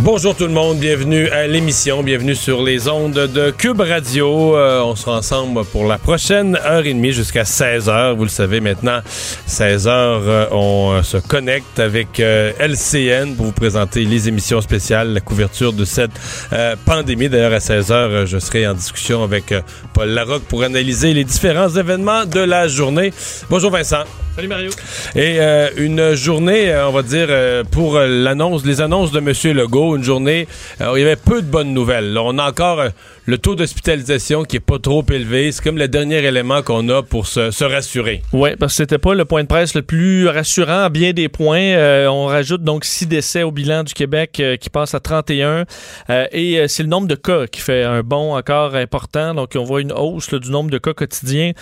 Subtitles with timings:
[0.00, 4.56] Bonjour tout le monde, bienvenue à l'émission, bienvenue sur les ondes de Cube Radio.
[4.56, 8.14] Euh, on sera ensemble pour la prochaine heure et demie jusqu'à 16 heures.
[8.14, 9.00] Vous le savez maintenant,
[9.46, 15.12] 16 heures, euh, on euh, se connecte avec LCN pour vous présenter les émissions spéciales,
[15.12, 16.12] la couverture de cette
[16.84, 17.28] pandémie.
[17.28, 19.52] D'ailleurs, à 16 heures, je serai en discussion avec
[19.94, 23.12] Paul Larocque pour analyser les différents événements de la journée.
[23.50, 24.04] Bonjour Vincent.
[24.38, 24.70] Salut Mario.
[25.16, 29.56] Et euh, une journée, euh, on va dire, euh, pour l'annonce, les annonces de M.
[29.56, 30.46] Legault, une journée
[30.80, 32.16] où il y avait peu de bonnes nouvelles.
[32.16, 32.84] on a encore
[33.28, 35.52] le taux d'hospitalisation qui est pas trop élevé.
[35.52, 38.22] C'est comme le dernier élément qu'on a pour se, rassurer.
[38.32, 41.28] Oui, parce que c'était pas le point de presse le plus rassurant à bien des
[41.28, 41.60] points.
[41.60, 45.66] Euh, on rajoute donc six décès au bilan du Québec euh, qui passe à 31.
[46.08, 49.34] Euh, et c'est le nombre de cas qui fait un bond encore important.
[49.34, 51.52] Donc on voit une hausse du nombre de cas quotidiens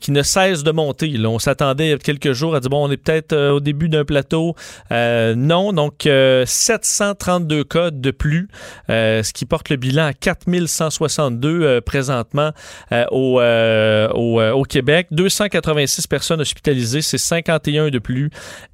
[0.00, 1.12] qui ne cesse de monter.
[1.26, 3.88] on s'attendait il y a quelques jours à dire bon, on est peut-être au début
[3.88, 4.54] d'un plateau.
[4.92, 8.48] non, donc 732 cas de plus,
[8.88, 12.50] ce qui porte le bilan à 4160 62 euh, présentement
[12.92, 15.06] euh, au, euh, au, Québec.
[15.10, 18.30] 286 personnes hospitalisées, c'est 51 de plus.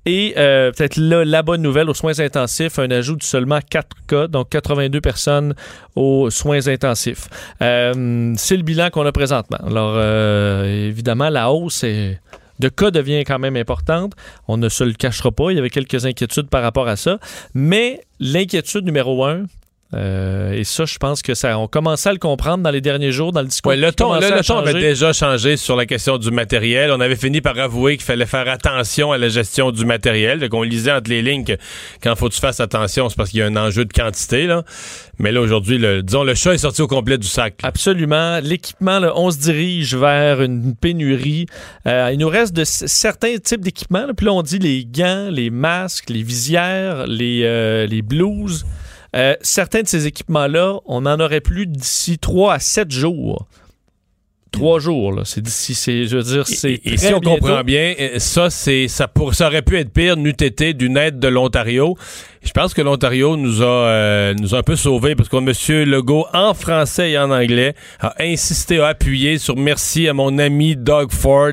[0.06, 4.50] Et peut-être la bonne nouvelle, aux soins intensifs, un ajout de seulement 4 cas, donc
[4.50, 5.54] 82 personnes
[5.94, 7.28] aux soins intensifs.
[7.58, 9.58] c'est le bilan qu'on a présentement.
[9.66, 10.00] Alors,
[10.64, 14.12] évidemment, la hausse de cas devient quand même importante.
[14.47, 15.50] On ne se le cachera pas.
[15.50, 17.19] Il y avait quelques inquiétudes par rapport à ça.
[17.54, 19.47] Mais l'inquiétude numéro un,
[19.95, 23.12] euh, et ça, je pense que ça, on commençait à le comprendre dans les derniers
[23.12, 23.73] jours, dans le discours.
[23.73, 26.91] le ton, avait déjà changé sur la question du matériel.
[26.91, 30.41] On avait fini par avouer qu'il fallait faire attention à la gestion du matériel.
[30.41, 31.56] Donc, on lisait entre les lignes que
[32.03, 34.47] quand faut que tu fasses attention, c'est parce qu'il y a un enjeu de quantité.
[34.47, 34.65] Là.
[35.19, 37.60] Mais là, aujourd'hui, le, disons, le chat est sorti au complet du sac.
[37.62, 38.41] Absolument.
[38.43, 41.47] L'équipement, on se dirige vers une pénurie.
[41.87, 44.09] Euh, il nous reste de certains types d'équipements.
[44.16, 48.66] Puis là, on dit les gants, les masques, les visières, les, euh, les blouses.
[49.16, 53.47] Euh, certains de ces équipements-là, on n'en aurait plus d'ici 3 à 7 jours.
[54.53, 55.22] Trois jours, là.
[55.25, 56.81] C'est d'ici, c'est, je veux dire, c'est.
[56.84, 60.16] Et, si on comprend bien, euh, ça, c'est, ça, pour, ça aurait pu être pire,
[60.16, 61.97] n'eût été d'une aide de l'Ontario.
[62.43, 65.84] Je pense que l'Ontario nous a, euh, nous a un peu sauvés parce que M.
[65.91, 70.77] Legault, en français et en anglais, a insisté, a appuyé sur merci à mon ami
[70.77, 71.53] Doug Ford.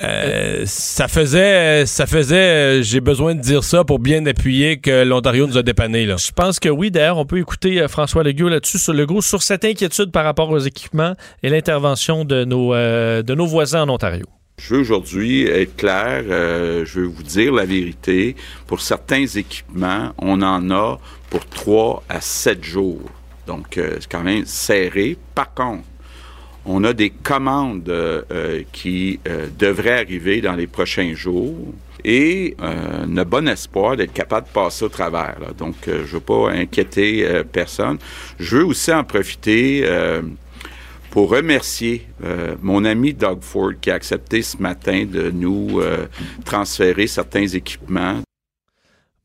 [0.00, 5.04] Euh, ça faisait, ça faisait, euh, j'ai besoin de dire ça pour bien appuyer que
[5.04, 6.06] l'Ontario nous a dépanné.
[6.06, 6.16] Là.
[6.16, 6.90] Je pense que oui.
[6.90, 10.50] D'ailleurs, on peut écouter euh, François Legault là-dessus, sur Legault, sur cette inquiétude par rapport
[10.50, 14.24] aux équipements et l'intervention de nos, de nos voisins en Ontario.
[14.58, 18.36] Je veux aujourd'hui être clair, je veux vous dire la vérité.
[18.66, 20.98] Pour certains équipements, on en a
[21.30, 23.10] pour 3 à 7 jours.
[23.46, 25.16] Donc, c'est quand même serré.
[25.34, 25.82] Par contre,
[26.64, 31.56] on a des commandes euh, qui euh, devraient arriver dans les prochains jours
[32.04, 35.38] et euh, bon espoir d'être capable de passer au travers.
[35.56, 37.98] Donc, je ne veux pas inquiéter personne.
[38.38, 39.88] Je veux aussi en profiter
[41.10, 42.08] pour remercier
[42.60, 45.80] mon ami Doug Ford qui a accepté ce matin de nous
[46.44, 48.20] transférer certains équipements.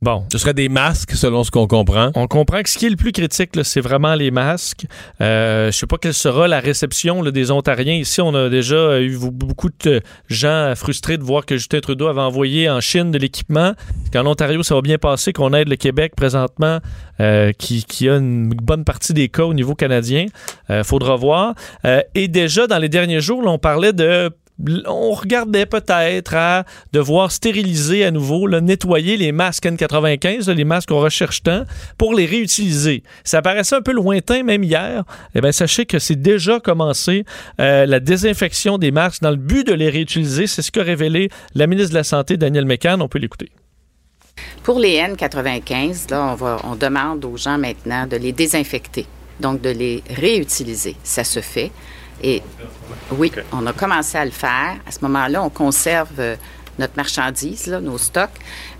[0.04, 0.24] Bon.
[0.32, 2.12] Ce serait des masques, selon ce qu'on comprend.
[2.14, 4.86] On comprend que ce qui est le plus critique, c'est vraiment les masques.
[5.22, 7.96] Euh, je sais pas quelle sera la réception des Ontariens.
[7.96, 12.22] Ici, on a déjà eu beaucoup de gens frustrés de voir que Justin Trudeau avait
[12.22, 13.74] envoyé en Chine de l'équipement.
[14.14, 16.78] Qu'en Ontario, ça va bien passer, qu'on aide le Québec présentement,
[17.20, 20.28] euh, qui, qui, a une bonne partie des cas au niveau canadien.
[20.70, 21.56] Euh, faudra voir.
[21.86, 24.30] Euh, et déjà, dans les derniers jours, on parlait de
[24.88, 31.00] on regardait peut-être à devoir stériliser à nouveau, nettoyer les masques N95, les masques qu'on
[31.00, 31.64] recherche tant,
[31.98, 33.04] pour les réutiliser.
[33.24, 35.04] Ça paraissait un peu lointain même hier.
[35.36, 37.24] Eh bien, sachez que c'est déjà commencé
[37.60, 40.48] euh, la désinfection des masques dans le but de les réutiliser.
[40.48, 43.00] C'est ce qu'a révélé la ministre de la Santé, Danielle Mécan.
[43.00, 43.52] On peut l'écouter.
[44.64, 49.06] Pour les N95, là, on, on demande aux gens maintenant de les désinfecter,
[49.40, 50.96] donc de les réutiliser.
[51.04, 51.72] Ça se fait.
[52.24, 52.42] Et
[53.12, 54.76] oui, on a commencé à le faire.
[54.86, 56.36] À ce moment-là, on conserve euh,
[56.80, 58.30] notre marchandise, nos stocks.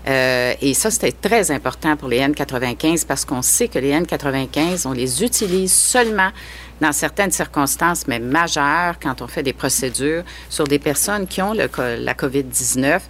[0.06, 4.86] Euh, et ça, c'était très important pour les N95 parce qu'on sait que les N95,
[4.86, 6.30] on les utilise seulement
[6.80, 11.54] dans certaines circonstances, mais majeures, quand on fait des procédures sur des personnes qui ont
[11.54, 13.00] le, la COVID-19.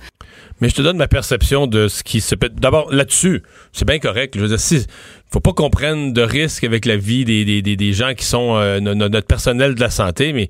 [0.60, 2.48] Mais je te donne ma perception de ce qui se peut.
[2.48, 3.42] D'abord, là-dessus,
[3.72, 4.34] c'est bien correct.
[4.36, 4.86] Je veux dire, si,
[5.30, 8.56] faut pas qu'on prenne de risques avec la vie des, des, des, gens qui sont
[8.56, 10.48] euh, no- no- notre personnel de la santé, mais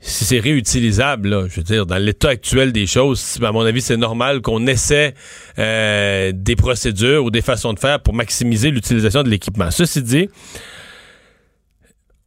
[0.00, 3.80] si c'est réutilisable, là, je veux dire, dans l'état actuel des choses, à mon avis,
[3.80, 5.14] c'est normal qu'on essaie
[5.58, 9.70] euh, des procédures ou des façons de faire pour maximiser l'utilisation de l'équipement.
[9.70, 10.28] Ceci dit,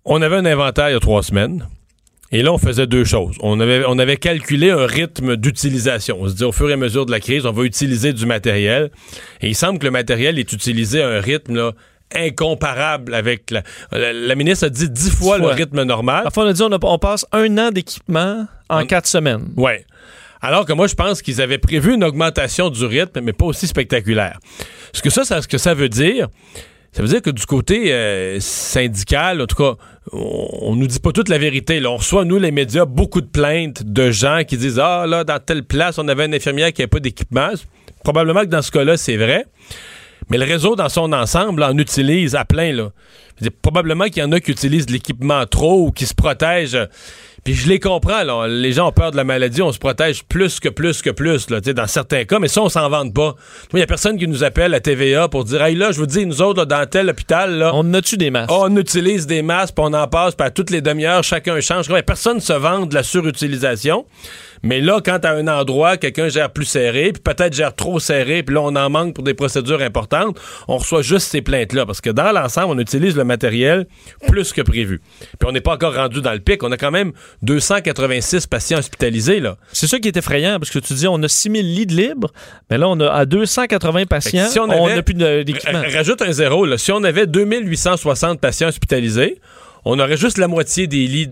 [0.05, 1.67] on avait un inventaire il y a trois semaines.
[2.31, 3.35] Et là, on faisait deux choses.
[3.41, 6.17] On avait, on avait calculé un rythme d'utilisation.
[6.19, 8.25] On se dit, au fur et à mesure de la crise, on va utiliser du
[8.25, 8.89] matériel.
[9.41, 11.71] Et il semble que le matériel est utilisé à un rythme là,
[12.15, 15.49] incomparable avec la, la, la ministre a dit dix fois, fois.
[15.49, 16.23] le rythme normal.
[16.27, 19.49] Enfin, on a dit on, a- on passe un an d'équipement en En- quatre semaines.
[19.55, 19.85] Ouais.
[20.41, 23.67] Alors que moi, je pense qu'ils avaient prévu une augmentation du rythme, mais pas aussi
[23.67, 24.37] spectaculaire.
[24.93, 26.27] Ce que ça, ça ce que ça veut dire,
[26.95, 29.73] ça veut dire que du côté euh, syndical, en tout cas,
[30.13, 31.81] on, on nous dit pas toute la vérité.
[31.81, 31.91] Là.
[31.91, 35.37] On reçoit, nous, les médias, beaucoup de plaintes de gens qui disent Ah, là, dans
[35.37, 37.49] telle place, on avait une infirmière qui n'avait pas d'équipement.
[38.05, 39.45] Probablement que dans ce cas-là, c'est vrai.
[40.29, 42.71] Mais le réseau dans son ensemble en utilise à plein.
[42.71, 42.91] Là.
[43.41, 46.87] Dire, probablement qu'il y en a qui utilisent l'équipement trop ou qui se protègent.
[47.45, 48.23] Puis je les comprends.
[48.23, 48.47] Là.
[48.47, 49.61] Les gens ont peur de la maladie.
[49.61, 52.39] On se protège plus que plus que plus là, tu sais, dans certains cas.
[52.39, 53.35] Mais ça, on s'en vante pas.
[53.71, 56.07] Il n'y a personne qui nous appelle à TVA pour dire Hey là, je vous
[56.07, 58.51] dis, nous autres, là, dans tel hôpital, là, On a-tu des masques?
[58.51, 61.87] on utilise des masques, puis on en passe, puis à toutes les demi-heures, chacun change.
[62.03, 64.05] Personne ne se vante de la surutilisation.
[64.63, 68.43] Mais là, quand à un endroit, quelqu'un gère plus serré, puis peut-être gère trop serré,
[68.43, 70.37] puis là, on en manque pour des procédures importantes,
[70.67, 71.85] on reçoit juste ces plaintes-là.
[71.85, 73.87] Parce que dans l'ensemble, on utilise le matériel
[74.27, 75.01] plus que prévu.
[75.39, 76.63] Puis on n'est pas encore rendu dans le pic.
[76.63, 77.11] On a quand même
[77.41, 79.57] 286 patients hospitalisés, là.
[79.71, 82.31] C'est ça qui est effrayant, parce que tu dis on a 6000 lits de libres,
[82.69, 85.81] mais là, on a à 280 patients, si on on avait- n'a plus de- d'équipement.
[85.93, 86.65] Rajoute un zéro.
[86.65, 86.77] Là.
[86.77, 89.39] Si on avait 2860 patients hospitalisés,
[89.85, 91.29] on aurait juste la moitié des lits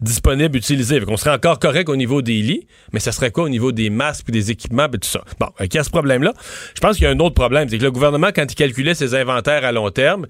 [0.00, 1.00] disponibles utilisés.
[1.08, 3.90] On serait encore correct au niveau des lits, mais ça serait quoi au niveau des
[3.90, 5.24] masques et des équipements et tout ça?
[5.38, 6.34] Bon, il y a ce problème-là.
[6.74, 7.68] Je pense qu'il y a un autre problème.
[7.68, 10.26] C'est que le gouvernement, quand il calculait ses inventaires à long terme,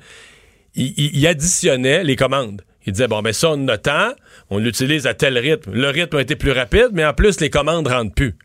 [0.74, 2.62] il, additionnait les commandes.
[2.86, 4.12] Il disait, bon, ben ça, on a tant,
[4.50, 5.72] on l'utilise à tel rythme.
[5.72, 8.36] Le rythme a été plus rapide, mais en plus, les commandes rentrent plus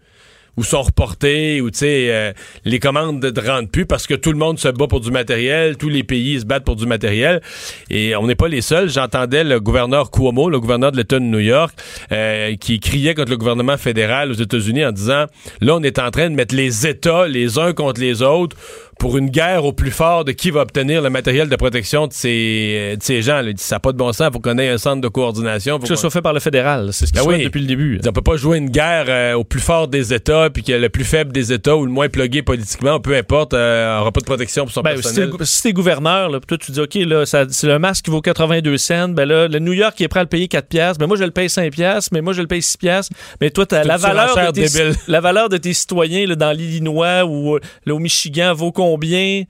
[0.59, 2.33] ou sont reportés, ou tu sais, euh,
[2.65, 5.77] les commandes ne rentrent plus parce que tout le monde se bat pour du matériel,
[5.77, 7.41] tous les pays se battent pour du matériel,
[7.89, 8.89] et on n'est pas les seuls.
[8.89, 11.73] J'entendais le gouverneur Cuomo, le gouverneur de l'État de New York,
[12.11, 15.27] euh, qui criait contre le gouvernement fédéral aux États-Unis en disant,
[15.61, 18.57] là, on est en train de mettre les États les uns contre les autres
[18.99, 22.13] pour une guerre au plus fort de qui va obtenir le matériel de protection de
[22.13, 23.41] ces, euh, de ces gens.
[23.41, 23.49] là.
[23.49, 25.75] Il ça n'a pas de bon sens, il faut qu'on ait un centre de coordination.
[25.79, 27.43] Faut que qu'on- soit fait par le fédéral, c'est ce qu'ils Ben oui.
[27.43, 27.99] depuis le début.
[28.05, 30.89] on peut pas jouer une guerre euh, au plus fort des États, puis que le
[30.89, 34.25] plus faible des États ou le moins plugué politiquement, peu importe, euh, aura pas de
[34.25, 35.29] protection pour son Ben, si personnel.
[35.37, 38.11] t'es si t'es gouverneur, là, puis toi tu dis OK, là, c'est le masque qui
[38.11, 40.67] vaut 82 cents, ben là, le New York qui est prêt à le payer 4
[40.67, 43.13] piastres, ben moi je le paye 5 piastres, mais moi je le paye 6 piastres,
[43.39, 44.93] mais toi la valeur de tes, débile.
[45.07, 48.88] la valeur de tes citoyens là, dans l'Illinois ou euh, là, au Michigan vaut combien
[48.97, 49.47] bien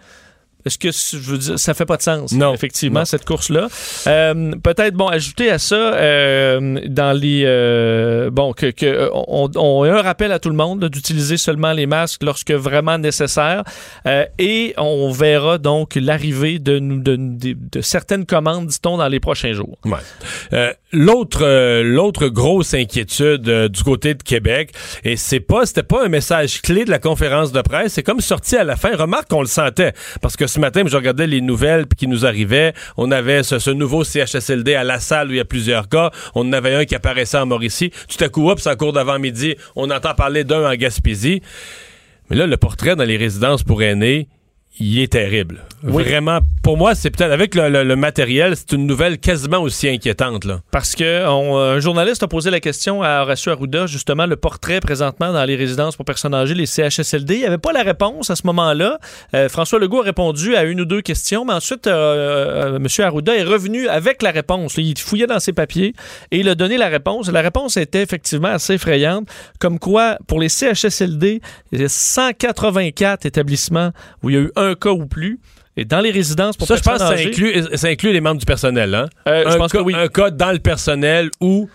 [0.65, 2.53] est-ce que je veux dire, ça fait pas de sens Non.
[2.53, 3.05] effectivement Non.
[3.05, 3.67] cette course là
[4.63, 9.91] peut-être bon ajouter à ça euh, dans les euh, bon que, que on, on a
[9.99, 13.63] un rappel à tout le monde d'utiliser seulement les masques lorsque vraiment nécessaire
[14.05, 19.07] euh, et on verra donc l'arrivée de, nous- de, de, de certaines commandes, dit-on, dans
[19.07, 19.77] les prochains jours.
[19.85, 19.97] Ouais.
[20.53, 24.71] Euh, l'autre euh, l'autre grosse inquiétude euh, du côté de Québec
[25.03, 28.21] et c'est pas c'était pas un message clé de la conférence de presse c'est comme
[28.21, 31.41] sorti à la fin remarque qu'on le sentait parce que ce matin je regardais les
[31.41, 32.73] nouvelles qui nous arrivaient.
[32.97, 36.11] On avait ce, nouveau CHSLD à la salle où il y a plusieurs cas.
[36.35, 37.91] On en avait un qui apparaissait en Mauricie.
[38.07, 41.41] Tout à coup hop c'est en d'avant-midi on entend parler d'un en Gaspésie.
[42.29, 44.27] Mais là le portrait dans les résidences pour aînés
[44.79, 45.65] il est terrible.
[45.81, 49.87] Vraiment, pour moi, c'est peut-être avec le, le- le matériel, c'est une nouvelle quasiment aussi
[49.89, 50.43] inquiétante.
[50.45, 50.59] Là.
[50.71, 54.79] Parce que on- un journaliste a posé la question à Horacio Arruda, justement, le portrait
[54.81, 57.35] présentement dans les résidences pour personnes âgées, les CHSLD.
[57.35, 58.99] Il n'y avait pas la réponse à ce moment-là.
[59.33, 62.87] Euh, François Legault a répondu à une ou deux questions, mais ensuite, euh, euh, M.
[63.05, 64.75] Arruda est revenu avec la réponse.
[64.77, 65.93] Il fouillait dans ses papiers
[66.31, 67.29] et il a donné la réponse.
[67.31, 69.27] La réponse était effectivement assez effrayante,
[69.59, 73.91] comme quoi, pour les CHSLD, il y a 184 établissements
[74.23, 75.39] où il y a eu un cas ou plus.
[75.77, 78.39] Et dans les résidences pour Ça, je pense que ça inclut, ça inclut les membres
[78.39, 78.93] du personnel.
[78.93, 79.07] Hein?
[79.27, 79.93] Euh, je un, pense cas, que oui.
[79.95, 81.69] un cas dans le personnel ou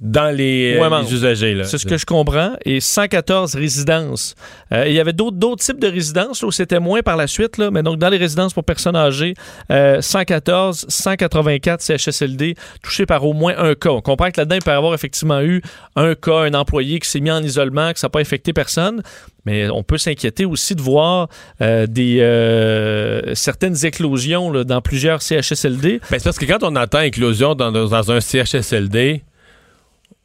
[0.00, 1.12] dans les, euh, Ouais, les membres.
[1.12, 1.54] usagers.
[1.54, 1.64] là.
[1.64, 2.52] C'est ce que je comprends.
[2.64, 4.36] Et 114 résidences.
[4.72, 7.26] Euh, il y avait d'autres d'autres types de résidences là, où c'était moins par la
[7.26, 7.56] suite.
[7.58, 9.34] Là, mais donc, dans les résidences pour personnes âgées,
[9.72, 13.90] euh, 114, 184 CHSLD touchés par au moins un cas.
[13.90, 15.62] On comprend que là-dedans, il peut y avoir effectivement eu
[15.96, 19.02] un cas, un employé qui s'est mis en isolement, que ça n'a pas infecté personne.
[19.46, 21.28] Mais on peut s'inquiéter aussi de voir
[21.62, 26.00] euh, des euh, certaines éclosions là, dans plusieurs CHSLD.
[26.10, 29.22] Ben, c'est parce que quand on entend éclosion dans, dans un CHSLD,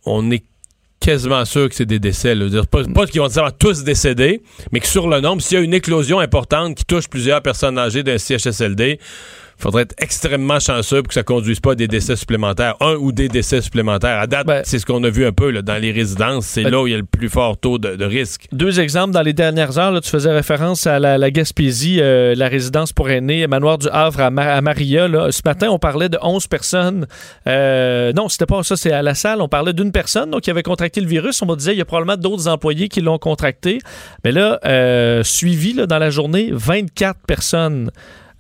[0.06, 0.44] on est
[1.00, 2.34] quasiment sûr que c'est des décès.
[2.34, 2.48] Là.
[2.48, 4.42] Dire, Pas, pas qu'ils vont nécessairement tous décédés,
[4.72, 7.78] mais que sur le nombre, s'il y a une éclosion importante qui touche plusieurs personnes
[7.78, 9.00] âgées d'un CHSLD,
[9.58, 13.12] faudrait être extrêmement chanceux pour que ça conduise pas à des décès supplémentaires, un ou
[13.12, 14.20] des décès supplémentaires.
[14.20, 16.46] À date, Ben- c'est ce qu'on a vu un peu là, dans les résidences.
[16.46, 18.48] C'est Ben- là où il y a le plus fort taux de, de risque.
[18.52, 19.92] Deux exemples dans les dernières heures.
[19.92, 23.88] Là, tu faisais référence à la, la Gaspésie, euh, la résidence pour aînés, Manoir du
[23.92, 25.08] Havre à, Ma- à Maria.
[25.08, 25.32] Là.
[25.32, 27.06] Ce matin, on parlait de 11 personnes.
[27.48, 29.42] Euh, non, c'était pas ça, c'est à la salle.
[29.42, 31.42] On parlait d'une personne donc, qui avait contracté le virus.
[31.42, 33.80] On me disait il y a probablement d'autres employés qui l'ont contracté.
[34.24, 37.92] Mais là, euh, suivi là, dans la journée, 24 personnes.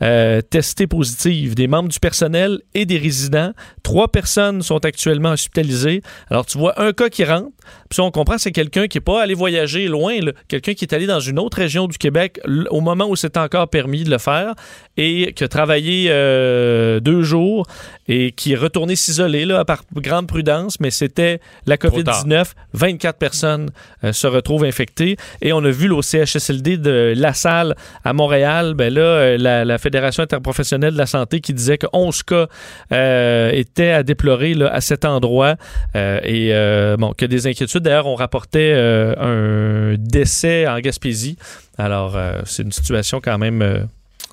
[0.01, 3.53] Euh, testées positives, des membres du personnel et des résidents.
[3.83, 6.01] Trois personnes sont actuellement hospitalisées.
[6.29, 7.51] Alors, tu vois un cas qui rentre,
[7.89, 11.05] puis on comprend, c'est quelqu'un qui n'est pas allé voyager loin, quelqu'un qui est allé
[11.05, 14.55] dans une autre région du Québec au moment où c'est encore permis de le faire
[14.97, 17.67] et qui a travaillé euh, deux jours
[18.07, 22.51] et qui est retourné s'isoler par grande prudence, mais c'était la Trop COVID-19.
[22.73, 23.69] 24 personnes
[24.03, 28.73] euh, se retrouvent infectées et on a vu au CHSLD de La Salle à Montréal,
[28.73, 32.47] ben là, euh, la, la Fédération interprofessionnelle de la santé qui disait que 11 cas
[32.93, 35.55] euh, étaient à déplorer à cet endroit
[35.95, 37.83] euh, et euh, bon, que des inquiétudes.
[37.83, 41.37] D'ailleurs, on rapportait un décès en Gaspésie.
[41.77, 43.87] Alors, c'est une situation quand même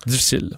[0.05, 0.57] difficile.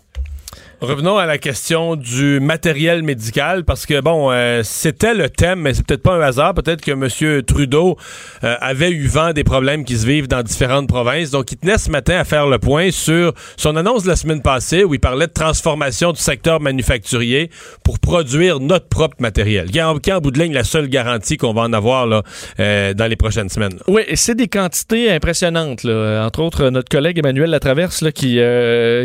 [0.83, 5.73] Revenons à la question du matériel médical parce que bon, euh, c'était le thème, mais
[5.73, 6.53] c'est peut-être pas un hasard.
[6.53, 7.41] Peut-être que M.
[7.43, 7.95] Trudeau
[8.43, 11.31] euh, avait eu vent des problèmes qui se vivent dans différentes provinces.
[11.31, 14.41] Donc, il tenait ce matin à faire le point sur son annonce de la semaine
[14.41, 17.49] passée où il parlait de transformation du secteur manufacturier
[17.85, 19.71] pour produire notre propre matériel.
[19.71, 22.23] Qui en, en bout de ligne la seule garantie qu'on va en avoir là,
[22.59, 23.79] euh, dans les prochaines semaines.
[23.87, 25.85] Oui, c'est des quantités impressionnantes.
[25.85, 28.37] Entre autres, notre collègue Emmanuel Latraverse là, qui,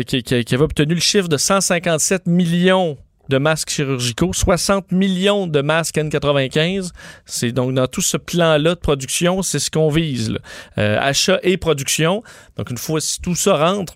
[0.05, 1.37] qui, qui- qui avait obtenu le chiffre de
[1.69, 2.97] 157 millions
[3.29, 6.89] de masques chirurgicaux, 60 millions de masques N95.
[7.27, 10.35] C'est donc dans tout ce plan-là de production, c'est ce qu'on vise.
[10.79, 12.23] Euh, achat et production.
[12.57, 13.93] Donc une fois si tout ça rentre,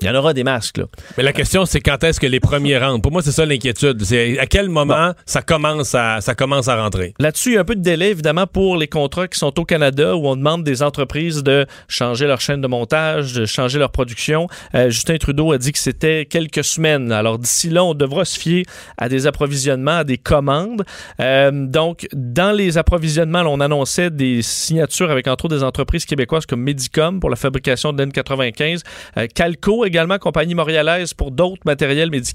[0.00, 0.78] il y en aura des masques.
[0.78, 0.84] Là.
[1.16, 3.02] Mais la question, c'est quand est-ce que les premiers rentrent?
[3.02, 4.02] Pour moi, c'est ça l'inquiétude.
[4.04, 7.14] C'est à quel moment ça commence à ça commence à rentrer?
[7.18, 9.64] Là-dessus, il y a un peu de délai, évidemment, pour les contrats qui sont au
[9.64, 13.90] Canada, où on demande des entreprises de changer leur chaîne de montage, de changer leur
[13.90, 14.48] production.
[14.74, 17.12] Euh, Justin Trudeau a dit que c'était quelques semaines.
[17.12, 18.64] Alors, d'ici là, on devra se fier
[18.98, 20.84] à des approvisionnements, à des commandes.
[21.20, 26.04] Euh, donc, dans les approvisionnements, là, on annonçait des signatures avec, entre autres, des entreprises
[26.04, 28.80] québécoises comme Medicom pour la fabrication de N95,
[29.16, 32.32] euh, Calco également, compagnie montréalaise pour d'autres matériels médicaux.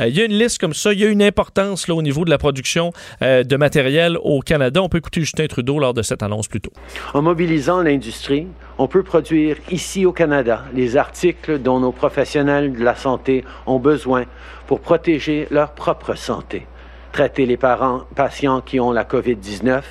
[0.00, 0.92] Euh, il y a une liste comme ça.
[0.92, 4.40] Il y a une importance là, au niveau de la production euh, de matériel au
[4.40, 4.82] Canada.
[4.82, 6.72] On peut écouter Justin Trudeau lors de cette annonce plus tôt.
[7.14, 8.46] En mobilisant l'industrie,
[8.78, 13.78] on peut produire ici au Canada les articles dont nos professionnels de la santé ont
[13.78, 14.24] besoin
[14.66, 16.66] pour protéger leur propre santé,
[17.12, 19.82] traiter les parents, patients qui ont la COVID-19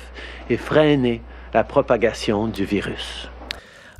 [0.50, 1.22] et freiner
[1.54, 3.31] la propagation du virus.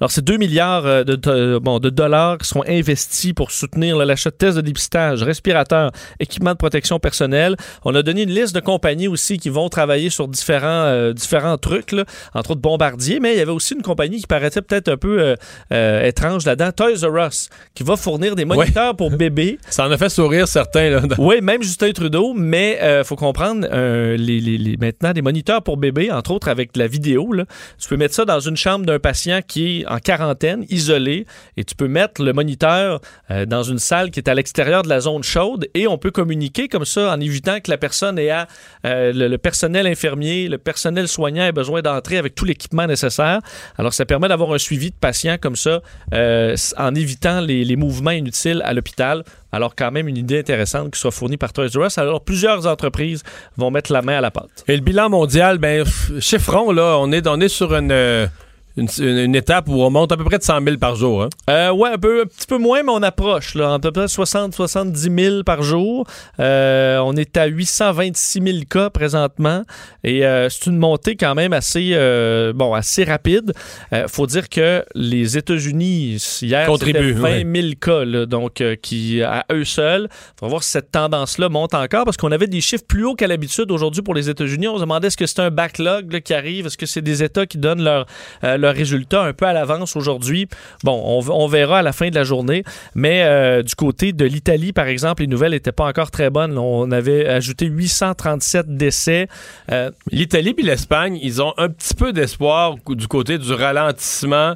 [0.02, 3.96] Alors, c'est 2 milliards euh, de, de- bon, de dollars qui seront investis pour soutenir
[3.98, 7.54] l'achat de tests de dépistage, respirateurs, équipements de protection personnelle.
[7.84, 11.56] On a donné une liste de compagnies aussi qui vont travailler sur différents, euh, différents
[11.56, 12.04] trucs, là,
[12.34, 15.20] entre autres Bombardier, mais il y avait aussi une compagnie qui paraissait peut-être un peu
[15.20, 15.36] euh,
[15.72, 19.60] euh, étrange là-dedans, Toys R Us, qui va fournir des moniteurs pour bébés.
[19.70, 20.90] Ça en a fait sourire certains.
[20.90, 25.22] Là, dans- Oui, même Justin Trudeau, mais il faut comprendre, les, les- les- maintenant, des
[25.22, 27.44] moniteurs pour bébés, entre autres avec de la vidéo, là,
[27.78, 31.64] tu peux mettre ça dans une chambre d'un patient qui est en quarantaine, isolé, et
[31.64, 35.00] tu peux mettre le moniteur euh, dans une salle qui est à l'extérieur de la
[35.00, 38.48] zone chaude, et on peut communiquer comme ça en évitant que la personne ait à,
[38.86, 43.40] euh, le, personnel infirmier, le personnel soignant ait besoin d'entrer avec tout l'équipement nécessaire.
[43.76, 45.82] Alors, ça permet d'avoir un suivi de patient comme ça,
[46.14, 49.24] euh, en évitant les, mouvements inutiles à l'hôpital.
[49.50, 51.98] Alors, quand même, une idée intéressante qui soit fournie par Toys R Us.
[51.98, 53.22] Alors, plusieurs entreprises
[53.56, 54.64] vont mettre la main à la pâte.
[54.68, 55.84] Et le bilan mondial, ben,
[56.20, 58.28] chiffrons, là, on est, on est sur une,
[58.76, 61.22] une, une- une étape où on monte à peu près de 100 000 par jour.
[61.24, 61.28] Hein?
[61.50, 63.54] Euh, ouais, un, peu, un petit peu moins, mais on approche.
[63.54, 66.06] Là, à peu près 60-70 000 par jour.
[66.40, 69.62] Euh, on est à 826 000 cas présentement.
[70.04, 71.90] Et euh, c'est une montée quand même assez,
[72.54, 73.52] bon, assez rapide.
[73.92, 78.04] Euh, faut dire que les États-Unis, hier, Contribuent, c'était 20 000 cas.
[78.04, 80.08] là, donc, qui, à eux seuls.
[80.40, 83.14] On va voir si cette tendance-là monte encore parce qu'on avait des chiffres plus hauts
[83.14, 84.68] qu'à l'habitude aujourd'hui pour les États-Unis.
[84.68, 86.66] On se demandait est-ce que c'est un backlog là, qui arrive?
[86.66, 88.06] Est-ce que c'est des États qui donnent leurs
[88.62, 90.48] leurs résultats un peu à l'avance aujourd'hui?
[90.84, 92.64] Bon, on, on verra à la fin de la journée.
[92.94, 96.56] Mais euh, du côté de l'Italie, par exemple, les nouvelles n'étaient pas encore très bonnes.
[96.56, 99.28] On avait ajouté 837 décès.
[99.70, 104.54] Euh, L'Italie puis l'Espagne, ils ont un petit peu d'espoir du côté du ralentissement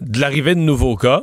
[0.00, 1.22] de l'arrivée de nouveaux cas.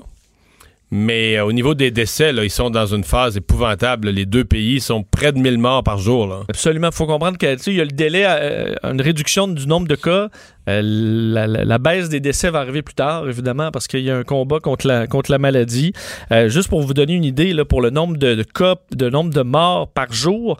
[0.96, 4.12] Mais euh, au niveau des décès, là, ils sont dans une phase épouvantable.
[4.12, 6.28] Les deux pays sont près de 1000 morts par jour.
[6.28, 6.42] Là.
[6.48, 6.90] Absolument.
[6.92, 10.30] Il faut comprendre qu'il y a le délai, euh, une réduction du nombre de cas.
[10.70, 14.10] Euh, la, la- la baisse des décès va arriver plus tard, évidemment, parce qu'il y
[14.10, 15.92] a un combat contre la, contre la maladie.
[16.32, 19.10] Euh, juste pour vous donner une idée, là, pour le nombre de, de cas, de
[19.10, 20.58] nombre de morts par jour,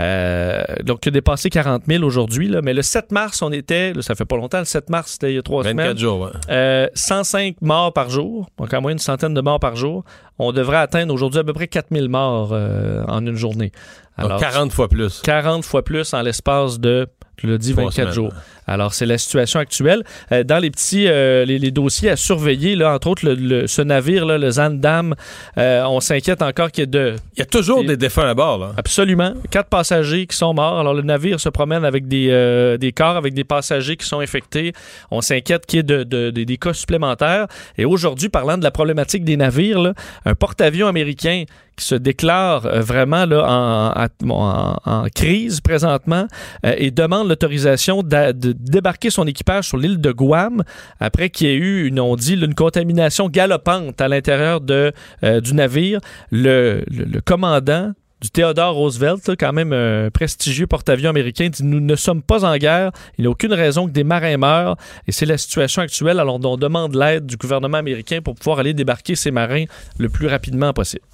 [0.00, 4.02] euh, donc il a dépassé 40 000 aujourd'hui, mais le 7 mars, on était, là,
[4.02, 5.98] ça fait pas longtemps, le 7 mars, c'était il y a trois 24 semaines.
[5.98, 6.20] jours.
[6.20, 6.30] ouais.
[6.50, 10.04] Euh, 105 morts par jour, donc en moyenne une centaine de morts par jour.
[10.38, 13.72] On devrait atteindre aujourd'hui à peu près 4000 morts euh, en une journée.
[14.18, 15.20] Donc, Alors, 40 fois plus.
[15.22, 17.06] 40 fois plus en l'espace de,
[17.44, 18.12] le dis, Trois 24 semaines.
[18.14, 18.32] jours.
[18.68, 20.02] Alors, c'est la situation actuelle.
[20.32, 23.66] Euh, dans les petits euh, les, les dossiers à surveiller, là, entre autres, le, le-
[23.66, 25.14] ce navire, là, le Zandam,
[25.58, 28.34] euh, on s'inquiète encore qu'il y ait de, Il y a toujours des défunts à
[28.34, 28.58] bord.
[28.58, 28.72] Là.
[28.76, 29.34] Absolument.
[29.50, 30.78] Quatre passagers qui sont morts.
[30.80, 34.72] Alors, le navire se promène avec des, des corps, avec des passagers qui sont infectés.
[35.10, 37.46] On s'inquiète qu'il y ait de, de- de- des cas supplémentaires.
[37.78, 39.92] Et aujourd'hui, parlant de la problématique des navires, là,
[40.24, 41.44] un porte-avions américain
[41.78, 46.26] se déclare euh, vraiment là, en, en- en- crise présentement
[46.64, 50.62] euh, et demande l'autorisation de débarquer son équipage sur l'île de Guam
[51.00, 54.92] après qu'il y ait eu, une, on dit, une contamination galopante à l'intérieur de,
[55.24, 56.00] euh, du navire.
[56.30, 57.92] Le, le- commandant
[58.22, 62.56] du Theodore Roosevelt, quand même un prestigieux porte-avions américain, dit Nous ne sommes pas en
[62.56, 66.18] guerre, il n'y a aucune raison que des marins meurent, et c'est la situation actuelle.
[66.18, 69.64] Alors, on demande l'aide du gouvernement américain pour pouvoir aller débarquer ces marins
[69.98, 71.04] le plus rapidement possible.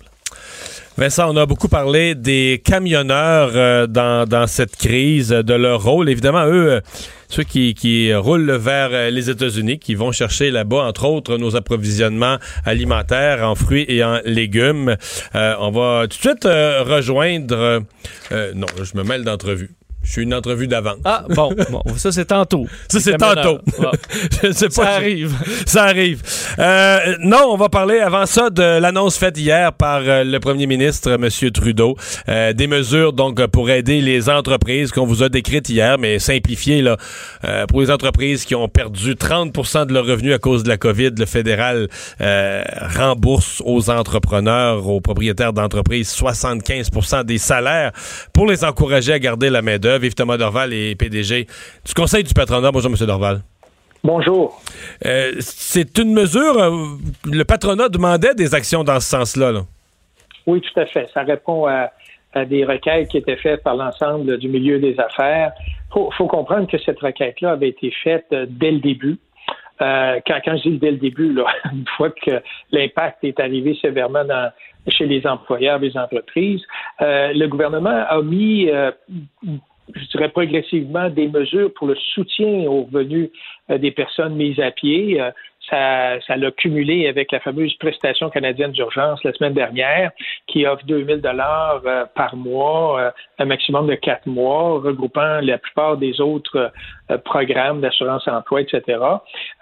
[0.99, 6.11] Vincent, on a beaucoup parlé des camionneurs euh, dans, dans cette crise, de leur rôle.
[6.11, 6.81] Évidemment, eux, euh,
[7.31, 11.57] ceux qui, qui roulent vers euh, les États-Unis, qui vont chercher là-bas, entre autres, nos
[11.57, 12.37] approvisionnements
[12.67, 14.97] alimentaires en fruits et en légumes.
[15.35, 17.85] Euh, on va tout de suite rejoindre...
[18.55, 19.71] non, je me mêle d'entrevue.
[20.03, 20.99] Je suis une entrevue d'avance.
[21.05, 22.67] Ah, bon, bon ça c'est tantôt.
[22.89, 23.61] Ça, c'est tantôt.
[23.79, 23.93] Bon,
[24.43, 24.73] je ne sais pas.
[24.73, 25.35] ça arrive.
[25.65, 26.23] Ça arrive.
[26.59, 30.67] Euh, non, on va parler avant ça de l'annonce faite hier par euh, le premier
[30.67, 31.29] ministre, M.
[31.51, 31.97] Trudeau,
[32.29, 36.83] euh, des mesures donc pour aider les entreprises qu'on vous a décrites hier, mais simplifiées
[36.83, 36.97] là,
[37.45, 40.77] euh, pour les entreprises qui ont perdu 30 de leurs revenus à cause de la
[40.77, 41.11] COVID.
[41.19, 41.89] Le fédéral
[42.21, 42.63] euh,
[42.97, 46.91] rembourse aux entrepreneurs, aux propriétaires d'entreprises 75
[47.25, 47.93] des salaires
[48.33, 50.05] pour les encourager à garder la main d'œuvre.
[50.05, 51.47] Yves Thomas Dorval est PDG
[51.87, 52.71] du Conseil du patronat.
[52.71, 53.07] Bonjour, M.
[53.07, 53.43] Dorval.
[54.05, 54.61] Bonjour.
[55.07, 56.59] Euh, c'est une mesure.
[56.59, 56.71] euh,
[57.25, 59.53] le patronat demandait des actions dans ce sens-là.
[59.53, 59.61] là.
[60.47, 61.09] Oui, tout à fait.
[61.15, 61.93] Ça répond à,
[62.33, 65.53] à des requêtes qui étaient faites par l'ensemble du milieu des affaires.
[65.61, 69.19] Il faut, faut comprendre que cette requête-là avait été faite euh, dès le début.
[69.81, 73.79] Euh, quand, quand je dis dès le début, là, une fois que l'impact est arrivé
[73.81, 74.51] sévèrement dans,
[74.89, 76.63] chez les employeurs des entreprises,
[77.01, 78.69] le gouvernement a mis,
[79.95, 83.31] je dirais progressivement, des mesures pour le soutien aux revenus
[83.71, 85.21] euh, des personnes mises à pied.
[85.21, 85.31] Euh,
[85.71, 90.11] ça, ça l'a cumulé avec la fameuse prestation canadienne d'urgence la semaine dernière,
[90.49, 95.97] qui offre 2000 dollars euh, par mois, un maximum de quatre mois, regroupant la plupart
[95.99, 96.73] des autres
[97.25, 98.99] programmes d'assurance emploi, etc.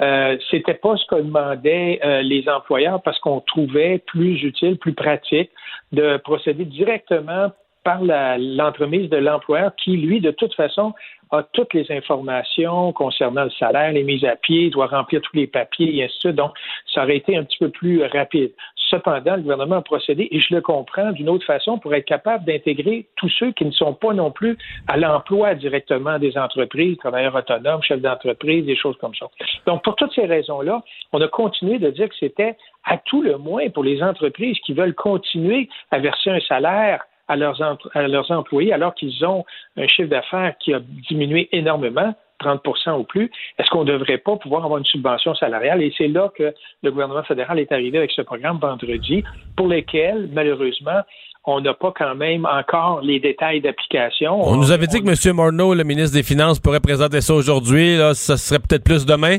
[0.00, 5.50] Euh, C'était pas ce que demandaient les employeurs parce qu'on trouvait plus utile, plus pratique
[5.92, 7.52] de procéder directement
[7.84, 10.92] par l'entremise de l'employeur qui, lui, de toute façon,
[11.32, 15.46] a toutes les informations concernant le salaire, les mises à pied, doit remplir tous les
[15.46, 16.36] papiers et ainsi de suite.
[16.36, 16.52] Donc,
[16.92, 18.52] ça aurait été un petit peu plus rapide.
[18.88, 22.44] Cependant, le gouvernement a procédé, et je le comprends d'une autre façon, pour être capable
[22.44, 27.36] d'intégrer tous ceux qui ne sont pas non plus à l'emploi directement des entreprises, travailleurs
[27.36, 29.26] autonomes, chefs d'entreprise, des choses comme ça.
[29.66, 33.38] Donc, pour toutes ces raisons-là, on a continué de dire que c'était à tout le
[33.38, 37.62] moins pour les entreprises qui veulent continuer à verser un salaire à leurs,
[37.94, 39.44] à leurs employés alors qu'ils ont
[39.76, 44.36] un chiffre d'affaires qui a diminué énormément, 30% ou plus, est-ce qu'on ne devrait pas
[44.36, 45.82] pouvoir avoir une subvention salariale?
[45.82, 49.22] Et c'est là que le gouvernement fédéral est arrivé avec ce programme vendredi,
[49.56, 51.00] pour lequel, malheureusement,
[51.44, 54.42] on n'a pas quand même encore les détails d'application.
[54.42, 55.36] On nous avait dit que M.
[55.36, 57.98] Morneau, le ministre des Finances, pourrait présenter ça aujourd'hui.
[58.14, 59.38] Ça serait peut-être plus demain?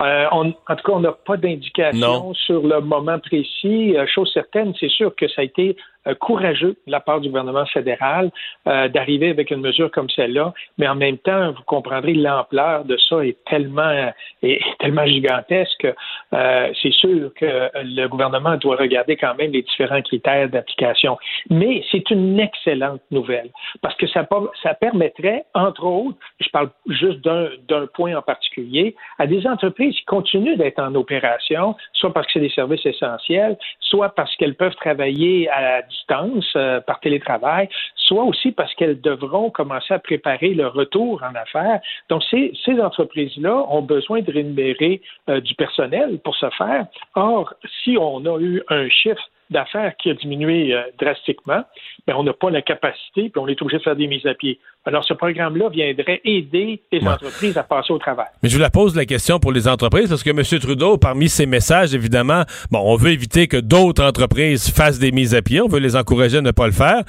[0.00, 3.96] Euh, on- en tout cas, on n'a pas d'indication sur le moment précis.
[3.96, 7.28] Euh, chose certaine, c'est sûr que ça a été euh, courageux de la part du
[7.28, 8.30] gouvernement fédéral
[8.64, 13.24] d'arriver avec une mesure comme celle-là, mais en même temps, vous comprendrez l'ampleur de ça
[13.26, 14.10] est tellement
[14.42, 15.86] est tellement gigantesque.
[16.30, 21.18] c'est sûr que le gouvernement doit regarder quand même les différents critères d'application.
[21.50, 23.50] Mais c'est une excellente nouvelle
[23.82, 24.26] parce que ça,
[24.62, 29.87] ça permettrait, entre autres, je parle juste d'un d'un point en particulier, à des entreprises
[29.92, 34.54] qui continuent d'être en opération, soit parce que c'est des services essentiels, soit parce qu'elles
[34.54, 40.54] peuvent travailler à distance euh, par télétravail, soit aussi parce qu'elles devront commencer à préparer
[40.54, 41.80] le retour en affaires.
[42.08, 46.86] Donc, ces, ces entreprises-là ont besoin de rémunérer euh, du personnel pour ce faire.
[47.14, 51.62] Or, si on a eu un chiffre d'affaires qui a diminué euh, drastiquement,
[52.06, 54.34] mais on n'a pas la capacité, puis on est obligé de faire des mises à
[54.34, 54.58] pied.
[54.84, 58.26] Alors, ce programme-là viendrait aider les entreprises à passer au travail.
[58.42, 60.42] Mais je vous la pose la question pour les entreprises, parce que M.
[60.60, 65.34] Trudeau, parmi ses messages, évidemment, bon, on veut éviter que d'autres entreprises fassent des mises
[65.34, 67.02] à pied, on veut les encourager à ne pas le faire.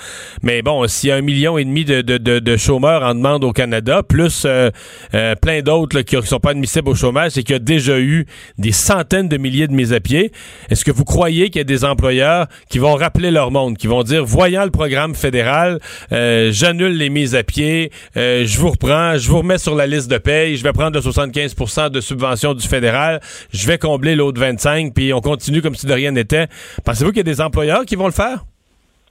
[0.43, 3.45] Mais bon, s'il y a un million et demi de, de, de, chômeurs en demande
[3.45, 4.69] au Canada, plus euh,
[5.13, 8.25] euh, plein d'autres qui ne sont pas admissibles au chômage et qui a déjà eu
[8.57, 10.31] des centaines de milliers de mises à pied,
[10.69, 12.28] est-ce que vous croyez qu'il y a des employeurs
[12.69, 15.79] qui vont rappeler leur monde, qui vont dire, voyant le programme fédéral,
[16.11, 19.87] euh, j'annule les mises à pied, euh, je vous reprends, je vous remets sur la
[19.87, 23.21] liste de paye, je vais prendre le 75% de subvention du fédéral,
[23.53, 26.47] je vais combler l'autre 25, puis on continue comme si de rien n'était.
[26.83, 28.48] Pensez-vous qu'il y a des employeurs qui vont le faire?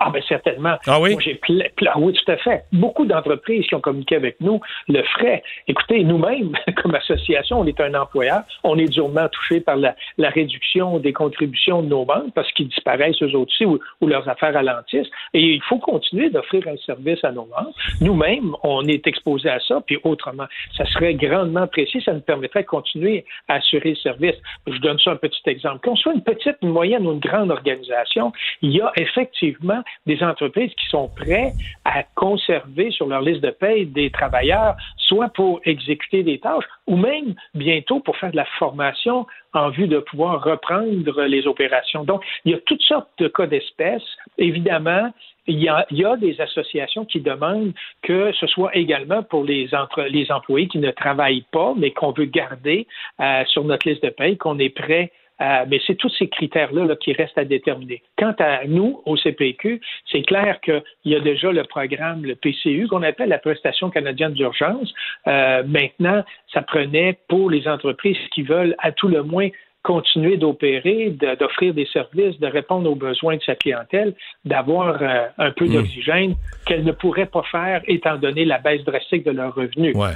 [0.00, 0.76] Ah, ben certainement.
[0.86, 1.16] Ah oui?
[1.18, 2.64] j'ai oui, tout à fait.
[2.72, 5.42] Beaucoup d'entreprises qui ont communiqué avec nous le feraient.
[5.66, 8.42] Écoutez, nous-mêmes, comme association, on est un employeur.
[8.62, 13.20] On est durement touché par la, réduction des contributions de nos banques parce qu'ils disparaissent
[13.22, 15.10] eux aussi ou, leurs affaires ralentissent.
[15.34, 17.74] Et il faut continuer d'offrir un service à nos banques.
[18.00, 20.46] Nous-mêmes, on est exposés à ça, puis autrement.
[20.76, 22.00] Ça serait grandement précis.
[22.04, 24.36] Ça nous permettrait de continuer à assurer le service.
[24.66, 25.80] Je donne ça un petit exemple.
[25.84, 28.32] Qu'on soit une petite, une moyenne ou une grande organisation,
[28.62, 33.50] il y a effectivement des entreprises qui sont prêtes à conserver sur leur liste de
[33.50, 38.46] paye des travailleurs, soit pour exécuter des tâches ou même bientôt pour faire de la
[38.58, 42.04] formation en vue de pouvoir reprendre les opérations.
[42.04, 44.02] Donc, il y a toutes sortes de cas d'espèces.
[44.36, 45.10] Évidemment,
[45.48, 45.68] il y,
[46.04, 47.72] a, des associations qui demandent
[48.02, 52.12] que ce soit également pour les, entre, les employés qui ne travaillent pas, mais qu'on
[52.12, 52.86] veut garder
[53.20, 56.96] euh, sur notre liste de paye, qu'on est prêt euh, mais c'est tous ces critères-là
[56.96, 58.02] qui restent à déterminer.
[58.16, 62.88] Quant à nous, au CPQ, c'est clair qu'il y a déjà le programme, le PCU,
[62.88, 64.92] qu'on appelle la prestation canadienne d'urgence.
[65.26, 69.48] Euh, maintenant, ça prenait pour les entreprises qui veulent à tout le moins
[69.84, 74.12] continuer d'opérer, d'offrir des services, de répondre aux besoins de sa clientèle,
[74.44, 75.72] d'avoir euh, un peu hmm.
[75.72, 76.34] d'oxygène
[76.66, 79.94] qu'elle ne pourrait pas faire étant donné la baisse drastique de leurs revenus.
[79.94, 80.10] Ouais.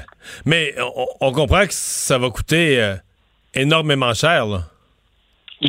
[0.44, 2.96] Mais on, on comprend que ça va coûter
[3.54, 4.46] énormément cher.
[4.46, 4.62] Là.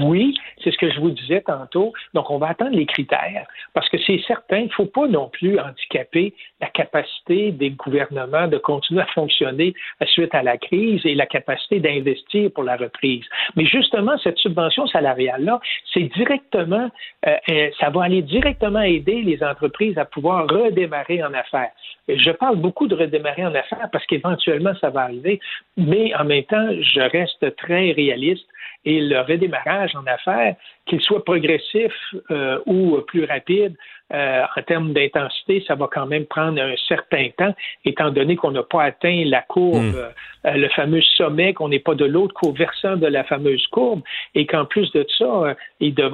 [0.02, 1.94] Oui, c'est ce que je vous disais tantôt.
[2.14, 5.30] Donc, on va attendre les critères parce que c'est certain, il ne faut pas non
[5.30, 9.74] plus handicaper la capacité des gouvernemements de continuer à fonctionner
[10.06, 13.24] suite à la crise et la capacité d'investir pour la reprise.
[13.56, 15.60] Mais justement, cette subvention salariale-là,
[15.94, 16.90] c'est directement,
[17.28, 21.72] euh, euh, ça va aller directement aider les entreprises à pouvoir redémarrer en affaires.
[22.08, 25.40] Je parle beaucoup de redémarrer en affaires parce qu'éventuellement, ça va arriver,
[25.78, 28.48] mais en même temps, je reste très réaliste
[28.86, 31.94] et le redémarrage en affaires, qu'il soit progressif
[32.32, 33.76] euh, ou plus rapide,
[34.14, 38.52] euh, en termes d'intensité, ça va quand même prendre un certain temps, étant donné qu'on
[38.52, 40.48] n'a pas atteint la courbe, hmm.
[40.48, 44.02] euh, le fameux sommet, qu'on n'est pas de l'autre versant de la fameuse courbe,
[44.36, 45.56] et qu'en plus de ça,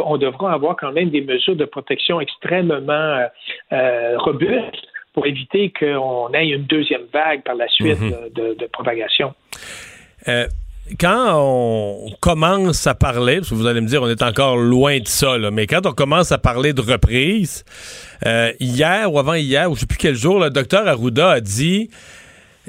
[0.06, 3.28] on devra avoir quand même des mesures de protection extrêmement
[3.72, 8.34] robustes pour éviter qu'on ait une deuxième vague par la suite hmm.
[8.34, 9.34] de, de, propagation
[10.98, 15.00] quand on commence à parler, parce que vous allez me dire, on est encore loin
[15.00, 17.66] de ça, mais quand on commence à parler de reprise,
[18.26, 21.90] euh, hier ou avant-hier, ou je sais plus quel jour, le docteur Arruda a dit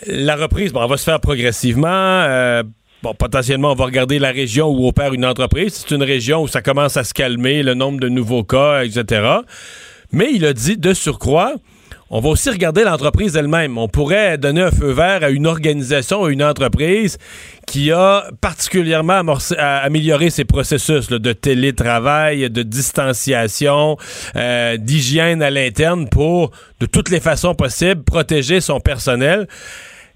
[0.07, 1.89] la reprise, bon, on va se faire progressivement.
[1.89, 2.63] Euh,
[3.03, 5.75] bon, potentiellement, on va regarder la région où opère une entreprise.
[5.75, 9.39] C'est une région où ça commence à se calmer, le nombre de nouveaux cas, etc.
[10.13, 11.55] Mais il a dit, de surcroît,
[12.11, 13.79] on va aussi regarder l'entreprise elle-même.
[13.79, 17.19] On pourrait donner un feu vert à une organisation, à une entreprise
[17.69, 19.23] qui a particulièrement
[19.59, 23.97] amélioré ses processus de télétravail, de distanciation,
[24.35, 29.47] euh, d'hygiène à l'interne pour, de toutes les façons possibles, protéger son personnel.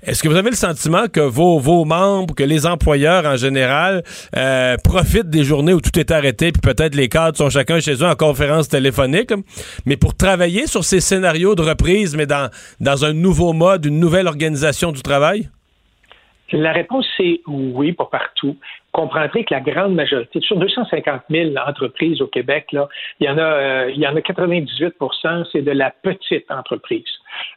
[0.06, 4.02] Est-ce que vous avez le sentiment que vos, membres, que les employeurs en général
[4.36, 7.94] euh, profitent des journées où tout est arrêté, puis peut-être les cadres sont chacun chez
[7.94, 9.30] eux en conférence téléphonique,
[9.86, 13.98] mais pour travailler sur ces scénarios de reprise, mais dans, dans un nouveau mode, une
[13.98, 15.48] nouvelle organisation du travail?
[16.52, 18.56] La réponse, c'est oui, pas partout.
[18.92, 23.42] Comprendrez que la grande majorité, sur 250 000 entreprises au Québec, il y en a,
[23.42, 27.04] euh, il y en a 98% c'est de la petite entreprise.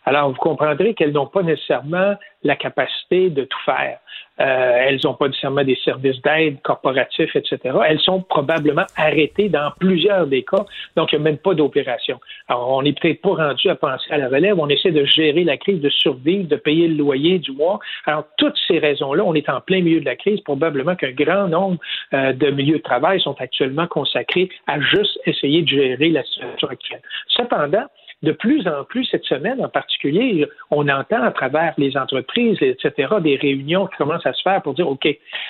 [0.06, 4.00] Alors, vous comprendrez qu'elles n'ont pas nécessairement la capacité de tout faire.
[4.40, 7.76] Euh, elles n'ont pas nécessairement des services d'aide corporatifs, etc.
[7.88, 10.64] Elles sont probablement arrêtées dans plusieurs des cas,
[10.96, 12.20] donc il n'y a même pas d'opération.
[12.48, 15.44] Alors, on n'est peut-être pas rendu à penser à la relève, on essaie de gérer
[15.44, 17.80] la crise, de survivre, de payer le loyer du mois.
[18.06, 21.48] Alors, toutes ces raisons-là, on est en plein milieu de la crise, probablement qu'un grand
[21.48, 21.80] nombre
[22.14, 26.68] euh, de milieux de travail sont actuellement consacrés à juste essayer de gérer la situation
[26.68, 27.02] actuelle.
[27.30, 27.86] Cependant,
[28.24, 33.16] de plus en plus cette semaine en particulier, on entend à travers les entreprises, etc.,
[33.22, 35.08] des réunions qui commencent à se faire pour dire OK,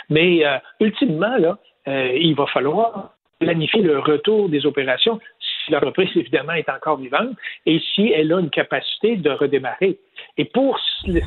[0.10, 5.20] mais euh, ultimement, là, euh, il va falloir planifier le retour des opérations
[5.68, 9.98] si l'entreprise, évidemment, est encore vivante et si elle a une capacité de redémarrer.
[10.38, 10.80] Et pour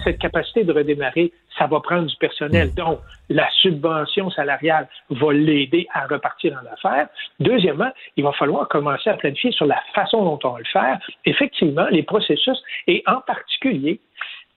[0.05, 2.69] cette capacité de redémarrer, ça va prendre du personnel.
[2.69, 2.75] Mm.
[2.75, 2.99] Donc,
[3.29, 7.09] la subvention salariale va l'aider à repartir en affaires.
[7.39, 10.99] Deuxièmement, il va falloir commencer à planifier sur la façon dont on va le faire.
[11.27, 14.01] Effectivement, les processus, et en particulier,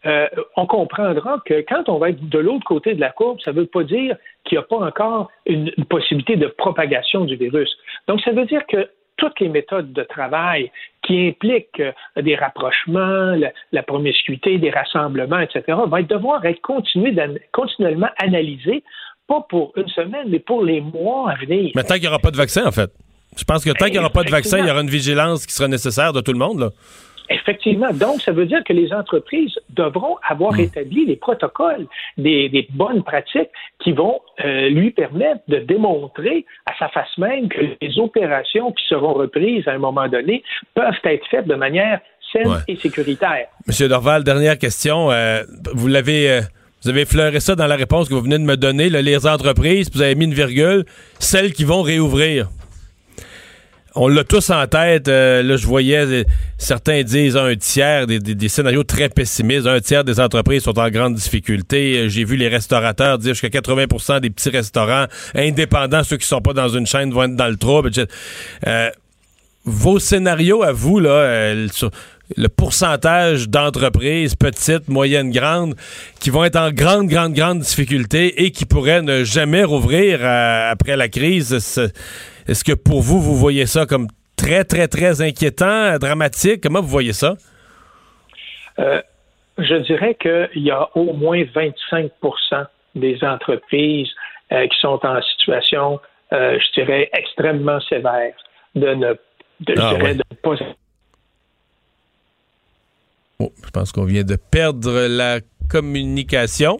[0.05, 3.51] euh, on comprendra que quand on va être de l'autre côté de la courbe, ça
[3.51, 7.73] ne veut pas dire qu'il n'y a pas encore une, possibilité de propagation du virus.
[8.07, 10.71] Donc, ça veut dire que toutes les méthodes de travail
[11.05, 13.35] qui impliquent euh, des rapprochements,
[13.71, 18.83] la, promiscuité, des rassemblements, etc., vont devoir être continuellement analysées,
[19.27, 21.71] pas pour une semaine, mais pour les mois à venir.
[21.75, 22.91] Mais tant qu'il n'y aura pas de vaccin, en fait.
[23.37, 25.45] Je pense que tant qu'il n'y aura pas de vaccin, il y aura une vigilance
[25.45, 26.59] qui sera nécessaire de tout le monde.
[26.59, 26.69] Là.
[27.29, 27.91] Effectivement.
[27.93, 30.61] Donc, ça veut dire que les entreprises devront avoir hmm.
[30.61, 36.89] établi des protocoles, des, bonnes pratiques qui vont euh, lui permettre de démontrer à sa
[36.89, 41.47] face même que les opérations qui seront reprises à un moment donné peuvent être faites
[41.47, 41.99] de manière
[42.31, 43.47] saine et sécuritaire.
[43.67, 45.11] Monsieur Dorval, dernière question.
[45.11, 46.29] Euh, vous l'avez.
[46.29, 46.41] Euh,
[46.83, 48.89] vous avez effleuré ça dans la réponse que vous venez de me donner.
[48.89, 50.83] les entreprises, vous avez mis une virgule,
[51.17, 52.49] celles qui vont réouvrir
[53.95, 55.07] on l'a tous en tête.
[55.07, 56.23] Euh, là, je voyais euh,
[56.57, 59.67] certains disent un tiers des, scénarios très pessimistes.
[59.67, 61.97] Un tiers des entreprises sont en grande difficulté.
[61.97, 66.41] Euh, j'ai vu les restaurateurs dire jusqu'à 80% des petits restaurants indépendants, ceux qui sont
[66.41, 67.91] pas dans une chaîne, vont être dans le trouble.
[69.65, 71.53] vos scénarios à vous, là,
[72.37, 75.75] le pourcentage d'entreprises petites, moyennes, grandes
[76.19, 80.95] qui vont être en grande, grande, grande difficulté et qui pourraient ne jamais rouvrir après
[80.95, 81.53] la crise.
[82.47, 86.61] Est-ce que pour vous, vous voyez ça comme très, très, très inquiétant, dramatique?
[86.61, 87.35] Comment vous voyez ça?
[88.79, 89.01] Euh,
[89.57, 92.09] je dirais qu'il y a au moins 25%
[92.95, 94.09] des entreprises
[94.51, 95.99] euh, qui sont en situation,
[96.31, 98.33] euh, je dirais, extrêmement sévère
[98.75, 99.13] de ne,
[99.61, 99.93] de, ah,
[100.41, 100.55] pas.
[103.39, 106.79] Oh, je pense qu'on vient de perdre la communication.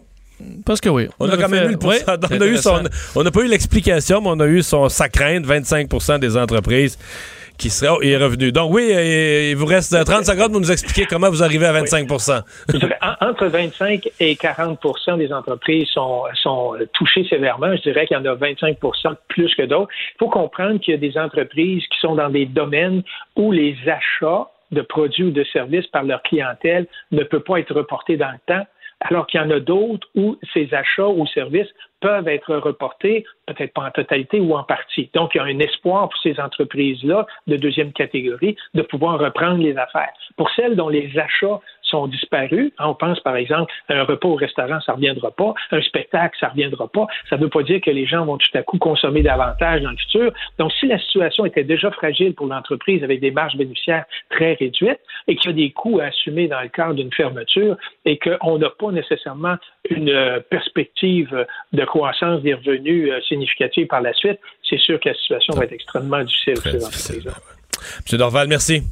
[0.66, 1.08] Parce que oui.
[1.20, 4.62] On, a quand même eu le On n'a pas eu l'explication, mais on a eu
[4.62, 6.98] son, sa crainte, 25% des entreprises
[7.56, 8.52] qui seraient oh, est revenu.
[8.52, 11.72] Donc oui, euh, il vous reste 30 secondes pour nous expliquer comment vous arrivez à
[11.72, 12.42] 25%
[13.20, 17.74] Entre 25 et 40% des entreprises sont, sont touchées sévèrement.
[17.76, 19.90] Je dirais qu'il y en a 25% plus que d'autres.
[20.14, 23.02] Il faut comprendre qu'il y a des entreprises qui sont dans des domaines
[23.36, 27.74] où les achats de produits ou de services par leur clientèle ne peuvent pas être
[27.74, 28.66] reportés dans le temps
[29.00, 31.68] alors qu'il y en a d'autres où ces achats ou services
[32.00, 35.10] peuvent être reportés, peut-être pas en totalité ou en partie.
[35.14, 39.62] Donc, il y a un espoir pour ces entreprises-là de deuxième catégorie de pouvoir reprendre
[39.62, 40.12] les affaires.
[40.36, 42.72] Pour celles dont les achats sont disparus.
[42.78, 45.54] On pense, par exemple, à un repas au restaurant, ça ne reviendra pas.
[45.70, 47.06] Un spectacle, ça ne reviendra pas.
[47.30, 49.90] Ça ne veut pas dire que les gens vont tout à coup consommer davantage dans
[49.90, 50.32] le futur.
[50.58, 55.00] Donc, si la situation était déjà fragile pour l'entreprise avec des marges bénéficiaires très réduites
[55.28, 58.58] et qu'il y a des coûts à assumer dans le cadre d'une fermeture et qu'on
[58.58, 59.56] n'a pas nécessairement
[59.90, 65.08] une euh, perspective de croissance des revenus euh, significative par la suite, c'est sûr que
[65.08, 67.32] la situation va être extrêmement difficile pour ces entreprises-là.
[68.10, 68.18] M.
[68.18, 68.82] Dorval, merci.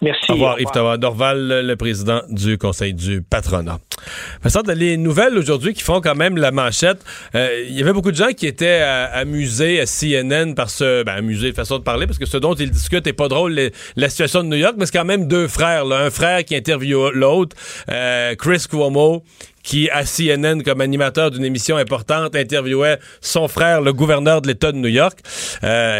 [0.00, 0.30] Merci.
[0.30, 3.78] Au revoir, Yves Dorval, le président du Conseil du patronat.
[4.46, 7.04] Ça, les nouvelles aujourd'hui qui font quand même la manchette.
[7.34, 11.02] Euh, il y avait beaucoup de gens qui étaient euh, amusés à CNN par ce...
[11.02, 13.58] Ben, amusés, façon de parler, parce que ce dont ils discutent n'est pas drôle,
[13.96, 15.90] la situation de New York, mais c'est quand même deux frères.
[15.90, 17.56] Un frère qui interviewe l'autre,
[17.90, 19.24] euh, Chris Cuomo,
[19.64, 24.70] qui, à CNN, comme animateur d'une émission importante, interviewait son frère, le gouverneur de l'État
[24.70, 25.18] de New York.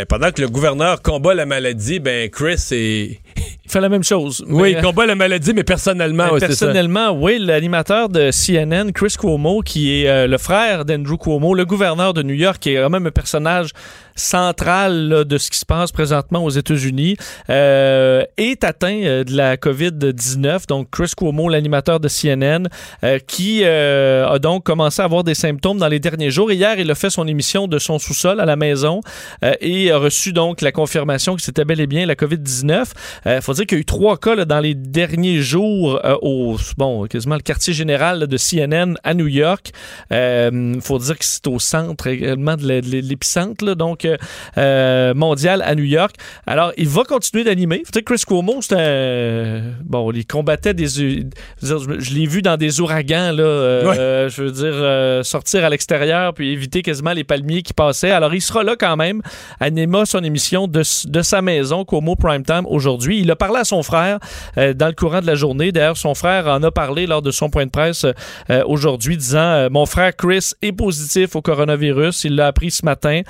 [0.08, 3.20] pendant que le gouverneur combat la maladie, ben Chris est
[3.64, 4.44] il fait la même chose.
[4.48, 10.02] Oui, il combat la maladie, mais personnellement, Personnellement, oui, l'animateur de CNN, Chris Cuomo, qui
[10.02, 13.06] est euh, le frère d'Andrew Cuomo, le gouverneur de New York, qui est quand même
[13.06, 13.70] un personnage
[14.14, 17.16] centrale là, de ce qui se passe présentement aux États-Unis,
[17.50, 20.66] euh, est atteint euh, de la COVID-19.
[20.66, 22.68] Donc, Chris Cuomo, l'animateur de CNN,
[23.04, 26.50] euh, qui euh, a donc commencé à avoir des symptômes dans les derniers jours.
[26.50, 29.00] Hier, il a fait son émission de son sous-sol à la maison
[29.44, 32.86] euh, et a reçu donc la confirmation que c'était bel et bien la COVID-19.
[33.36, 36.16] Il faut dire qu'il y a eu trois cas là, dans les derniers jours euh,
[36.22, 39.70] au, bon, quasiment le quartier général là, de CNN à New York.
[40.10, 44.16] Il faut dire que c'est au centre également de l'é- de l'épicentre, donc euh,
[44.56, 46.14] euh, mondial à New York.
[46.46, 47.82] Alors, il va continuer d'animer.
[47.84, 49.62] Faut dire que Chris Cuomo, c'est un...
[49.84, 50.86] Bon, il combattait des...
[50.88, 53.42] Je, l'ai vu dans des ouragans, là.
[53.42, 57.74] euh, euh, je veux dire, euh, sortir à l'extérieur puis éviter quasiment les palmiers qui
[57.74, 58.10] passaient.
[58.10, 59.22] Alors, il sera là quand même.
[59.60, 63.07] Anima son émission de, de sa maison, Cuomo Primetime, aujourd'hui.
[63.16, 64.18] Il a parlé à son frère
[64.56, 65.72] euh, dans le courant de la journée.
[65.72, 68.04] D'ailleurs, son frère en a parlé lors de son point de presse
[68.50, 72.24] euh, aujourd'hui, disant euh, Mon frère Chris est positif au coronavirus.
[72.24, 73.22] Il l'a appris ce matin.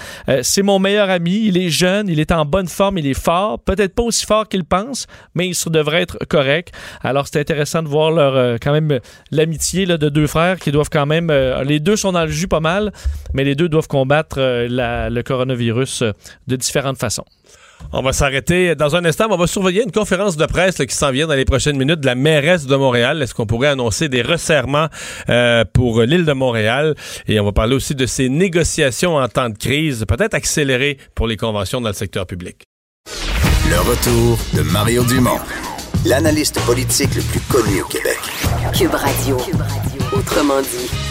[0.43, 1.43] C'est mon meilleur ami.
[1.47, 3.59] Il est jeune, il est en bonne forme, il est fort.
[3.61, 6.73] Peut-être pas aussi fort qu'il pense, mais il devrait être correct.
[7.03, 11.33] Alors, c'est intéressant de voir quand même l'amitié de deux frères qui doivent quand même.
[11.65, 12.93] les deux sont dans le jus pas mal,
[13.35, 16.05] mais les deux doivent combattre le coronavirus
[16.47, 17.25] de différentes façons.
[17.93, 19.29] On va s'arrêter dans un instant.
[19.29, 21.77] mais On va surveiller une conférence de presse là, qui s'en vient dans les prochaines
[21.77, 23.23] minutes de la mairesse de Montréal.
[23.23, 24.89] Est-ce qu'on pourrait annoncer des resserrements
[25.29, 26.95] euh, pour l'île de Montréal?
[27.27, 31.27] Et on va parler aussi de ces négociations en temps de crise, peut-être accélérées pour
[31.27, 32.65] les conventions dans le secteur public.
[33.71, 35.39] Le retour de Mario Dumont,
[36.05, 38.19] l'analyste politique le plus connu au Québec.
[38.75, 39.37] Cube Radio.
[40.13, 41.08] Autrement dit.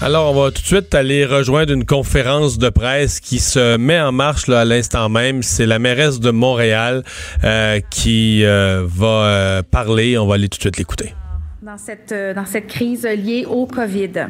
[0.00, 4.00] Alors, on va tout de suite aller rejoindre une conférence de presse qui se met
[4.00, 5.42] en marche là, à l'instant même.
[5.42, 7.02] C'est la mairesse de Montréal
[7.42, 10.16] euh, qui euh, va euh, parler.
[10.16, 11.14] On va aller tout de suite l'écouter.
[11.62, 14.28] dans cette, euh, dans cette crise liée au COVID.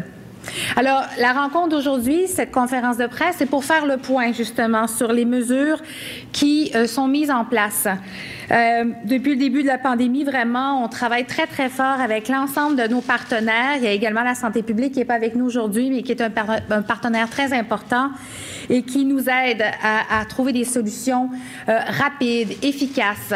[0.77, 5.13] Alors, la rencontre d'aujourd'hui, cette conférence de presse, c'est pour faire le point justement sur
[5.13, 5.81] les mesures
[6.33, 7.87] qui euh, sont mises en place.
[8.51, 12.77] Euh, depuis le début de la pandémie, vraiment, on travaille très, très fort avec l'ensemble
[12.77, 13.77] de nos partenaires.
[13.77, 16.13] Il y a également la santé publique qui n'est pas avec nous aujourd'hui, mais qui
[16.13, 18.11] est un, par- un partenaire très important
[18.71, 21.29] et qui nous aide à, à trouver des solutions
[21.69, 23.35] euh, rapides, efficaces.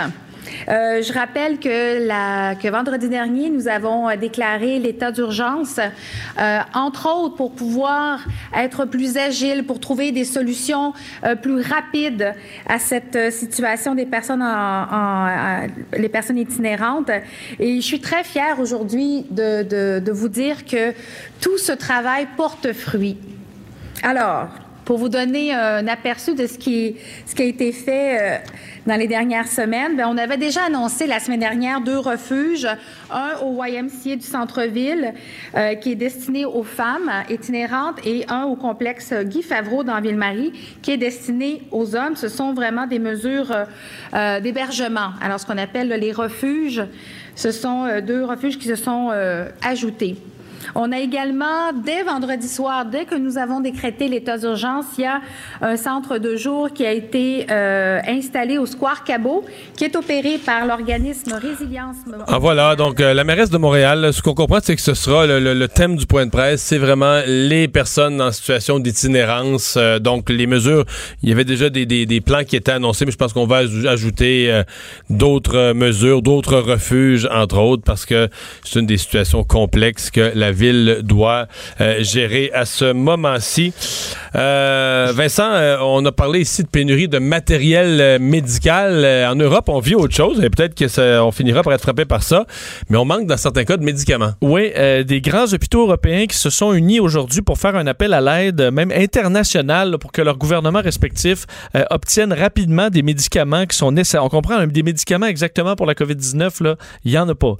[0.69, 6.59] Euh, je rappelle que, la, que vendredi dernier, nous avons euh, déclaré l'état d'urgence, euh,
[6.75, 8.21] entre autres pour pouvoir
[8.57, 10.93] être plus agile, pour trouver des solutions
[11.25, 12.35] euh, plus rapides
[12.69, 17.11] à cette euh, situation des personnes, en, en- les personnes itinérantes.
[17.59, 20.93] Et je suis très fière aujourd'hui de, de, de vous dire que
[21.41, 23.19] tout ce travail porte fruit.
[24.03, 24.49] Alors,
[24.93, 26.97] pour vous donner un aperçu de ce qui,
[27.39, 28.39] a été fait euh,
[28.85, 32.69] dans les dernières semaines, ben, on avait déjà annoncé la semaine dernière deux refuges,
[33.11, 35.15] un au YMCA du centre-ville
[35.57, 40.53] euh, qui est destiné aux femmes itinérantes et un au complexe Guy Favreau dans Ville-Marie
[40.83, 42.15] qui est destiné aux hommes.
[42.15, 43.51] Ce sont vraiment des mesures
[44.13, 45.13] euh, d'hébergement.
[45.23, 46.85] Alors, ce qu'on appelle les refuges,
[47.35, 49.11] ce sont deux refuges qui se sont
[49.63, 50.17] ajoutés.
[50.75, 55.07] On a également, dès vendredi soir, dès que nous avons décrété l'état d'urgence, il y
[55.07, 55.21] a
[55.61, 59.45] un centre de jour qui a été euh, installé au Square Cabot,
[59.77, 61.97] qui est opéré par l'organisme Résilience.
[62.29, 65.27] Ah voilà, donc euh, la mairesse de Montréal, ce qu'on comprend, c'est que ce sera
[65.27, 69.75] le, le- le thème du point de presse, c'est vraiment les personnes en situation d'itinérance.
[69.77, 70.85] euh, donc les mesures,
[71.23, 73.47] il y avait déjà des, des- des plans qui étaient annoncés, mais je pense qu'on
[73.47, 74.63] va aj- ajouter euh,
[75.11, 78.29] d'autres mesures, d'autres refuges, entre autres, parce que
[78.65, 81.47] c'est une des situations complexes que la ville doit
[81.81, 83.73] euh, gérer à ce moment-ci.
[84.35, 89.05] Euh, Vincent, euh, on a parlé ici de pénurie de matériel médical.
[89.31, 92.05] En Europe, on vit autre chose et peut-être que ça- on finira par être frappé
[92.05, 92.47] par ça,
[92.89, 94.33] mais on manque dans certains cas de médicaments.
[94.41, 94.71] Oui,
[95.05, 98.71] des grands hôpitaux européens qui se sont unis aujourd'hui pour faire un appel à l'aide,
[98.73, 101.47] même international, là, pour que leurs gouvernements respectifs
[101.91, 104.25] obtiennent rapidement des médicaments qui sont nécessaires.
[104.25, 107.55] On comprend, hein, des médicaments exactement pour la COVID-19, là, il n'y en a pas.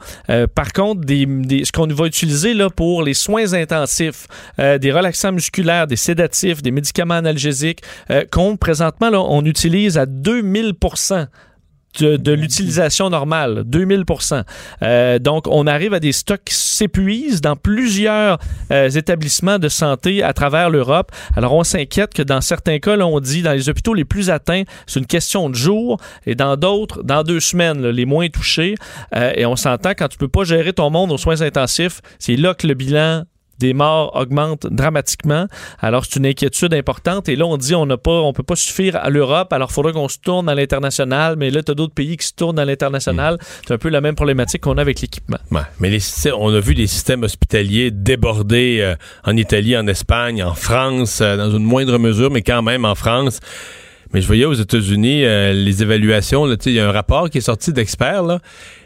[0.55, 4.27] Par contre, ce qu'on va utiliser là, pour les soins intensifs,
[4.59, 9.99] euh, des relaxants musculaires, des sédatifs, des médicaments analgésiques, euh, qu'on présentement, là, on utilise
[9.99, 10.75] à 2000
[12.01, 14.45] de, l'utilisation normale, 2000%
[14.83, 18.39] Euh, Donc, on arrive à des stocks qui s'épuisent dans plusieurs
[18.71, 21.13] euh, établissements de santé à travers l'Europe.
[21.37, 24.31] Alors, on s'inquiète que dans certains cas, là, on dit dans les hôpitaux les plus
[24.31, 28.29] atteints, c'est une question de jours, et dans d'autres, dans deux semaines, là, les moins
[28.29, 28.75] touchés.
[29.15, 32.37] Euh, et on s'entend quand tu peux pas gérer ton monde aux soins intensifs, c'est
[32.37, 33.25] là que le bilan
[33.63, 35.47] des morts augmentent dramatiquement.
[35.79, 37.29] Alors, c'est une inquiétude importante.
[37.29, 39.53] Et là, on dit on n'a pas, on peut pas suffire à l'Europe.
[39.53, 41.37] Alors, il faudra qu'on se tourne à l'international.
[41.37, 43.39] Mais là, tu as d'autres pays qui se tournent à l'international.
[43.67, 45.39] C'est un peu la même problématique qu'on a avec l'équipement.
[45.53, 46.01] Ouais, mais les,
[46.37, 51.37] on a vu des systèmes hospitaliers débordés euh, en Italie, en Espagne, en France, euh,
[51.37, 53.39] dans une moindre mesure, mais quand même en France.
[54.13, 56.53] Mais je voyais aux États-Unis euh, les évaluations.
[56.67, 58.41] Il y a un rapport qui est sorti d'experts,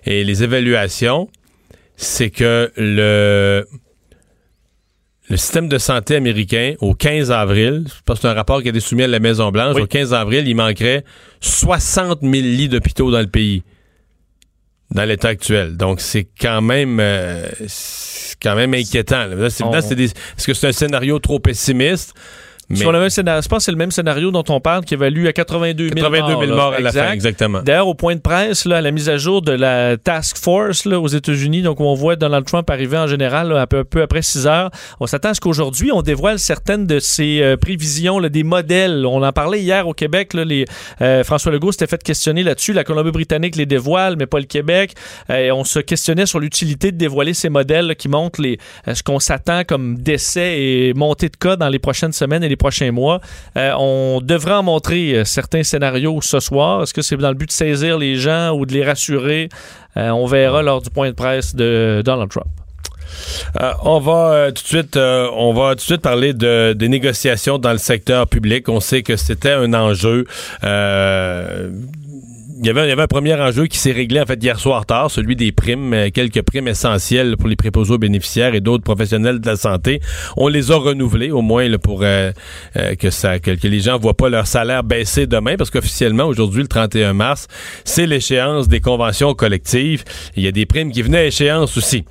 [0.05, 1.29] et les évaluations,
[1.97, 3.67] c'est que le,
[5.29, 8.69] le système de santé américain, au 15 avril, je pense que c'est un rapport qui
[8.69, 9.83] a été soumis à la Maison-Blanche, Oui.
[9.83, 11.05] au 15 avril, il manquerait
[11.41, 13.63] 60 000 lits d'hôpitaux dans le pays
[14.93, 15.77] dans l'état actuel.
[15.77, 17.45] Donc, c'est quand même euh,
[18.41, 19.27] quand même inquiétant.
[19.33, 22.15] On- Est-ce que c'est un scénario trop pessimiste?
[22.69, 24.85] Mais Sur le même scénario, je pense que c'est le même scénario dont on parle
[24.85, 26.47] qui évalue à 82 000 82 000 là.
[26.57, 27.07] morts à la Exact.
[27.07, 27.63] fin, exactement.
[27.63, 30.85] D'ailleurs, au point de presse, là, à la mise à jour de la Task Force
[30.85, 33.79] là, aux États-Unis, donc où on voit Donald Trump arriver en général là, un peu,
[33.79, 37.41] un peu après 6 heures, on s'attend à ce qu'aujourd'hui, on dévoile certaines de ses
[37.43, 39.07] euh, prévisions, des modèles.
[39.07, 40.35] On en parlait hier au Québec.
[40.35, 40.65] Les,
[41.01, 42.73] euh, François Legault s'était fait questionner là-dessus.
[42.73, 44.95] La Colombie-Britannique les dévoile, mais pas le Québec.
[45.31, 48.59] Euh, on se questionnait sur l'utilité de dévoiler ces modèles qui montrent les,
[48.93, 52.56] ce qu'on s'attend comme décès et montée de cas dans les prochaines semaines et les
[52.57, 53.21] prochains mois.
[53.57, 56.83] Euh, on devrait en montrer euh, certains scénarios ce soir.
[56.83, 59.49] Est-ce que c'est dans le but de saisir les gens ou de les rassurer?
[59.97, 62.49] Euh, on verra lors du point de presse de Donald Trump.
[63.83, 67.73] On va tout de suite, on va tout de suite parler de, des négociations dans
[67.73, 68.69] le secteur public.
[68.69, 70.27] On sait que c'était un enjeu.
[72.59, 74.87] Il y, avait, y avait un premier enjeu qui s'est réglé en fait hier soir
[74.87, 78.85] tard, celui des primes, euh, quelques primes essentielles pour les préposés aux bénéficiaires et d'autres
[78.85, 80.01] professionnels de la santé.
[80.37, 82.33] On les a renouvelées au moins là, pour euh,
[82.77, 86.63] euh, que ça que les gens voient pas leur salaire baisser demain parce qu'officiellement aujourd'hui
[86.63, 87.47] le 31 mars,
[87.85, 90.05] c'est l'échéance des conventions collectives.
[90.37, 92.05] Il y a des primes qui venaient à échéance aussi.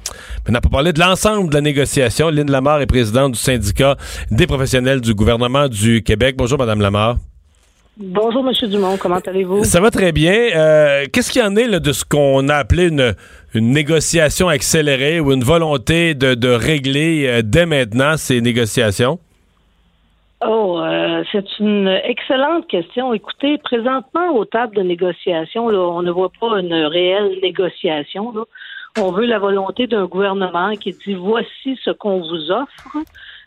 [0.45, 3.97] Maintenant pour parler de l'ensemble de la négociation, Lynn Lamar est présidente du syndicat
[4.29, 6.35] des professionnels du gouvernement du Québec.
[6.37, 7.17] Bonjour madame Lamar.
[7.97, 9.63] Bonjour, Monsieur Dumont, comment allez-vous?
[9.63, 10.33] Ça va très bien.
[10.33, 13.15] Euh, Qu'est-ce qu'il y en est là, de ce qu'on a appelé une,
[13.53, 19.17] une négociation accélérée ou une volonté de, de régler euh, dès maintenant ces négociations?
[20.45, 23.13] Oh, euh, c'est une excellente question.
[23.13, 28.33] Écoutez, présentement, aux tables de négociation, là, on ne voit pas une réelle négociation.
[28.33, 28.43] Là.
[28.99, 32.97] On veut la volonté d'un gouvernement qui dit voici ce qu'on vous offre.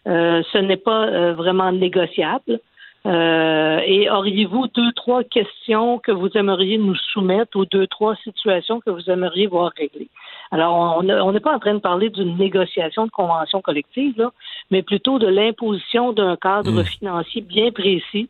[0.07, 2.61] Ce n'est pas vraiment négociable.
[3.09, 8.81] Euh, et auriez-vous deux, trois questions que vous aimeriez nous soumettre ou deux, trois situations
[8.81, 10.11] que vous aimeriez voir réglées?
[10.51, 14.15] Alors, on ne- on n'est pas en train de parler d'une négociation de convention collective,
[14.19, 14.31] là,
[14.71, 18.29] mais plutôt de l'imposition d'un cadre financier bien précis,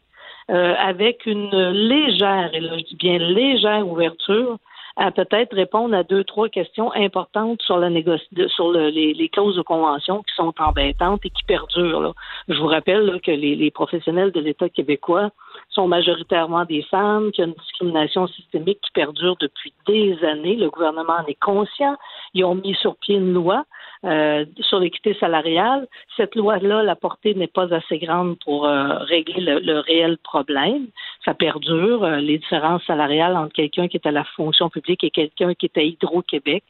[0.50, 4.58] euh, avec une légère, et là je dis bien légère ouverture,
[4.98, 9.56] à peut-être répondre à deux, trois questions importantes sur la négoci- sur le- les, clauses
[9.56, 12.00] de convention qui sont embêtantes et qui perdurent.
[12.00, 12.12] là.
[12.48, 15.30] Je vous rappelle là, que les professionnels de l'État québécois
[15.70, 20.56] sont majoritairement des femmes, qu'il y a une discrimination systémique qui perdure depuis des années.
[20.56, 21.96] Le gouvernement en est conscient.
[22.34, 23.64] Ils ont mis sur pied une loi
[24.04, 25.88] euh, sur l'équité salariale.
[26.16, 30.86] Cette loi-là, la portée n'est pas assez grande pour euh, régler le, réel problème.
[31.24, 35.10] Ça perdure, euh, les différences salariales entre quelqu'un qui est à la fonction publique et
[35.10, 36.62] quelqu'un qui est à Hydro-Québec.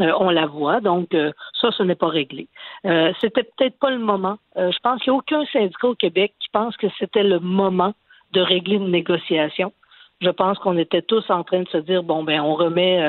[0.00, 1.16] Euh, on la voit, donc
[1.58, 2.48] ça, ce n'est pas réglé.
[2.84, 4.38] Euh, c'était peut-être pas le moment.
[4.56, 7.94] Je pense qu'il n'y a aucun syndicat au Québec qui pense que c'était le moment
[8.32, 9.72] de régler une négociation.
[10.20, 13.00] Je pense qu'on était tous en train de se dire bon ben on remet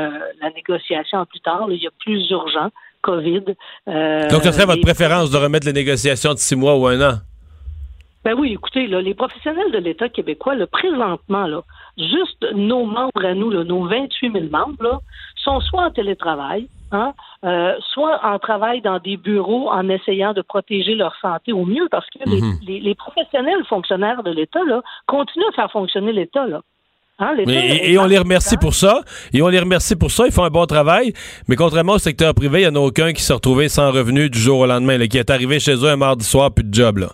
[0.41, 1.67] la négociation plus tard.
[1.69, 2.69] Il y a plus urgent,
[3.07, 3.43] Covid.
[3.87, 6.99] Euh, Donc, ce serait votre préférence de remettre les négociations de six mois ou un
[7.09, 7.15] an?
[8.25, 11.61] Ben oui, écoutez, là, les professionnels de l'État québécois, là, présentement, là,
[11.97, 14.99] juste nos membres à nous, là, nos 28 000 membres, là,
[15.45, 17.13] sont soit en télétravail, hein,
[17.45, 21.87] euh, soit en travail dans des bureaux en essayant de protéger leur santé au mieux,
[21.89, 22.53] parce que les- Mhm.
[22.67, 24.59] les, les professionnels fonctionnaires de l'État
[25.05, 26.45] continuent à faire fonctionner l'État.
[27.19, 29.01] Hein, est et, et on les remercie pour ça.
[29.33, 30.25] Et on les remercie pour ça.
[30.27, 31.13] Ils font un bon travail.
[31.47, 34.29] Mais contrairement au secteur privé, il n'y en a aucun qui s'est retrouvé sans revenu
[34.29, 36.73] du jour au lendemain, là, qui est arrivé chez eux un mardi soir, plus de
[36.73, 36.97] job.
[36.99, 37.07] Là.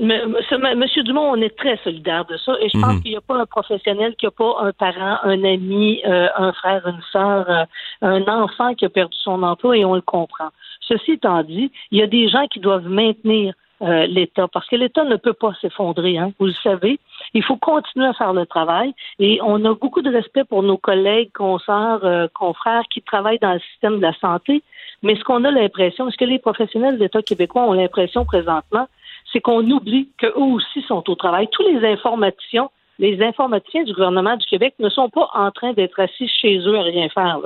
[0.00, 2.52] Mais, monsieur, monsieur Dumont, on est très solidaire de ça.
[2.60, 3.02] Et je pense Mhm.
[3.02, 6.52] qu'il n'y a pas un professionnel qui n'a pas un parent, un ami, euh, un
[6.52, 7.64] frère, une sœur, euh,
[8.02, 10.50] un enfant qui a perdu son emploi et on le comprend.
[10.86, 14.76] Ceci étant dit, il y a des gens qui doivent maintenir euh, l'État parce que
[14.76, 16.16] l'État ne peut pas s'effondrer.
[16.18, 16.98] Hein, vous le savez.
[17.34, 20.78] Il faut continuer à faire le travail et on a beaucoup de respect pour nos
[20.78, 24.62] collègues, consoeurs, euh, confrères qui travaillent dans le système de la santé.
[25.02, 28.88] Mais ce qu'on a l'impression, ce que les professionnels de l'État québécois ont l'impression présentement,
[29.32, 31.48] c'est qu'on oublie qu'eux aussi sont au travail.
[31.52, 36.00] Tous les informaticiens, les informaticiens du gouvernement du Québec ne sont pas en train d'être
[36.00, 37.40] assis chez eux à rien faire.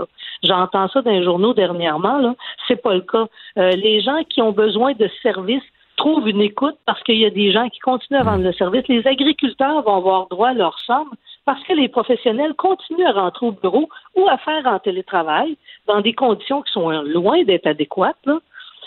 [0.45, 2.19] J'entends ça dans les journaux dernièrement.
[2.19, 2.37] Là.
[2.69, 3.27] C'est pas le cas.
[3.59, 5.65] Euh, les gens qui ont besoin de services
[6.01, 8.89] trouvent une écoute parce qu'il y a des gens qui continuent à vendre le service.
[8.89, 11.11] Les agriculteurs vont avoir droit à leur somme
[11.45, 16.01] parce que les professionnels continuent à rentrer au bureau ou à faire en télétravail dans
[16.01, 18.17] des conditions qui sont loin d'être adéquates.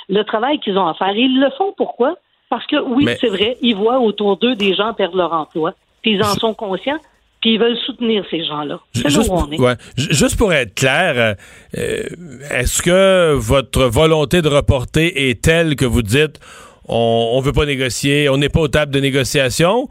[0.09, 1.15] Le travail qu'ils ont à faire.
[1.15, 2.15] ils le font pourquoi?
[2.49, 5.73] Parce que oui, c'est vrai, ils voient autour d'eux des gens perdre leur emploi.
[6.01, 6.99] Puis ils en sont conscients
[7.41, 8.79] puis ils veulent soutenir ces gens-là.
[8.93, 9.59] C'est juste, où on est.
[9.59, 9.75] Ouais.
[9.97, 11.35] Juste pour être clair,
[11.77, 12.03] euh,
[12.51, 16.39] est-ce que votre volonté de reporter est telle que vous dites
[16.87, 19.87] on ne veut pas négocier, on n'est pas aux tables de négociation?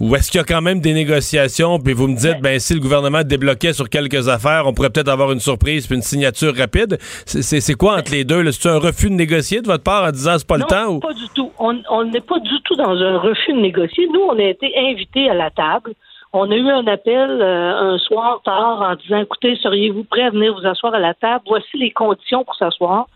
[0.00, 2.74] Ou est-ce qu'il y a quand même des négociations, puis vous me dites, ben, si
[2.74, 6.56] le gouvernement débloquait sur quelques affaires, on pourrait peut-être avoir une surprise puis une signature
[6.56, 6.98] rapide?
[7.24, 8.50] C'est quoi entre les deux?
[8.50, 10.94] C'est un refus de négocier de votre part en disant c'est pas le temps?
[10.94, 11.52] Non, pas du tout.
[11.58, 14.08] On n'est pas du tout dans un refus de négocier.
[14.12, 15.92] Nous, on a été invités à la table.
[16.32, 20.30] On a eu un appel euh, un soir tard en disant, écoutez, seriez-vous prêt à
[20.30, 21.44] venir vous asseoir à la table?
[21.46, 23.06] Voici les conditions pour s'asseoir.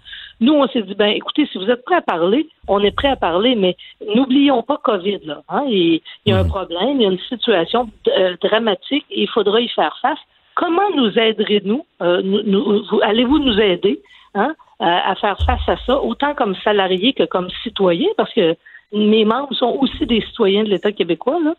[0.40, 3.08] Nous, on s'est dit, ben, écoutez, si vous êtes prêt à parler, on est prêt
[3.08, 3.76] à parler, mais
[4.14, 5.42] n'oublions pas COVID, là.
[5.48, 5.64] Hein?
[5.68, 6.48] Il, y a un mhm.
[6.48, 10.18] problème, il y a une situation euh, dramatique et il faudra y faire face.
[10.54, 11.86] Comment nous aiderez-nous?
[12.02, 14.00] Euh, nous, allez-vous nous aider
[14.34, 18.56] hein, à, faire face à ça, autant comme salariés que comme citoyens, parce que
[18.92, 21.38] mes membres sont aussi des citoyens de l'État québécois.
[21.42, 21.54] Là.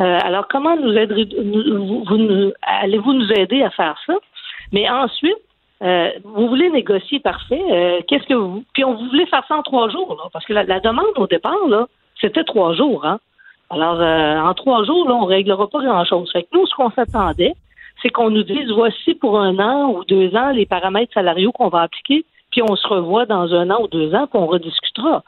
[0.00, 4.14] Euh, alors, comment nous aiderez vous, vous, allez-vous nous aider à faire ça?
[4.72, 5.36] Mais ensuite,
[5.84, 7.62] euh, vous voulez négocier, parfait.
[7.70, 8.64] Euh, qu'est-ce que vous.
[8.72, 11.68] Puis on voulait faire ça en trois jours, là, parce que la, demande au départ,
[11.68, 11.86] là,
[12.20, 13.04] c'était trois jours.
[13.04, 13.18] Hein?
[13.68, 16.30] Alors, euh, en trois jours, là, on ne réglera pas grand-chose.
[16.32, 17.54] Fait que nous, ce qu'on s'attendait,
[18.00, 21.68] c'est qu'on nous dise voici pour un an ou deux ans les paramètres salariaux qu'on
[21.68, 25.22] va appliquer, puis on se revoit dans un an ou deux ans, puis on rediscutera.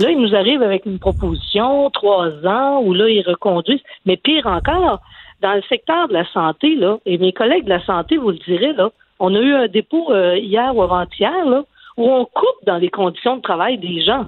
[0.00, 3.82] Là, il nous arrive avec une proposition, trois ans, où là, ils reconduisent.
[4.04, 5.00] Mais pire encore,
[5.40, 8.38] dans le secteur de la santé, là, et mes collègues de la santé vous le
[8.38, 8.90] diraient, là,
[9.20, 11.64] on a eu un dépôt euh, hier ou avant-hier
[11.96, 14.26] où on coupe dans les conditions de travail des gens.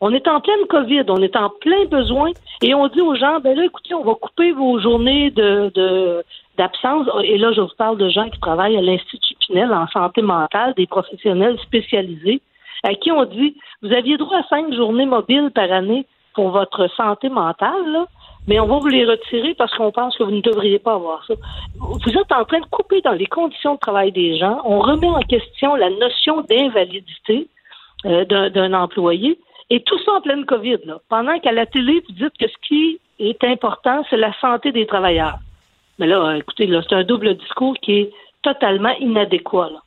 [0.00, 2.30] On est en pleine COVID, on est en plein besoin
[2.62, 7.08] et on dit aux gens, ben là, écoutez, on va couper vos journées d'absence.
[7.24, 10.74] Et là, je vous parle de gens qui travaillent à l'Institut Pinel en santé mentale,
[10.76, 12.40] des professionnels spécialisés,
[12.84, 16.88] à qui on dit, vous aviez droit à cinq journées mobiles par année pour votre
[16.96, 18.06] santé mentale,
[18.48, 21.24] mais on va vous les retirer parce qu'on pense que vous ne devriez pas avoir
[21.26, 21.34] ça.
[21.78, 24.62] Vous êtes en train de couper dans les conditions de travail des gens.
[24.64, 27.46] On remet en question la notion d'invalidité
[28.06, 29.38] euh, d'un employé.
[29.68, 30.98] Et tout ça en pleine COVID, là.
[31.10, 34.86] Pendant qu'à la télé, vous dites que ce qui est important, c'est la santé des
[34.86, 35.36] travailleurs.
[35.98, 39.68] Mais là, écoutez, là, c'est un double discours qui est totalement inadéquat.
[39.68, 39.82] Là.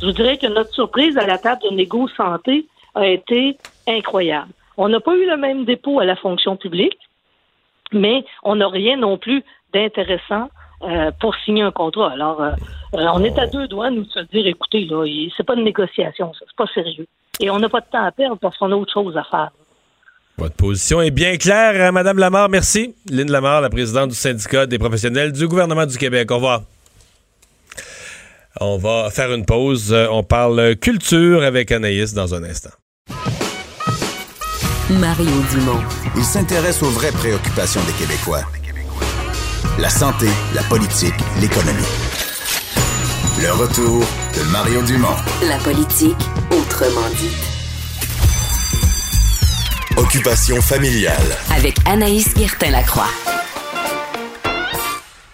[0.00, 3.56] Je vous dirais que notre surprise à la table de négo santé a été
[3.88, 4.52] incroyable.
[4.76, 6.96] On n'a pas eu le même dépôt à la fonction publique
[7.94, 9.42] mais on n'a rien non plus
[9.72, 10.50] d'intéressant
[10.82, 12.12] euh, pour signer un contrat.
[12.12, 12.50] Alors, euh,
[12.94, 15.04] euh, on est à deux doigts, nous, de se dire, écoutez, là,
[15.36, 17.06] c'est pas une négociation, c'est pas sérieux.
[17.40, 19.50] Et on n'a pas de temps à perdre parce qu'on a autre chose à faire.
[20.36, 22.48] Votre position est bien claire, Madame Lamar.
[22.48, 22.94] Merci.
[23.08, 26.30] Lynn Lamar, la présidente du syndicat des professionnels du gouvernement du Québec.
[26.30, 26.62] Au revoir.
[28.60, 29.94] On va faire une pause.
[30.10, 32.70] On parle culture avec Anaïs dans un instant.
[34.98, 35.80] Mario Dumont.
[36.16, 38.42] Il s'intéresse aux vraies préoccupations des Québécois.
[39.78, 41.82] La santé, la politique, l'économie.
[43.42, 44.04] Le retour
[44.36, 45.16] de Mario Dumont.
[45.48, 46.16] La politique,
[46.50, 47.32] autrement dit.
[49.96, 51.36] Occupation familiale.
[51.56, 53.08] Avec Anaïs Guertin-Lacroix.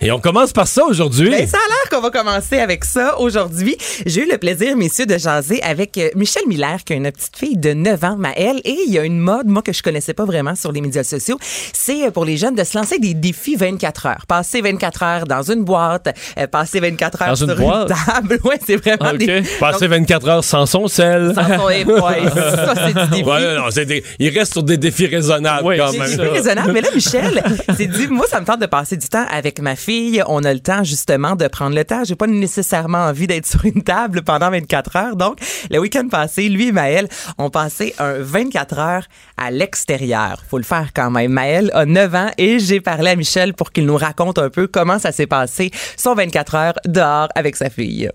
[0.02, 1.28] Et on commence par ça aujourd'hui.
[1.28, 3.76] Ben, ça a l'air qu'on va commencer avec ça aujourd'hui.
[4.06, 7.36] J'ai eu le plaisir, messieurs, de jaser avec euh, Michel Miller, qui a une petite
[7.36, 8.62] fille de 9 ans, Maëlle.
[8.64, 11.04] Et il y a une mode, moi, que je connaissais pas vraiment sur les médias
[11.04, 11.38] sociaux.
[11.42, 14.24] C'est euh, pour les jeunes de se lancer des défis 24 heures.
[14.26, 17.92] Passer 24 heures dans une boîte, euh, passer 24 heures dans sur une, boîte?
[18.06, 18.38] table.
[18.44, 19.42] Ouais, c'est vraiment des...
[19.60, 21.34] Passer 24 heures sans son sel.
[21.34, 23.22] Sans son ouais, ça, c'est du défi.
[23.22, 24.02] Ouais, non, des...
[24.18, 26.08] Il reste sur des défis raisonnables oui, quand même.
[26.08, 26.72] Des défis raisonnables.
[26.72, 27.42] Mais là, Michel
[27.76, 29.89] s'est dit, moi, ça me tente de passer du temps avec ma fille
[30.26, 32.04] on a le temps justement de prendre le temps.
[32.04, 35.16] J'ai pas nécessairement envie d'être sur une table pendant 24 heures.
[35.16, 35.38] Donc,
[35.70, 39.04] le week-end passé, lui et Maël ont passé un 24 heures
[39.36, 40.42] à l'extérieur.
[40.48, 41.32] Faut le faire quand même.
[41.32, 44.66] Maël a 9 ans et j'ai parlé à Michel pour qu'il nous raconte un peu
[44.66, 48.10] comment ça s'est passé son 24 heures dehors avec sa fille.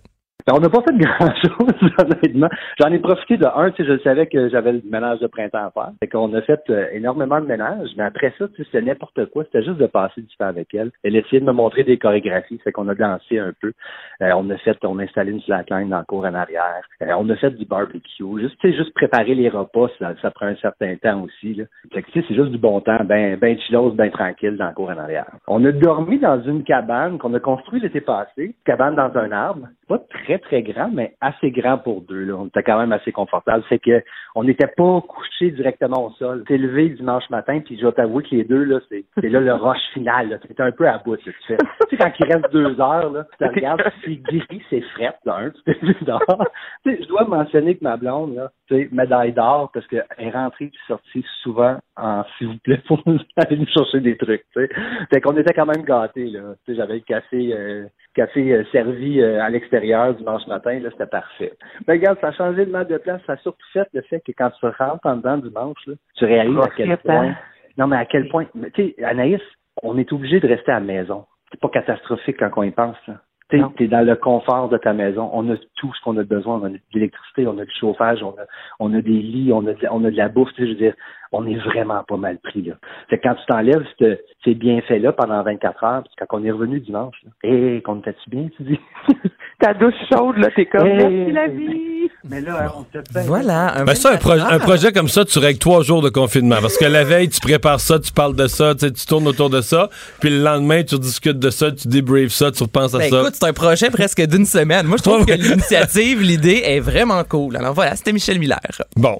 [0.48, 2.50] Ben, on n'a pas fait grand-chose, honnêtement.
[2.80, 5.66] J'en ai profité de un, tu sais, je savais que j'avais le ménage de printemps
[5.66, 5.92] à faire.
[6.00, 9.44] Fait qu'on a fait euh, énormément de ménage, mais après ça, tu sais, n'importe quoi.
[9.46, 10.92] C'était juste de passer du temps avec elle.
[11.04, 13.74] Elle essayait de me montrer des chorégraphies, fait qu'on a dansé un peu.
[14.22, 16.84] Euh, on a fait, on a installé une slackline dans le cour en arrière.
[17.02, 18.24] Euh, on a fait du barbecue.
[18.40, 21.64] Juste, tu sais, juste préparer les repas, ça, prend un certain temps aussi, là.
[21.92, 24.68] Fait que, tu sais, c'est juste du bon temps, ben, ben chillos, ben tranquille dans
[24.68, 25.26] le cour en arrière.
[25.48, 29.68] On a dormi dans une cabane qu'on a construite l'été passé, cabane dans un arbre.
[29.88, 32.24] Pas très, très grand, mais assez grand pour deux.
[32.26, 32.36] Là.
[32.36, 33.64] On était quand même assez confortable.
[33.70, 36.44] C'est que on n'était pas couché directement au sol.
[36.48, 39.40] T'es levé dimanche matin, puis je dois t'avouer que les deux, là, c'est, c'est là
[39.40, 40.40] le rush final.
[40.48, 41.14] T'es un peu à bout.
[41.14, 41.58] Là, tu fais.
[41.58, 45.36] tu sais, quand il reste deux heures, là, tu regardes, c'est gris, c'est fret, là,
[45.36, 49.86] un, tu t'es je dois mentionner que ma blonde, là, tu sais, médaille d'or, parce
[49.88, 53.02] qu'elle est rentrée et sortie souvent en s'il vous plaît pour
[53.38, 54.44] aller nous chercher des trucs.
[54.54, 54.70] Tu.
[55.14, 56.56] Fait qu'on était quand même gâtés, là.
[56.68, 57.86] J'avais le café, euh,
[58.16, 61.54] café euh, servi euh, à l'extérieur dimanche matin, là, c'était parfait.
[61.88, 64.22] Mais regarde, ça a changé le mal de place, ça a surtout fait le fait
[64.22, 67.36] que quand tu rentres en dedans dimanche, là, tu réalises à quel point.
[67.78, 68.46] Non, mais à quel point.
[68.74, 69.42] Tu sais, Anaïs,
[69.84, 71.26] on est obligé de rester à la maison.
[71.52, 73.16] C'est pas catastrophique quand on y pense, là.
[73.50, 75.30] Tu es dans le confort de ta maison.
[75.32, 76.60] On a tout ce qu'on a besoin.
[76.60, 78.46] On a de l'électricité, on a du chauffage, on a,
[78.80, 80.52] on a des lits, on a de, on a de la bouffe.
[80.54, 80.96] Tu sais, je veux dire,
[81.32, 82.62] on est vraiment pas mal pris.
[82.64, 82.74] Là.
[83.10, 86.52] Fait que quand tu t'enlèves ce- ces bienfaits-là pendant 24 heures, puis quand on est
[86.52, 88.80] revenu dimanche, là, hé, qu'on était-tu bien, tu dis?
[89.60, 90.98] Ta douche chaude, là, t'es comme, Hey.
[90.98, 92.10] merci la vie.
[92.30, 93.78] Mais là, on te fait Voilà.
[93.78, 96.58] Un Ben ça, un, pro- un projet comme ça, tu règles trois jours de confinement.
[96.60, 99.28] Parce que la veille, tu prépares ça, tu parles de ça, tu sais, tu tournes
[99.28, 99.90] autour de ça.
[100.20, 103.22] Puis le lendemain, tu discutes de ça, tu débriefes ça, tu repenses à Ben, ça.
[103.22, 104.88] écoute, c'est un projet presque d'une semaine.
[104.88, 107.56] Moi, je trouve que l'initiative, l'idée est vraiment cool.
[107.58, 108.60] Alors voilà, c'était Michel Miller.
[108.98, 109.18] Bon,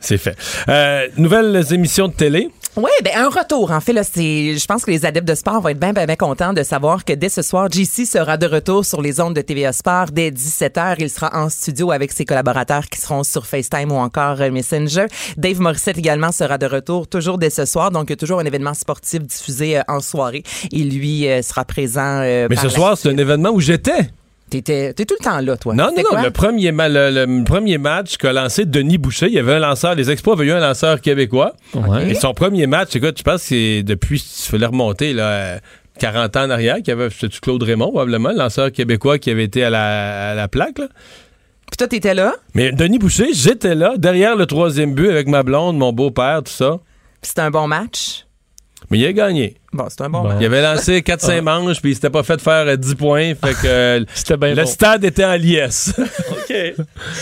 [0.00, 0.36] c'est fait.
[0.68, 2.50] Euh, nouvelles émissions de télé?
[2.76, 3.70] Oui, ben un retour.
[3.70, 6.04] En fait, là, c'est, je pense que les adeptes de sport vont être bien, bien,
[6.04, 9.32] bien contents de savoir que dès ce soir, JC sera de retour sur les ondes
[9.32, 10.96] de TVA Sport dès 17h.
[10.98, 15.06] Il sera en studio avec ses collaborateurs qui seront sur FaceTime ou encore Messenger.
[15.38, 17.90] Dave Morissette également sera de retour toujours dès ce soir.
[17.90, 20.42] Donc, il y a toujours un événement sportif diffusé euh, en soirée.
[20.70, 22.20] Et lui euh, sera présent.
[22.20, 24.10] Mais par ce soir, c'est un événement où j'étais.
[24.48, 25.74] T'étais, t'es tout le temps là, toi.
[25.74, 26.22] Non, non, non.
[26.22, 29.58] Le premier, ma- le, le premier match qu'a lancé Denis Boucher, il y avait un
[29.58, 31.54] lanceur, les Expos avaient eu un lanceur québécois.
[32.10, 35.58] Et son premier match, écoute, je pense que c'est depuis, il fallait remonter, là, euh,
[35.98, 39.30] 40 ans en arrière, qu'il y avait, c'était Claude Raymond, probablement, le lanceur québécois qui
[39.30, 40.86] avait été à la, à la plaque, là.
[41.68, 42.32] Puis toi, t'étais là?
[42.54, 46.52] Mais Denis Boucher, j'étais là, derrière le troisième but avec ma blonde, mon beau-père, tout
[46.52, 46.78] ça.
[47.20, 48.26] Puis c'était un bon match?
[48.90, 49.56] Mais il a gagné.
[49.76, 50.36] Bon, c'est un bon, match.
[50.40, 53.34] Il avait lancé 4-5 manches, puis il s'était pas fait faire euh, 10 points.
[53.34, 54.66] Fait que euh, C'était bien le bon.
[54.66, 55.92] stade était en liesse.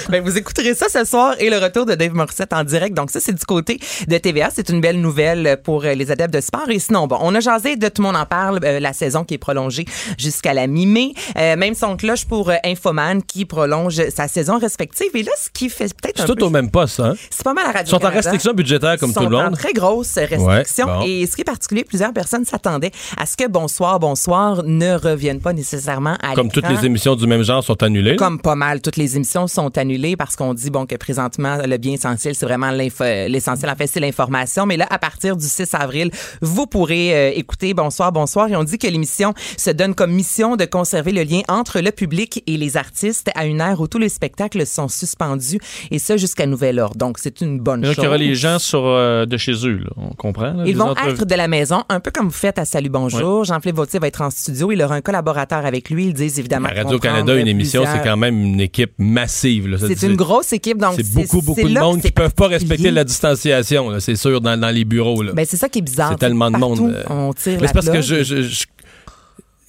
[0.08, 2.94] Ben, vous écouterez ça ce soir et le retour de Dave Morissette en direct.
[2.94, 4.50] Donc, ça, c'est du côté de TVA.
[4.54, 6.68] C'est une belle nouvelle pour euh, les adeptes de sport.
[6.68, 9.24] Et sinon, bon, on a jasé de Tout le monde en parle, euh, la saison
[9.24, 9.86] qui est prolongée
[10.18, 11.14] jusqu'à la mi-mai.
[11.36, 15.08] Euh, même son cloche pour euh, Infoman qui prolonge sa saison respective.
[15.14, 16.34] Et là, ce qui fait peut-être un peu...
[16.34, 17.14] tout au même poste, hein?
[17.30, 19.44] C'est pas mal à Ils radio sont en restriction budgétaire comme sont tout le en
[19.44, 19.54] monde.
[19.56, 20.86] très grosse restriction.
[20.86, 21.02] Ouais, bon.
[21.06, 25.40] Et ce qui est particulier, plusieurs personnes s'attendaient à ce que Bonsoir, Bonsoir ne revienne
[25.40, 28.16] pas nécessairement à Comme toutes les émissions du même genre sont annulées.
[28.16, 31.76] Comme pas mal, toutes les émissions sont annulées parce qu'on dit bon que présentement le
[31.76, 35.46] bien essentiel c'est vraiment l'info- l'essentiel en fait c'est l'information mais là à partir du
[35.46, 39.94] 6 avril vous pourrez euh, écouter bonsoir bonsoir et on dit que l'émission se donne
[39.94, 43.80] comme mission de conserver le lien entre le public et les artistes à une ère
[43.80, 45.58] où tous les spectacles sont suspendus
[45.90, 48.02] et ça jusqu'à nouvel ordre donc c'est une bonne Donc, chose.
[48.02, 49.90] il y aura les gens sur, euh, de chez eux, là.
[49.96, 50.52] on comprend.
[50.52, 51.10] là, Ils vont entrevues.
[51.12, 53.44] être de la maison, un peu comme vous faites à Salut Bonjour.
[53.44, 54.72] Jean-Philippe Vautier va être en studio.
[54.72, 56.06] Il aura un collaborateur avec lui.
[56.06, 56.68] Ils disent évidemment.
[56.68, 59.76] À Radio-Canada, une émission, plusieurs- c'est quand même une équipe massive.
[59.80, 62.90] C'est une grosse équipe, donc C'est beaucoup, beaucoup de monde qui c'est peuvent pas respecter
[62.90, 65.22] la distanciation, c'est sûr, dans, dans les bureaux.
[65.22, 65.32] là.
[65.32, 66.10] Ben, c'est ça qui est bizarre.
[66.12, 66.92] C'est tellement de monde.
[66.94, 67.02] euh.
[67.08, 68.64] On tire Mais la c'est parce que je, je- je-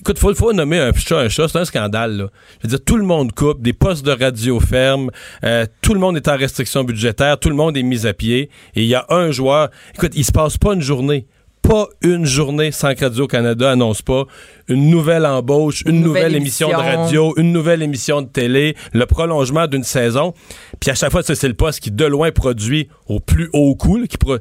[0.02, 2.18] Écoute, faut, faut nommer un chat un chat, c'est un scandale.
[2.18, 2.28] Là.
[2.62, 5.10] Je veux dire, tout le monde coupe, des postes de radio ferment,
[5.44, 8.50] euh, tout le monde est en restriction budgétaire, tout le monde est mis à pied,
[8.76, 9.70] et il y a un joueur.
[9.96, 11.26] Écoute, il se passe pas une journée.
[11.68, 14.26] Pas une journée sans que Radio-Canada annonce pas
[14.68, 19.06] une nouvelle embauche, une, nouvelle, nouvelle émission de radio, une nouvelle émission de télé, le
[19.06, 20.34] prolongement d'une saison.
[20.80, 23.98] Puis à chaque fois, c'est le poste qui, de loin, produit au plus haut coût.
[23.98, 24.38] là, qui pro-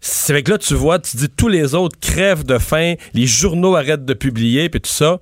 [0.00, 3.74] c'est avec là, tu vois, tu dis tous les autres crèvent de faim, les journaux
[3.76, 5.20] arrêtent de publier, puis tout ça.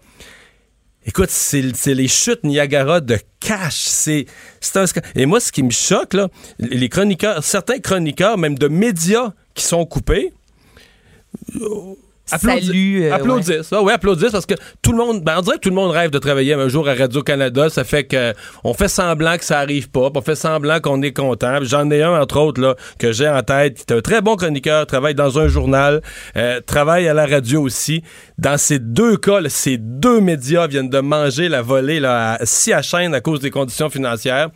[1.06, 1.62] Écoute, c'est
[1.94, 3.78] les chutes Niagara de cash.
[3.80, 4.26] C'est
[4.74, 4.84] un
[5.16, 6.28] Et moi, ce qui me choque, là,
[6.58, 10.32] les chroniqueurs, certains chroniqueurs, même de médias qui sont coupés,
[12.32, 13.02] Applaudis- saluent.
[13.06, 13.72] euh, applaudissent.
[13.72, 15.90] Ah oui, applaudissent parce que tout le monde, ben, on dirait que tout le monde
[15.90, 17.68] rêve de travailler un jour à Radio-Canada.
[17.70, 21.12] Ça fait que on fait semblant que ça arrive pas, on fait semblant qu'on est
[21.12, 21.58] content.
[21.62, 24.36] J'en ai un, entre autres, là, que j'ai en tête, qui est un très bon
[24.36, 26.02] chroniqueur, travaille dans un journal,
[26.36, 28.04] euh, travaille à la radio aussi.
[28.38, 32.46] Dans ces deux cas, là, ces deux médias viennent de manger la volée là, à,
[32.46, 34.50] si à chaîne à cause des conditions financières.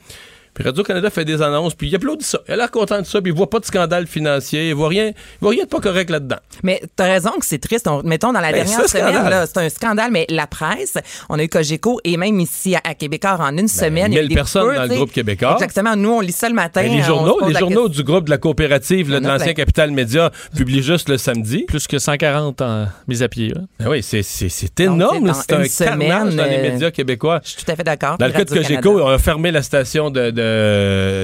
[0.55, 2.39] Puis Radio-Canada fait des annonces, puis il applaudit ça.
[2.49, 4.89] Il a l'air content de ça, puis il voit pas de scandale financier, il voit
[4.89, 6.37] rien, il voit rien de pas correct là-dedans.
[6.63, 7.89] Mais t'as raison que c'est triste.
[7.89, 9.31] On- mettons, dans la Ben, dernière semaine, scandale.
[9.31, 10.95] là, c'est un scandale, mais la presse,
[11.29, 14.13] on a eu Cogeco et même ici à, à Québécois en une semaine.
[14.13, 15.55] il y a eu 1000 des Ben, personnes coupures, dans le groupe Québécois.
[15.55, 15.97] Exactement.
[15.97, 16.83] Nous, on lit ça le matin.
[16.83, 19.55] Ben, les journaux, les journaux du groupe de la coopérative là, Il de l'ancien plein.
[19.55, 21.65] Capital Média publient juste le samedi.
[21.67, 23.49] Plus que 140 en mise à pied.
[23.49, 23.61] là.
[23.81, 25.33] Ben oui, c'est, c'est, c'est Donc, énorme.
[25.35, 27.41] C'est dans un semaine, carnage dans les euh, médias québécois.
[27.45, 28.19] Je suis tout à fait d'accord.
[28.19, 28.51] Dans le cas de.
[28.55, 30.44] Cogeco, on a fermé la station de, de,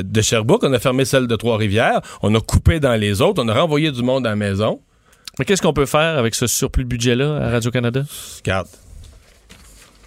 [0.02, 3.48] de Sherbrooke, on a fermé celle de Trois-Rivières, on a coupé dans les autres, on
[3.48, 4.80] a renvoyé du monde à la maison.
[5.38, 8.02] Mais qu'est-ce qu'on peut faire avec ce surplus de budget-là à Radio-Canada?
[8.38, 8.66] Regarde.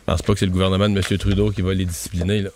[0.05, 1.17] Je pense pas que c'est le gouvernement de M.
[1.17, 2.49] Trudeau qui va les discipliner, là.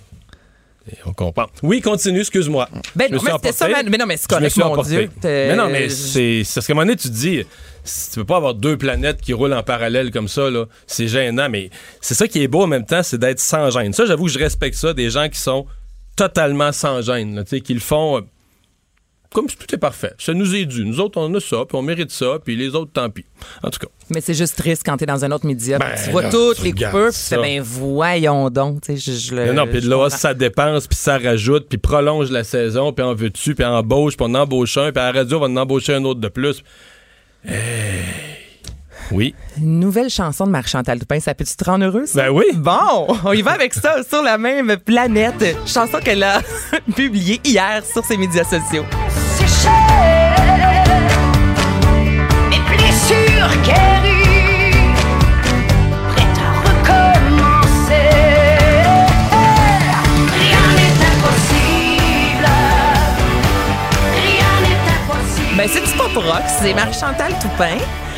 [0.92, 1.48] Et on comprend.
[1.64, 2.70] Oui, continue, excuse-moi.
[2.96, 3.84] Ben non, mais c'était ça, emporté.
[3.84, 3.90] man.
[3.92, 4.90] Mais non, mais c'est correct, mon emporté.
[4.90, 5.10] Dieu.
[5.24, 7.44] Mais non, mais c'est parce qu'à un moment donné, tu te dis,
[7.84, 11.50] tu peux pas avoir deux planètes qui roulent en parallèle comme ça, là, c'est gênant,
[11.50, 13.92] mais c'est ça qui est beau en même temps, c'est d'être sans gêne.
[13.92, 15.66] Ça, j'avoue que je respecte ça, des gens qui sont
[16.18, 18.22] totalement sans gêne, là, tu sais, qui le font euh,
[19.34, 20.14] comme si tout est parfait.
[20.18, 20.84] Ça nous est dû.
[20.86, 23.26] Nous autres, on a ça, puis on mérite ça, puis les autres, tant pis.
[23.62, 23.88] En tout cas.
[24.10, 25.78] Mais c'est juste triste quand t'es dans un autre média.
[25.78, 28.84] Ben, tu vois là, toutes tu les coupures, puis tu fais, ben voyons donc.
[28.88, 32.44] Je, je le- Non, non, puis là, ça dépense, puis ça rajoute, puis prolonge la
[32.44, 35.42] saison, puis en veut-tu, puis embauche, puis on embauche un, puis à la radio, on
[35.42, 36.64] va en embaucher un autre de plus.
[37.46, 37.56] Hey.
[39.12, 39.34] Oui.
[39.58, 42.24] Une nouvelle chanson de Marc-Chantal Toupin, ça peut-tu te rendre heureux, ça?
[42.24, 42.46] Ben oui.
[42.56, 45.56] Bon, on y va avec ça, sur la même planète.
[45.66, 46.42] Chanson qu'elle a
[46.96, 48.84] publiée hier sur ses médias sociaux.
[49.38, 50.36] C'est cher,
[52.50, 54.94] mes blessures guéries,
[56.12, 58.10] prêtes à recommencer.
[60.34, 62.48] Rien n'est impossible,
[64.22, 65.56] rien n'est impossible.
[65.56, 67.78] Ben, c'est du pop rock, c'est Marie-Chantal Toupin.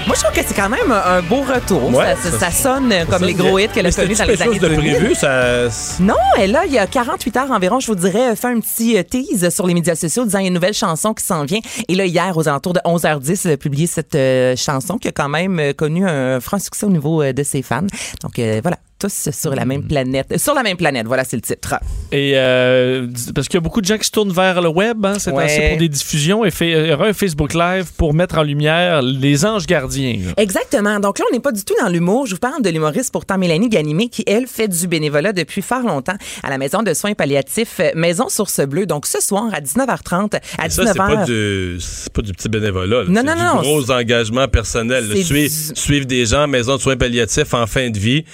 [0.10, 1.84] Moi, je trouve que c'est quand même un, beau retour.
[1.96, 4.30] Ouais, ça, ça- ça- ça sonne comme les gros hits qu'elle a connus dans les
[4.36, 4.96] quelque années chose de 2000.
[4.96, 5.68] prévu, ça...
[6.00, 8.98] Non, elle a, il y a 48 heures environ, je vous dirais, fait un petit
[8.98, 11.44] euh, tease sur les médias sociaux disant il y a une nouvelle chanson qui s'en
[11.46, 11.60] vient.
[11.88, 15.12] Et là, hier, aux alentours de 11h10, elle a publié cette euh, chanson qui a
[15.12, 17.86] quand même euh, connu un franc succès au niveau euh, de ses fans.
[18.24, 20.38] Donc euh, voilà, tous sur la même planète.
[20.38, 21.76] Sur la même planète, voilà, c'est le titre.
[22.12, 25.06] Et euh, parce qu'il y a beaucoup de gens qui se tournent vers le web,
[25.06, 25.70] hein, c'est Ouais.
[25.70, 26.44] pour des diffusions.
[26.46, 30.18] Et fait, il y aura un Facebook Live pour mettre en lumière les anges gardiens.
[30.26, 30.34] là.
[30.38, 31.00] Exactement.
[31.00, 32.26] Donc là, on n'est pas du tout dans l'humour.
[32.28, 35.82] Je vous parle de l'humoriste pourtant Mélanie Ganimé qui, elle, fait du bénévolat depuis fort
[35.84, 38.86] longtemps à la maison de soins palliatifs euh, Maison Source Bleue.
[38.86, 40.88] Donc ce soir à 19h30, à Mais ça, 19h.
[40.88, 41.78] c'est pas, du,
[42.14, 43.04] pas du petit bénévolat.
[43.04, 43.10] là.
[43.10, 45.06] Non, non, du non, gros engagement personnel.
[45.24, 48.26] Suivre, des gens en maison de soins palliatifs en fin de vie.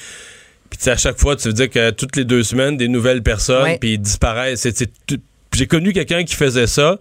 [0.80, 3.64] Puis à chaque fois, tu veux dire que toutes les deux semaines, des nouvelles personnes,
[3.80, 4.62] puis ils disparaissent.
[4.62, 5.20] C'est- c'est tout-
[5.56, 6.98] J'ai connu quelqu'un qui faisait ça.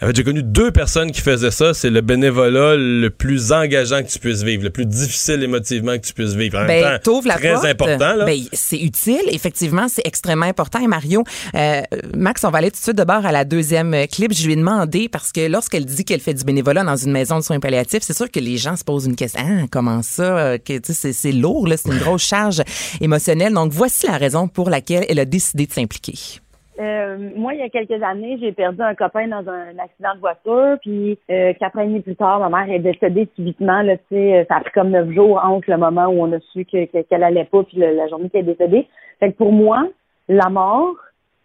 [0.00, 1.74] En fait, j'ai connu deux personnes qui faisaient ça.
[1.74, 6.06] C'est le bénévolat le plus engageant que tu puisses vivre, le plus difficile émotivement que
[6.06, 6.58] tu puisses vivre.
[6.58, 7.64] En même Ben, temps, t'ouvres la très porte.
[7.66, 8.24] important.
[8.24, 10.80] Ben, c'est utile, effectivement, c'est extrêmement important.
[10.80, 11.80] Et Mario, euh,
[12.16, 14.32] Max, on va aller tout de suite d'abord à la deuxième clip.
[14.32, 17.38] Je lui ai demandé parce que lorsqu'elle dit qu'elle fait du bénévolat dans une maison
[17.38, 19.40] de soins palliatifs, c'est sûr que les gens se posent une question.
[19.44, 22.62] Ah, comment ça Euh, que, c'est, lourd, c'est une grosse charge
[23.00, 23.52] émotionnelle.
[23.52, 26.14] Donc voici la raison pour laquelle elle a décidé de s'impliquer.
[26.78, 30.20] Euh, moi, il y a quelques années, j'ai perdu un copain dans un accident de
[30.20, 33.80] voiture, puis euh, quatre ans et demi plus tard, ma mère est décédée subitement.
[33.82, 36.84] Là, ça a pris comme neuf jours entre le moment où on a su que,
[36.86, 38.86] que- qu'elle allait pas, puis le- la journée qu'elle est décédée.
[39.20, 39.86] Fait que pour moi,
[40.28, 40.96] la mort,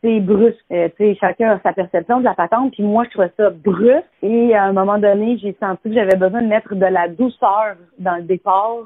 [0.03, 0.57] c'est brusque.
[0.71, 4.03] Euh, chacun a sa perception de la patente, puis moi, je trouvais ça brusque.
[4.23, 7.75] Et à un moment donné, j'ai senti que j'avais besoin de mettre de la douceur
[7.99, 8.83] dans le départ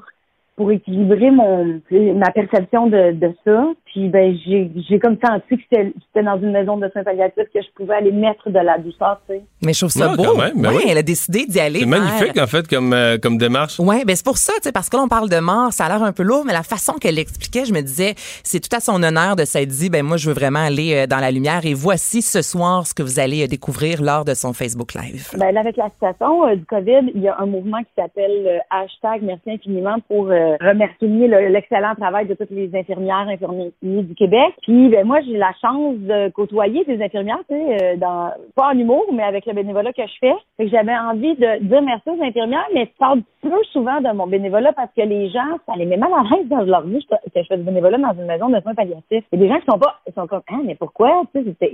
[0.56, 3.66] pour équilibrer mon ma perception de, de ça.
[3.96, 7.44] Puis ben j'ai j'ai comme senti que c'était c'était dans une maison de soins palliatifs
[7.54, 9.42] que je pouvais aller mettre de la douceur, tu sais.
[9.64, 10.24] Mais je trouve ça Ouais, beau.
[10.24, 10.82] quand même, ben Ouais, oui.
[10.90, 11.80] Elle a décidé d'y aller.
[11.80, 13.76] C'est magnifique, en fait, comme, euh, comme démarche.
[13.80, 15.86] Oui, ben c'est pour ça, tu sais, parce que là, on parle de mort, ça
[15.86, 18.12] a l'air un peu lourd, mais la façon qu'elle l'expliquait, je me disais,
[18.44, 21.06] c'est tout à son honneur de s'être dit, ben moi, je veux vraiment aller euh,
[21.06, 21.64] dans la lumière.
[21.64, 25.30] Et voici ce soir ce que vous allez euh, découvrir lors de son Facebook Live.
[25.38, 28.46] Ben là, avec la situation euh, du COVID, il y a un mouvement qui s'appelle
[28.46, 33.72] euh, hashtag Merci infiniment pour euh, remercier le- l'excellent travail de toutes les infirmières, infirmiers,
[34.02, 34.54] du Québec.
[34.62, 38.68] Puis ben, moi, j'ai la chance de côtoyer des infirmières, tu sais, euh, dans pas
[38.68, 40.34] en humour, mais avec le bénévolat que je fais.
[40.56, 44.12] Fait que j'avais envie de dire merci aux infirmières, mais je parle peu souvent de
[44.12, 47.04] mon bénévolat parce que les gens, ça les met mal à l'aise dans leur vie
[47.06, 49.24] que je fais du bénévolat dans une maison de soins palliatifs.
[49.32, 51.22] Il y a des gens qui sont pas, ils sont comme, ah, mais pourquoi?
[51.34, 51.72] Tu sais,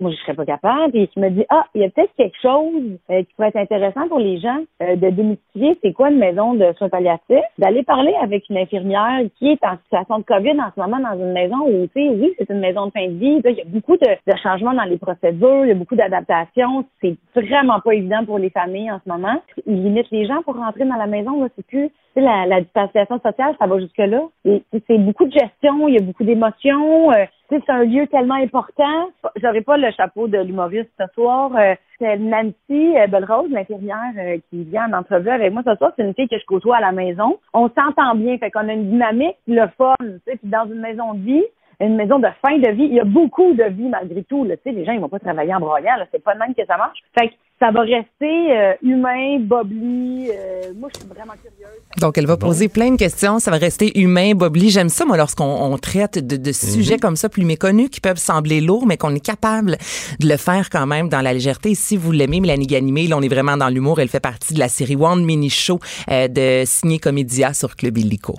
[0.00, 0.92] moi, je serais pas capable.
[0.92, 3.56] Puis je me dis, ah, il y a peut-être quelque chose euh, qui pourrait être
[3.56, 7.82] intéressant pour les gens euh, de démystifier c'est quoi une maison de soins palliatifs, d'aller
[7.82, 11.32] parler avec une infirmière qui est en situation de COVID en ce moment dans une
[11.40, 13.40] maison où, tu sais, oui, c'est une maison de fin de vie.
[13.44, 14.08] Il y a beaucoup de,
[14.42, 16.84] changements dans les procédures, il y a beaucoup d'adaptations.
[17.00, 19.40] C'est vraiment pas évident pour les familles en ce moment.
[19.66, 21.48] Ils limitent les gens pour rentrer dans la maison.
[21.56, 24.22] C'est plus la, la distanciation sociale, ça va jusque-là.
[24.44, 27.12] C'est beaucoup de gestion, il y a beaucoup d'émotions.
[27.12, 29.10] euh, c'est un lieu tellement important.
[29.36, 31.50] J'aurais pas le chapeau de l'humoriste ce soir.
[31.56, 35.92] euh, c'est Nancy euh, Belrose, l'infirmière euh, qui vient en entrevue avec moi ce soir.
[35.96, 37.38] C'est une fille que je côtoie à la maison.
[37.54, 39.94] On s'entend bien, fait qu'on a une dynamique, le fun.
[40.00, 41.44] Tu sais, puis dans une maison de vie,
[41.80, 44.44] une maison de fin de vie, il y a beaucoup de vie malgré tout.
[44.44, 44.56] Là.
[44.56, 45.96] Tu sais, les gens ils vont pas travailler en broyant.
[45.96, 46.06] là.
[46.12, 46.98] C'est pas de même que ça marche.
[47.18, 50.28] Fait que ça va rester euh, humain, bobli.
[50.30, 51.80] euh, moi, je suis vraiment curieuse.
[52.00, 53.38] Donc, elle va poser plein de questions.
[53.38, 54.68] Ça va rester humain, Bobli.
[54.68, 58.18] J'aime ça, moi, lorsqu'on on traite de, de sujets comme ça, plus méconnus, qui peuvent
[58.18, 59.78] sembler lourds, mais qu'on est capable
[60.20, 61.70] de le faire quand même dans la légèreté.
[61.70, 64.00] Et si vous l'aimez, Mélanie Ganimé, là, on est vraiment dans l'humour.
[64.00, 65.78] Elle fait partie de la série One Mini Show
[66.10, 68.34] euh, de Signé Comédia sur Club Illico.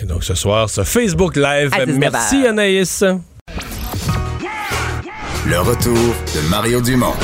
[0.00, 1.70] Et donc ce soir, ce Facebook Live.
[1.72, 2.46] À 19 Merci.
[2.46, 3.04] Anaïs.
[5.46, 7.14] Le retour de Mario Dumont.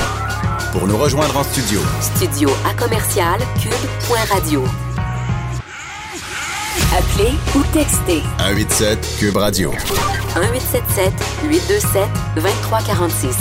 [0.72, 4.64] Pour nous rejoindre en studio, Studio à commercial cube.radio.
[6.97, 9.70] Appelez ou textez 187 Cube Radio.
[9.70, 11.12] 1877
[11.45, 13.37] 827 2346.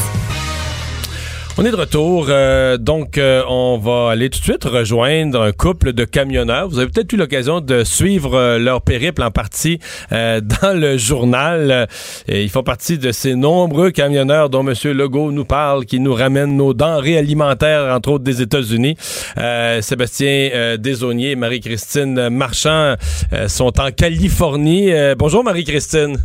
[1.55, 5.51] On est de retour, euh, donc euh, on va aller tout de suite rejoindre un
[5.51, 6.67] couple de camionneurs.
[6.67, 9.77] Vous avez peut-être eu l'occasion de suivre euh, leur périple en partie
[10.11, 11.87] dans le journal.
[12.27, 14.73] Et ils font partie de ces nombreux camionneurs dont M.
[14.93, 18.97] Legault nous parle, qui nous ramènent nos denrées alimentaires, entre autres des États-Unis.
[19.81, 22.95] Sébastien Desaunier et Marie-Christine Marchand
[23.47, 24.91] sont en Californie.
[25.17, 26.17] Bonjour Marie-Christine.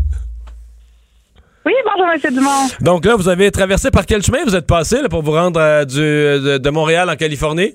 [1.67, 2.35] Oui, bonjour, M.
[2.35, 2.69] Dumont.
[2.81, 4.45] Donc là, vous avez traversé par quel chemin?
[4.45, 7.75] Vous êtes passé là, pour vous rendre euh, du, de, de Montréal en Californie?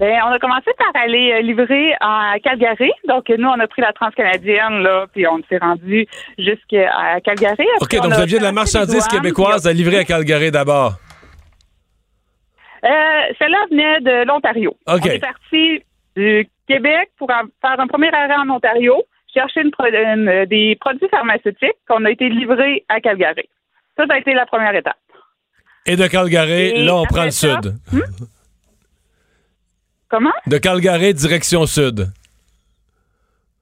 [0.00, 2.90] Ben, on a commencé par aller euh, livrer à Calgary.
[3.06, 6.06] Donc, nous, on a pris la transcanadienne, là, puis on s'est rendu
[6.38, 7.66] jusqu'à Calgary.
[7.80, 10.94] OK, donc on vous aviez de la marchandise québécoise à livrer à Calgary d'abord.
[12.84, 12.88] euh,
[13.38, 14.70] Celle-là venait de l'Ontario.
[14.88, 15.02] OK.
[15.04, 15.84] On est parti
[16.16, 18.96] du Québec pour faire un premier arrêt en Ontario,
[19.34, 23.48] chercher une pro- une- euh, des produits pharmaceutiques qu'on a été livrés à Calgary.
[23.96, 24.96] Ça, ça a été la première étape.
[25.86, 27.74] Et de Calgary, Et là, on prend le ça- sud.
[30.08, 30.32] Comment?
[30.46, 32.06] De Calgary, direction sud.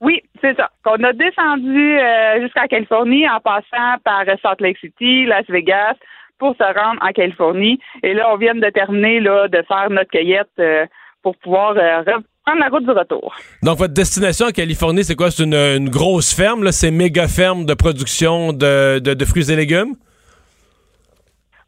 [0.01, 0.71] Oui, c'est ça.
[0.87, 5.95] On a descendu euh, jusqu'à Californie en passant par euh, Salt Lake City, Las Vegas,
[6.39, 7.79] pour se rendre en Californie.
[8.03, 10.87] Et là, on vient de terminer là, de faire notre cueillette euh,
[11.23, 12.03] pour pouvoir euh,
[12.59, 13.35] la route du retour.
[13.63, 15.31] Donc, votre destination en Californie, c'est quoi?
[15.31, 16.73] C'est une, une grosse ferme, là?
[16.73, 19.95] C'est méga ferme de production de, de- de fruits et légumes?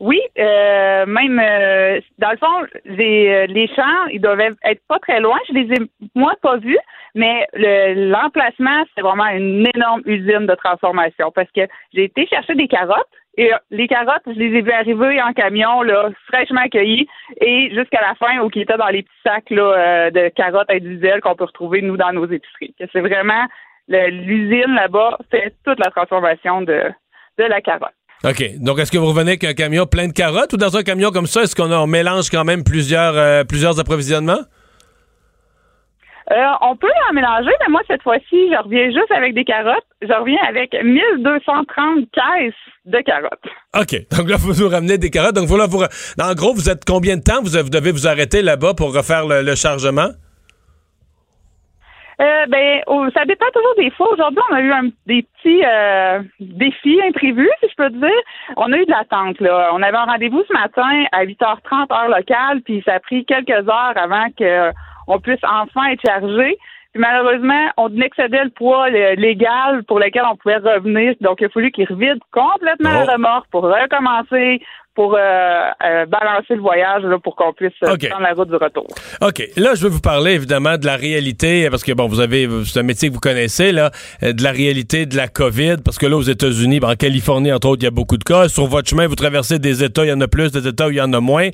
[0.01, 4.99] Oui, euh, même euh, dans le fond, les, euh, les champs, ils doivent être pas
[4.99, 5.39] très loin.
[5.49, 5.79] Je les ai
[6.17, 6.79] moi pas vus,
[7.15, 11.61] mais le- l'emplacement, c'est vraiment une énorme usine de transformation parce que
[11.95, 13.07] j'ai été chercher des carottes
[13.39, 17.07] et euh, les carottes, je les ai vues arriver en camion, là, fraîchement accueillies
[17.41, 20.71] et jusqu'à la fin, ou qui étaient dans les petits sacs là, euh, de carottes
[20.71, 22.75] individuelles qu'on peut retrouver nous dans nos épiceries.
[22.79, 23.47] C'est vraiment
[23.89, 26.85] l'usine là-bas fait toute la transformation de
[27.39, 27.95] de la carotte.
[28.25, 28.59] OK.
[28.59, 31.11] Donc, est-ce que vous revenez avec un camion plein de carottes ou dans un camion
[31.11, 34.41] comme ça, est-ce qu'on mélange quand même plusieurs, euh, plusieurs approvisionnements?
[36.33, 39.85] Euh, on peut en mélanger, mais moi, cette fois-ci, je reviens juste avec des carottes.
[40.01, 42.55] Je reviens avec 1230 caisses
[42.87, 43.45] de carottes.
[43.79, 43.95] OK.
[44.17, 45.35] Donc là, vous nous ramenez des carottes.
[45.35, 47.43] Donc voilà, vous, en gros, vous êtes combien de temps?
[47.43, 50.09] Vous, vous devez vous arrêter là-bas pour refaire le, le chargement?
[52.21, 54.13] Euh, ben, oh, ça dépend toujours des fois.
[54.13, 58.23] Aujourd'hui, on a eu un- des petits euh, défis imprévus, si je peux te dire.
[58.57, 59.71] On a eu de l'attente, là.
[59.73, 63.51] On avait un rendez-vous ce matin à 8h30 heure locale, puis ça a pris quelques
[63.51, 64.27] heures avant
[65.07, 66.57] qu'on puisse enfin être chargé.
[66.93, 71.15] Puis malheureusement, on excédait le poids légal pour lequel on pouvait revenir.
[71.23, 73.07] Donc, il a fallu qu'ils revident complètement Oh.
[73.07, 74.61] la remorque pour recommencer,
[74.95, 78.09] pour euh, euh, balancer le voyage là, pour qu'on puisse euh, OK.
[78.09, 78.87] prendre la route du retour.
[79.23, 79.43] OK.
[79.57, 82.81] Là, je veux vous parler évidemment de la réalité, parce que bon, vous avez, c'est
[82.81, 83.91] un métier que vous connaissez, là,
[84.23, 87.51] euh, de la réalité de la COVID, parce que là, aux États-Unis, ben, en Californie,
[87.53, 88.49] entre autres, il y a beaucoup de cas.
[88.49, 90.91] Sur votre chemin, vous traversez des États, il y en a plus, des États où
[90.91, 91.49] il y en a moins.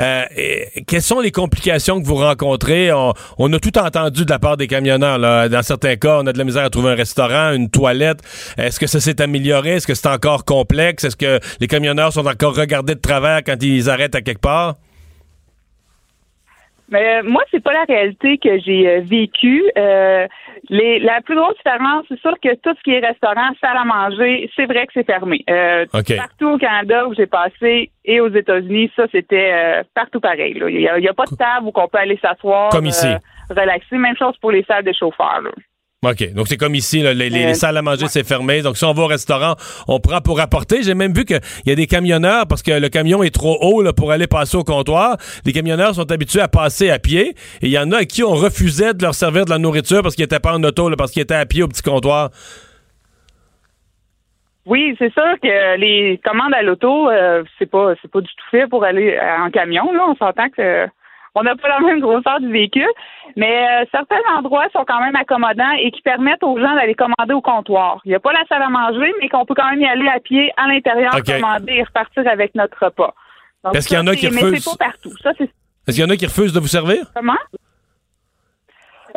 [0.00, 2.90] Euh, et quelles sont les complications que vous rencontrez?
[2.90, 5.50] On, on a tout entendu de la part des camionneurs, là.
[5.50, 8.20] Dans certains cas, on a de la misère à trouver un restaurant, une toilette.
[8.56, 9.72] Est-ce que ça s'est amélioré?
[9.72, 11.04] Est-ce que c'est encore complexe?
[11.04, 12.77] Est-ce que les camionneurs sont encore regardés?
[12.82, 14.74] De travers quand ils arrêtent à quelque part?
[16.90, 19.62] Mais euh, moi, c'est pas la réalité que j'ai euh, vécue.
[19.76, 20.26] Euh,
[20.70, 23.84] les, la plus grosse différence, c'est sûr que tout ce qui est restaurant, salle à
[23.84, 25.44] manger, c'est vrai que c'est fermé.
[25.50, 25.84] Euh.
[26.16, 30.54] Partout au Canada où j'ai passé et aux États-Unis, ça c'était euh, partout pareil.
[30.54, 30.70] là.
[30.70, 32.86] Il n'y a, il y a pas de table où on peut aller s'asseoir, Comme
[32.86, 33.06] ici.
[33.50, 33.98] relaxer.
[33.98, 35.42] Même chose pour les salles de chauffeurs.
[35.42, 35.50] là.
[36.06, 36.32] OK.
[36.32, 38.62] Donc, c'est comme ici, là, les, les- Euh, les salles à manger, c'est fermé.
[38.62, 39.56] Donc, si on va au restaurant,
[39.88, 40.84] on prend pour apporter.
[40.84, 43.82] J'ai même vu qu'il y a des camionneurs, parce que le camion est trop haut
[43.82, 45.16] là, pour aller passer au comptoir.
[45.44, 47.30] Les camionneurs sont habitués à passer à pied.
[47.62, 50.02] Et il y en a à qui on refusait de leur servir de la nourriture
[50.02, 52.30] parce qu'ils n'étaient pas en auto, là, parce qu'ils étaient à pied au petit comptoir.
[54.66, 58.44] Oui, c'est sûr que les commandes à l'auto, euh, c'est pas c'est pas du tout
[58.50, 59.90] fait pour aller euh, en camion.
[59.92, 60.86] Là, on s'entend que
[61.34, 62.88] on n'a pas la même grosseur du véhicule,
[63.36, 67.34] mais euh, certains endroits sont quand même accommodants et qui permettent aux gens d'aller commander
[67.34, 68.00] au comptoir.
[68.04, 70.08] Il n'y a pas la salle à manger, mais qu'on peut quand même y aller
[70.08, 73.14] à pied à l'intérieur, commander et repartir avec notre repas.
[73.74, 74.64] Est-ce qu'il y en a qui c'est- Mais refusent?
[74.64, 75.10] c'est pas partout.
[75.22, 77.04] Ça, c'est Est-ce qu'il y en a qui refusent de vous servir?
[77.14, 77.34] comment?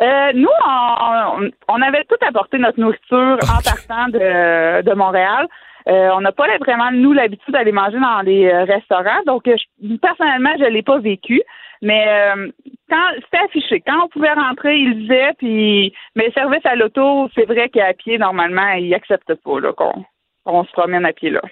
[0.00, 5.46] Euh, nous, on, on avait tout apporté notre nourriture en partant de, de Montréal.
[5.88, 9.20] Euh, on n'a pas vraiment, nous, l'habitude d'aller manger dans les restaurants.
[9.26, 11.42] Donc, je- personnellement, je ne l'ai pas vécu.
[11.82, 12.48] Mais euh,
[12.88, 17.28] quand c'était affiché, quand on pouvait rentrer, il disait, puis mais le service à l'auto,
[17.34, 20.04] c'est vrai qu'à pied, normalement, ils n'acceptent pas là, qu'on
[20.44, 21.42] qu'on se promène à pied là.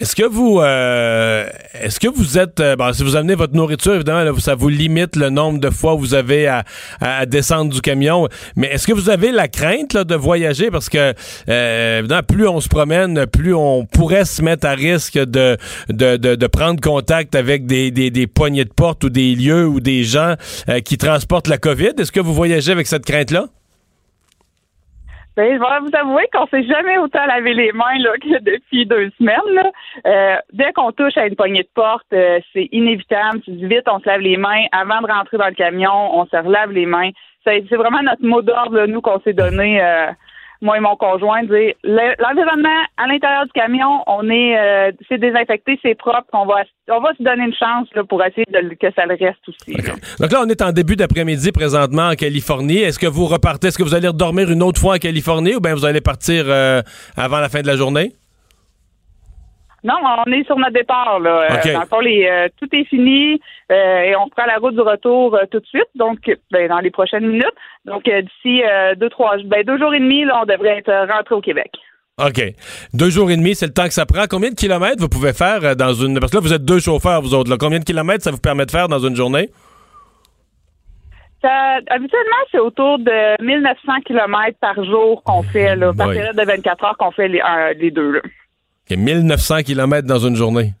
[0.00, 3.94] Est-ce que vous euh, est-ce que vous êtes euh, bon, si vous amenez votre nourriture
[3.94, 6.64] évidemment ça vous limite le nombre de fois où vous avez à,
[7.26, 8.28] descendre du camion.
[8.56, 10.72] Mais est-ce que vous avez la crainte de voyager?
[10.72, 11.14] Parce que
[11.48, 15.56] euh, évidemment plus on se promène plus on pourrait se mettre à risque de
[15.88, 19.68] de, de, de prendre contact avec des, des, des poignées de porte ou des lieux
[19.68, 20.34] ou des gens
[20.68, 21.92] euh, qui transportent la Covid.
[21.98, 23.46] Est-ce que vous voyagez avec cette crainte là
[25.36, 28.86] Ben, je vais vous avouer qu'on s'est jamais autant lavé les mains là, que depuis
[28.86, 29.52] deux semaines.
[29.52, 29.70] Là.
[30.06, 33.40] Euh, dès qu'on touche à une poignée de porte, euh, c'est inévitable.
[33.40, 34.64] Tu dis vite, on se lave les mains.
[34.70, 37.10] Avant de rentrer dans le camion, on se relave les mains.
[37.44, 40.06] C'est vraiment notre mot d'ordre, nous, qu'on s'est donné, euh,
[40.64, 45.18] moi et mon conjoint, dire le- l'environnement à l'intérieur du camion, on est euh, c'est
[45.18, 48.74] désinfecté, c'est propre, on va on va se donner une chance là, pour essayer de,
[48.74, 49.72] que ça le reste aussi.
[50.20, 52.78] donc là on est en début d'après-midi présentement en Californie.
[52.78, 53.68] Est-ce que vous repartez?
[53.68, 56.44] Est-ce que vous allez redormir une autre fois en Californie ou bien vous allez partir
[56.48, 56.82] euh,
[57.16, 58.12] avant la fin de la journée?
[59.84, 61.20] Non, on est sur notre départ.
[61.20, 61.42] Là.
[61.42, 63.38] Euh, dans le fond, les, euh, tout est fini
[63.70, 66.18] euh, et on prend la route du retour euh, tout de suite, donc
[66.50, 67.54] ben, dans les prochaines minutes.
[67.84, 68.62] Donc d'ici
[68.96, 71.70] deux, trois ben, deux jours et demi, là, on devrait être rentré au Québec.
[72.18, 72.40] OK.
[72.94, 74.24] Deux jours et demi, c'est le temps que ça prend.
[74.30, 76.18] Combien de kilomètres vous pouvez faire dans une...
[76.18, 77.50] Parce que là, vous êtes deux chauffeurs, vous autres.
[77.50, 77.56] là.
[77.58, 79.50] Combien de kilomètres ça vous permet de faire dans une journée?
[81.42, 86.44] Ça, habituellement, c'est autour de 1900 kilomètres par jour qu'on fait, là, par période de
[86.44, 87.42] 24 heures qu'on fait les,
[87.76, 88.12] les deux.
[88.12, 88.20] Là.
[88.90, 90.72] OK, 1900 kilomètres dans une journée.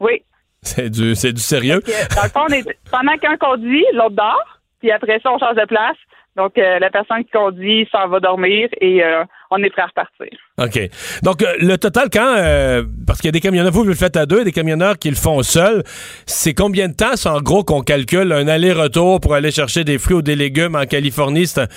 [0.00, 0.22] Oui.
[0.62, 1.80] C'est du, c'est du sérieux.
[1.80, 5.38] Que, dans le fond, on est, pendant qu'un conduit, l'autre dort, puis après ça, on
[5.38, 5.96] change de place.
[6.36, 9.86] Donc, euh, la personne qui conduit s'en va dormir et euh, on est prêt à
[9.86, 10.28] repartir.
[10.58, 10.90] OK.
[11.22, 12.84] Donc, euh, le total, quand...
[13.06, 15.08] parce qu'il y a des camionneurs, vous, vous le faites à deux, des camionneurs qui
[15.08, 15.82] le font seuls.
[16.26, 19.96] C'est combien de temps, c'est en gros, qu'on calcule un aller-retour pour aller chercher des
[19.96, 21.50] fruits ou des légumes en Californie?
[21.56, 21.68] Un-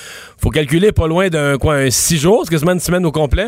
[0.42, 2.42] faut calculer pas loin d'un, quoi, un six jours?
[2.44, 3.48] C'est quasiment une semaine au complet?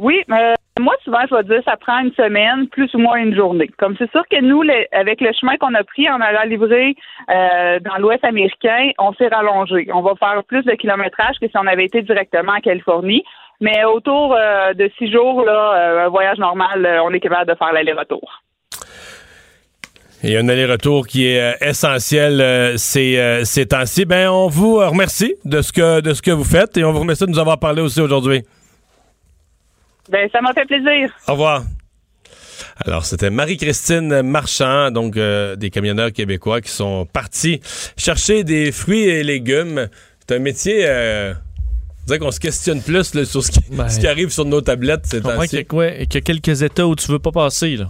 [0.00, 3.36] Oui, euh, moi souvent je vais dire ça prend une semaine, plus ou moins une
[3.36, 3.68] journée.
[3.78, 6.94] Comme c'est sûr que nous, avec le chemin qu'on a pris en allant livrer
[7.28, 9.88] euh, dans l'Ouest américain, on s'est rallongé.
[9.92, 13.22] On va faire plus de kilométrage que si on avait été directement en Californie.
[13.60, 17.74] Mais autour euh, de six jours, là, un voyage normal, on est capable de faire
[17.74, 18.42] l'aller-retour.
[20.24, 24.06] Et un aller-retour qui est essentiel euh, ces, ces temps-ci.
[24.06, 27.00] Ben, on vous remercie de ce que de ce que vous faites et on vous
[27.00, 28.44] remercie de nous avoir parlé aussi aujourd'hui.
[30.10, 31.10] Ben, ça m'a fait plaisir.
[31.28, 31.64] Au revoir.
[32.84, 37.60] Alors, c'était Marie-Christine Marchand, donc euh, des camionneurs québécois qui sont partis
[37.96, 39.88] chercher des fruits et légumes.
[40.26, 41.32] C'est un métier, euh,
[42.18, 43.88] qu'on se questionne plus là, sur ce qui, Ben.
[43.88, 45.48] ce qui arrive sur nos tablettes ces temps-ci.
[45.48, 47.76] qu'il y, ouais, y a quelques États où tu veux pas passer.
[47.76, 47.88] Là.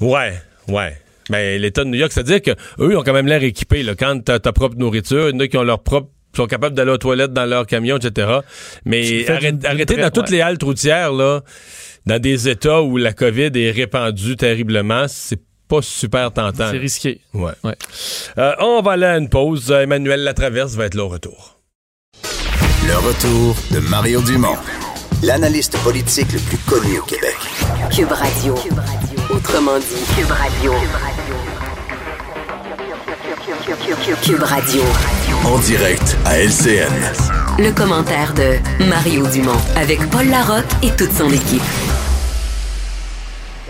[0.00, 0.34] Ouais,
[0.68, 0.96] ouais.
[1.30, 3.82] Mais l'État de New York, c'est-à-dire que eux ils ont quand même l'air équipés.
[3.82, 3.94] Là.
[3.94, 6.08] Quand t'as ta propre nourriture, il y en a qui ont leur propre
[6.38, 8.38] sont capables d'aller aux toilettes dans leur camion, etc.
[8.84, 10.36] Mais Tu fais arrête- d'une- d'une arrêtez vraie- dans toutes ouais.
[10.36, 11.40] les haltes routières, là,
[12.06, 16.70] dans des États où la COVID est répandue terriblement, c'est pas super tentant.
[16.70, 17.20] C'est risqué.
[17.34, 17.52] Ouais.
[18.38, 19.70] Euh, on va aller à une pause.
[19.70, 21.58] Emmanuel Latraverse va être là au retour.
[22.86, 24.56] Le retour de Mario Dumont,
[25.22, 27.36] l'analyste politique le plus connu au Québec.
[27.94, 28.54] Cube Radio.
[29.30, 30.72] Autrement dit, Cube Radio.
[34.22, 34.82] Cube Radio.
[35.44, 36.92] En direct à LCN.
[37.58, 38.58] Le commentaire de
[38.88, 41.62] Mario Dumont avec Paul Larocque et toute son équipe.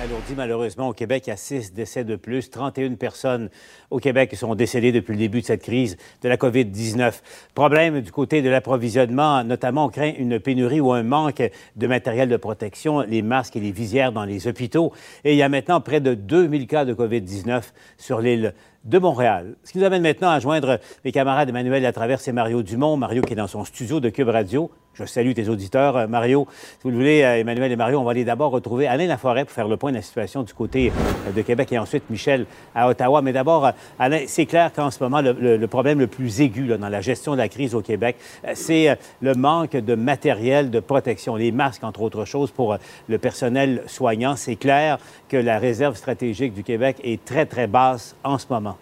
[0.00, 1.24] Alourdi malheureusement au Québec.
[1.26, 2.50] Il y a six décès de plus.
[2.50, 3.50] 31 personnes
[3.90, 7.20] au Québec sont décédées depuis le début de cette crise de la COVID-19.
[7.54, 11.42] Problème du côté de l'approvisionnement, notamment on craint une pénurie ou un manque
[11.74, 14.92] de matériel de protection, les masques et les visières dans les hôpitaux.
[15.24, 17.62] Et il y a maintenant près de 2000 cas de COVID-19
[17.98, 18.54] sur l'île
[18.84, 19.56] de Montréal.
[19.64, 22.96] Ce qui nous amène maintenant à joindre mes camarades Emmanuel Latraverse et Mario Dumont.
[22.96, 24.70] Mario qui est dans son studio de Cube Radio.
[24.98, 25.96] Je salue tes auditeurs.
[25.96, 28.88] Euh, Mario, si vous le voulez, euh, Emmanuel et Mario, on va aller d'abord retrouver
[28.88, 31.78] Alain Laforêt pour faire le point de la situation du côté euh, de Québec et
[31.78, 33.22] ensuite Michel à Ottawa.
[33.22, 33.70] Mais d'abord,
[34.00, 37.38] Alain, c'est clair qu'en ce moment, le, problème le plus aigu dans la gestion de
[37.38, 38.16] la crise au Québec,
[38.54, 42.76] c'est le manque de matériel de protection, les masques, entre autres choses, pour
[43.08, 44.34] le personnel soignant.
[44.34, 48.76] C'est clair que la réserve stratégique du Québec est très, très basse en ce moment.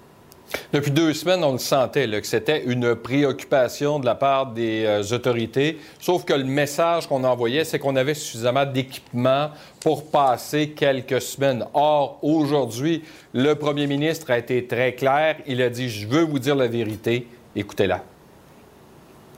[0.73, 5.15] Depuis deux semaines, on le sentait, que c'était une préoccupation de la part des euh,
[5.15, 5.79] autorités.
[5.99, 11.65] Sauf que le message qu'on envoyait, c'est qu'on avait suffisamment d'équipements pour passer quelques semaines.
[11.75, 15.37] Or, aujourd'hui, le premier ministre a été très clair.
[15.47, 17.27] Il a dit, je veux vous dire la vérité.
[17.55, 18.05] Écoutez-la.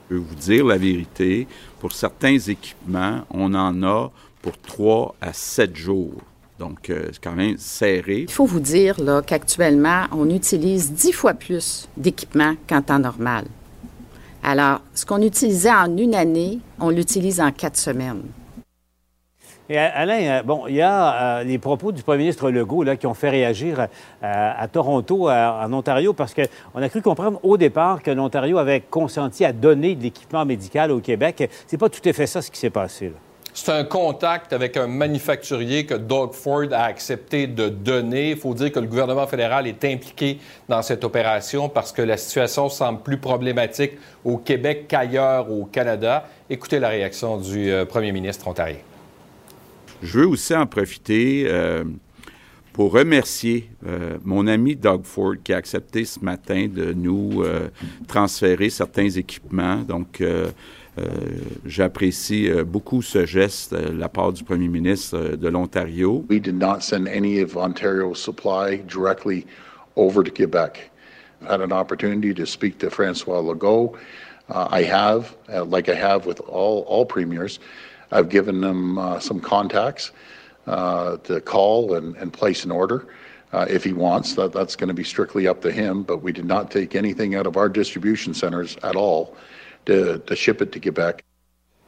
[0.09, 1.47] Je veux vous dire la vérité.
[1.79, 6.21] Pour certains équipements, on en a pour trois à sept jours.
[6.59, 8.25] Donc, euh, c'est quand même serré.
[8.27, 13.45] Il faut vous dire là, qu'actuellement, on utilise dix fois plus d'équipements qu'en temps normal.
[14.43, 18.23] Alors, ce qu'on utilisait en une année, on l'utilise en quatre semaines.
[19.69, 22.83] Et euh, Alain, euh, bon, il y a euh, les propos du premier ministre Legault
[22.83, 23.87] là, qui ont fait réagir euh,
[24.21, 28.81] à Toronto, à- en Ontario, parce qu'on a cru comprendre au départ que l'Ontario avait
[28.81, 31.49] consenti à donner de l'équipement médical au Québec.
[31.67, 33.09] C'est pas tout à fait ça ce qui s'est passé.
[33.09, 33.15] là.
[33.61, 38.31] C'est un contact avec un manufacturier que Doug Ford a accepté de donner.
[38.31, 40.39] Il faut dire que le gouvernement fédéral est impliqué
[40.69, 46.25] dans cette opération parce que la situation semble plus problématique au Québec qu'ailleurs au Canada.
[46.49, 48.77] Écoutez la réaction du euh, premier ministre ontarien.
[50.01, 51.83] Je veux aussi en profiter euh,
[52.71, 57.43] pour remercier euh, mon ami Doug Ford qui a accepté ce matin de nous
[58.07, 59.79] transférer certains équipements.
[59.79, 60.23] Donc,
[61.65, 66.25] j'apprécie euh, beaucoup ce geste euh, de la part du premier ministre euh, de l'Ontario.
[66.29, 69.45] We did not send any of Ontario's supply directly
[69.95, 70.89] over to Quebec.
[71.41, 73.97] I've had an opportunity to speak to Francois Legault.
[74.49, 77.59] Uh, I have, uh, like I have with all, all premiers,
[78.11, 80.11] I've given them uh, some contacts
[80.65, 83.07] uh, to call and, and place an order.
[83.53, 86.31] Uh, if he wants, that, that's going to be strictly up to him, but we
[86.31, 89.35] did not take anything out of our distribution centers at all
[89.85, 91.23] to, to ship it to Quebec.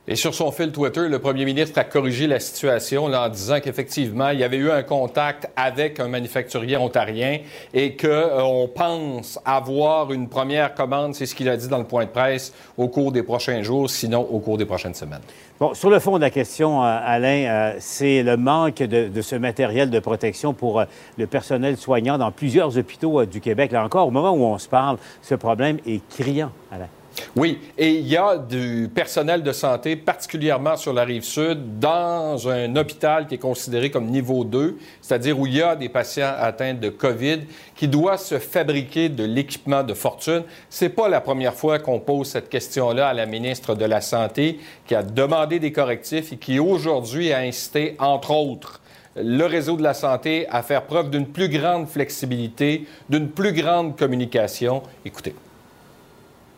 [0.07, 3.59] Et sur son fil Twitter, le premier ministre a corrigé la situation là, en disant
[3.59, 7.37] qu'effectivement, il y avait eu un contact avec un manufacturier ontarien
[7.71, 12.05] et qu'on pense avoir une première commande, c'est ce qu'il a dit dans le point
[12.05, 15.21] de presse, au cours des prochains jours, sinon au cours des prochaines semaines.
[15.59, 19.21] Bon, sur le fond de la question, euh, Alain, euh, c'est le manque de, de
[19.21, 20.85] ce matériel de protection pour euh,
[21.19, 23.71] le personnel soignant dans plusieurs hôpitaux euh, du Québec.
[23.71, 26.87] Là encore, au moment où on se parle, ce problème est criant, Alain.
[27.35, 32.49] Oui, et il y a du personnel de santé, particulièrement sur la rive sud, dans
[32.49, 36.33] un hôpital qui est considéré comme niveau 2, c'est-à-dire où il y a des patients
[36.37, 37.41] atteints de COVID,
[37.75, 40.43] qui doit se fabriquer de l'équipement de fortune.
[40.69, 44.59] C'est pas la première fois qu'on pose cette question-là à la ministre de la Santé,
[44.85, 48.81] qui a demandé des correctifs et qui aujourd'hui a incité, entre autres,
[49.15, 53.97] le réseau de la santé à faire preuve d'une plus grande flexibilité, d'une plus grande
[53.97, 54.83] communication.
[55.05, 55.35] Écoutez.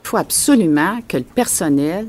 [0.03, 2.07] Il faut absolument que le personnel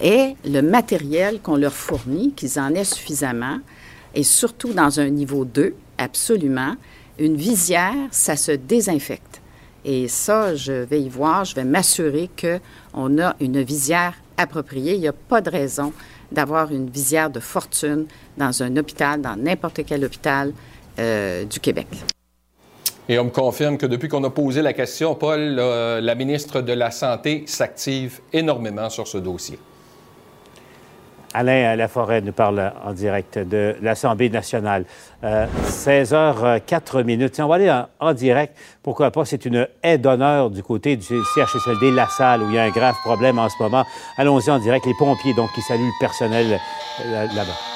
[0.00, 3.58] ait le matériel qu'on leur fournit, qu'ils en aient suffisamment,
[4.14, 6.76] et surtout dans un niveau 2, absolument.
[7.18, 9.40] Une visière, ça se désinfecte.
[9.84, 14.94] Et ça, je vais y voir, je vais m'assurer qu'on a une visière appropriée.
[14.94, 15.92] Il n'y a pas de raison
[16.32, 18.06] d'avoir une visière de fortune
[18.36, 20.52] dans un hôpital, dans n'importe quel hôpital
[20.98, 21.88] euh, du Québec.
[23.08, 26.62] Et on me confirme que depuis qu'on a posé la question, Paul, euh, la ministre
[26.62, 29.58] de la Santé s'active énormément sur ce dossier.
[31.34, 34.84] Alain Laforêt nous parle en direct de l'Assemblée nationale.
[35.24, 37.32] Euh, 16h04 minutes.
[37.32, 38.56] Tiens, on va aller en, direct.
[38.82, 39.24] Pourquoi pas?
[39.24, 42.70] C'est une aide d'honneur du côté du CHSLD La Salle où il y a un
[42.70, 43.84] grave problème en ce moment.
[44.16, 44.86] Allons-y en direct.
[44.86, 46.60] Les pompiers, donc, qui saluent le personnel
[47.04, 47.73] euh, là-bas.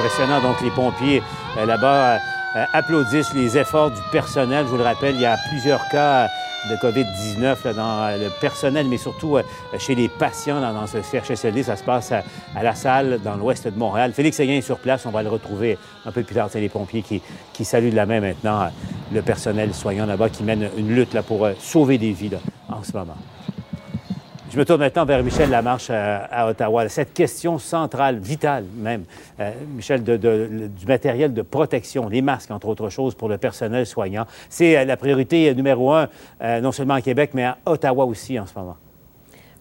[0.00, 0.40] Impressionnant.
[0.40, 1.22] Donc, les pompiers
[1.58, 2.16] euh, là-bas
[2.56, 4.64] euh, applaudissent les efforts du personnel.
[4.66, 6.28] Je vous le rappelle, il y a plusieurs cas
[6.68, 9.42] de COVID-19 là, dans euh, le personnel, mais surtout euh,
[9.78, 11.62] chez les patients dans, ce CHSLD.
[11.62, 12.22] Ça se passe à,
[12.62, 14.12] la salle dans l'ouest de Montréal.
[14.12, 15.06] Félix Seguin est sur place.
[15.06, 16.48] On va le retrouver un peu plus tard.
[16.50, 17.22] C'est les pompiers qui,
[17.52, 18.68] qui saluent de la main maintenant euh,
[19.12, 22.30] le personnel soignant là-bas qui mène une lutte là, pour euh, sauver des vies
[22.68, 23.16] en ce moment.
[24.52, 26.88] Je me tourne maintenant vers Michel Lamarche à, à Ottawa.
[26.88, 29.04] Cette question centrale, vitale même,
[29.38, 34.26] euh, Michel, du matériel de protection, les masques, entre autres choses, pour le personnel soignant,
[34.48, 36.08] c'est euh, la priorité numéro un,
[36.42, 38.76] euh, non seulement à Québec, mais à Ottawa aussi en ce moment.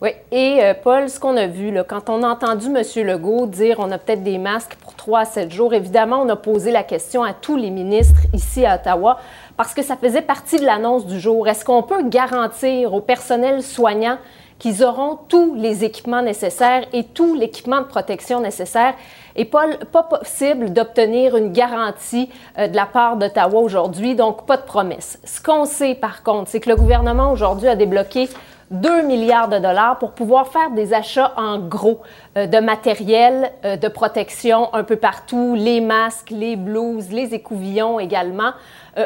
[0.01, 3.05] Oui, et euh, Paul, ce qu'on a vu, quand on a entendu M.
[3.05, 6.35] Legault dire on a peut-être des masques pour 3 à 7 jours, évidemment, on a
[6.35, 9.19] posé la question à tous les ministres ici à Ottawa
[9.55, 11.47] parce que ça faisait partie de l'annonce du jour.
[11.47, 14.17] Est-ce qu'on peut garantir au personnel soignant
[14.59, 18.93] qu'ils auront tous les équipements nécessaires et tout l'équipement de protection nécessaire?
[19.35, 24.63] Et pas possible d'obtenir une garantie euh, de la part d'Ottawa aujourd'hui, donc pas de
[24.63, 25.19] promesse.
[25.23, 28.29] Ce qu'on sait par contre, c'est que le gouvernement aujourd'hui a débloqué
[28.71, 32.01] 2 milliards de dollars pour pouvoir faire des achats en gros
[32.37, 37.99] euh, de matériel euh, de protection un peu partout, les masques, les blouses, les écouvillons
[37.99, 38.51] également.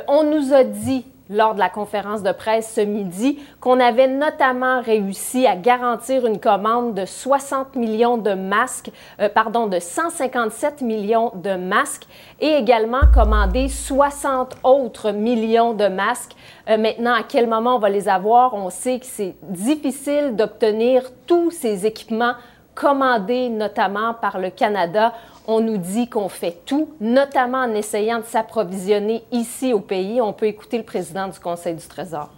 [0.07, 4.81] On nous a dit lors de la conférence de presse ce midi qu'on avait notamment
[4.81, 11.31] réussi à garantir une commande de 60 millions de masques, euh, pardon, de 157 millions
[11.35, 12.07] de masques
[12.39, 16.35] et également commander 60 autres millions de masques.
[16.69, 18.53] Euh, maintenant, à quel moment on va les avoir?
[18.53, 22.33] On sait que c'est difficile d'obtenir tous ces équipements
[22.75, 25.13] commandés notamment par le Canada.
[25.45, 30.21] On nous dit qu'on fait tout, notamment en essayant de s'approvisionner ici au pays.
[30.21, 32.31] On peut écouter le président du Conseil du Trésor.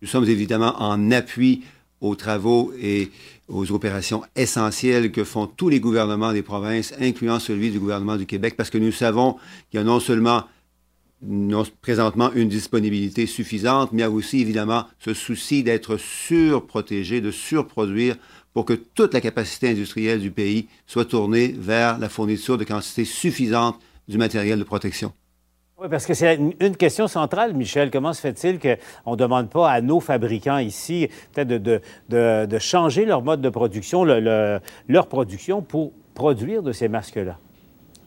[0.00, 1.64] Nous sommes évidemment en appui
[2.00, 3.10] aux travaux et
[3.48, 8.26] aux opérations essentielles que font tous les gouvernements des provinces, incluant celui du gouvernement du
[8.26, 9.36] Québec, parce que nous savons
[9.70, 10.44] qu'il y a non seulement
[11.80, 17.30] présentement une disponibilité suffisante, mais il y a aussi évidemment ce souci d'être surprotégé, de
[17.30, 18.16] surproduire
[18.54, 23.04] pour que toute la capacité industrielle du pays soit tournée vers la fourniture de quantités
[23.04, 23.76] suffisantes
[24.08, 25.12] du matériel de protection.
[25.80, 27.90] Oui, parce que c'est une- question centrale, Michel.
[27.90, 32.46] Comment se fait-il qu'on ne demande pas à nos fabricants ici peut-être de, de- de-
[32.46, 37.38] de changer leur mode de production, le- le- leur production pour produire de ces masques-là?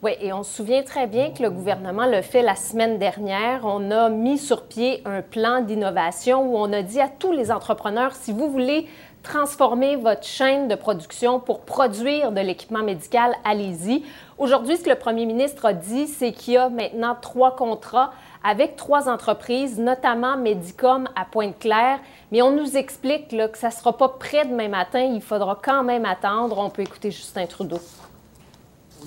[0.04, 3.62] Oui, et on se souvient très bien que le gouvernement le fait la semaine dernière.
[3.64, 7.52] On a mis sur pied un plan d'innovation où on a dit à tous les
[7.52, 8.86] entrepreneurs, si vous voulez
[9.26, 14.04] transformer votre chaîne de production pour produire de l'équipement médical, allez-y.
[14.38, 18.14] Aujourd'hui, ce que le premier ministre a dit, c'est qu'il y a maintenant trois contrats
[18.44, 22.00] avec trois entreprises, notamment Medicom à Pointe-Claire.
[22.32, 25.02] Mais on nous explique que ça ne sera pas prêt demain matin.
[25.02, 26.60] Il faudra quand même attendre.
[26.60, 27.80] On peut écouter Justin Trudeau.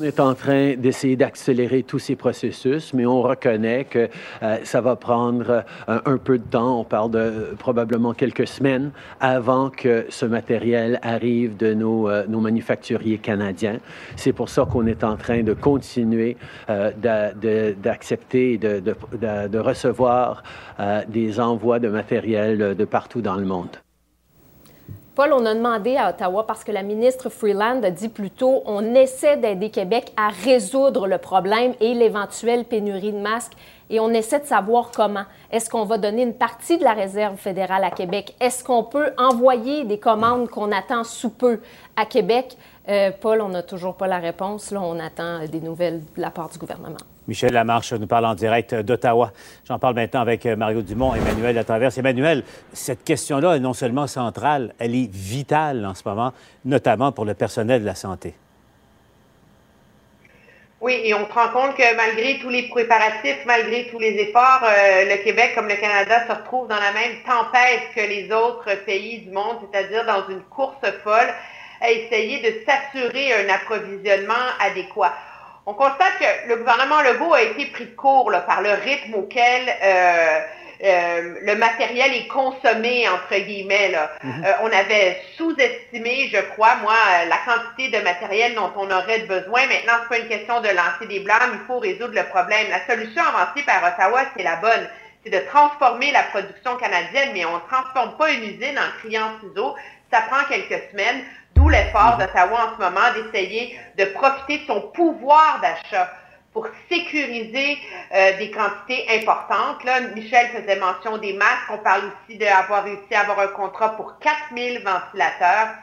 [0.00, 4.08] On est en train d'essayer d'accélérer tous ces processus, mais on reconnaît que
[4.44, 6.80] euh, ça va prendre euh, un, peu de temps.
[6.80, 12.38] On parle de probablement quelques semaines avant que ce matériel arrive de nos, euh, nos
[12.40, 13.78] manufacturiers canadiens.
[14.14, 16.36] C'est pour ça qu'on est en train de continuer
[16.68, 20.44] d'accepter et de, de- de- recevoir
[21.08, 23.78] des envois de matériel de partout dans le monde.
[25.19, 28.62] Paul, on a demandé à Ottawa parce que la ministre Freeland a dit plus tôt
[28.66, 33.55] on essaie d'aider Québec à résoudre le problème et l'éventuelle pénurie de masques
[33.90, 35.24] et on essaie de savoir comment.
[35.51, 38.36] Est-ce qu'on va donner une partie de la réserve fédérale à Québec?
[38.39, 41.62] Est-ce qu'on peut envoyer des commandes qu'on attend sous peu
[41.97, 42.57] à Québec?
[42.89, 44.70] Euh, Paul, on n'a toujours pas la réponse.
[44.70, 46.97] Là, on attend des nouvelles de la part du gouvernement.
[47.28, 49.32] Michel Lamarche nous parle en direct d'Ottawa.
[49.68, 51.98] J'en parle maintenant avec euh, Mario Dumont, Emmanuel Latraverse.
[51.98, 52.42] Emmanuel,
[52.72, 56.32] cette question-là est non seulement centrale, elle est vitale en ce moment,
[56.64, 58.34] notamment pour le personnel de la santé.
[60.80, 64.62] Oui, et on se rend compte que malgré tous les préparatifs, malgré tous les efforts,
[64.64, 68.84] euh, le Québec, comme le Canada, se retrouve dans la même tempête que les autres
[68.86, 71.34] pays du monde, c'est-à-dire dans une course folle
[71.82, 75.12] à essayer de s'assurer un approvisionnement adéquat.
[75.70, 79.12] On constate que le gouvernement Legault a été pris de court là, par le rythme
[79.16, 80.40] auquel euh,
[80.82, 83.90] euh, le matériel est consommé, entre guillemets.
[83.90, 84.11] Là.
[84.23, 84.45] Mhm.
[84.47, 86.95] Euh, on avait sous-estimé, je crois, moi,
[87.28, 89.66] la quantité de matériel dont on aurait besoin.
[89.66, 92.69] Maintenant, c'est pas une question de lancer des blâmes, il faut résoudre le problème.
[92.70, 94.89] La solution avancée par Ottawa, c'est la bonne.
[95.23, 99.32] C'est de transformer la production canadienne, mais on ne transforme pas une usine en criant
[99.43, 99.74] ciseaux.
[100.11, 101.23] Ça prend quelques semaines,
[101.59, 106.10] d'où l'effort d'Ottawa en ce moment d'essayer de profiter de son pouvoir d'achat
[106.52, 107.78] pour sécuriser
[108.14, 109.82] euh, des quantités importantes.
[109.85, 111.70] Là, Michel faisait mention des masques.
[111.70, 115.74] On parle aussi d'avoir réussi à avoir un contrat pour 4000 ventilateurs.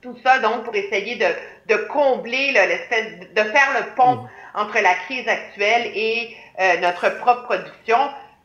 [0.00, 1.26] Tout ça, donc, pour essayer de,
[1.68, 7.44] de combler là, de faire le pont entre la crise actuelle et euh, notre propre
[7.44, 7.98] production.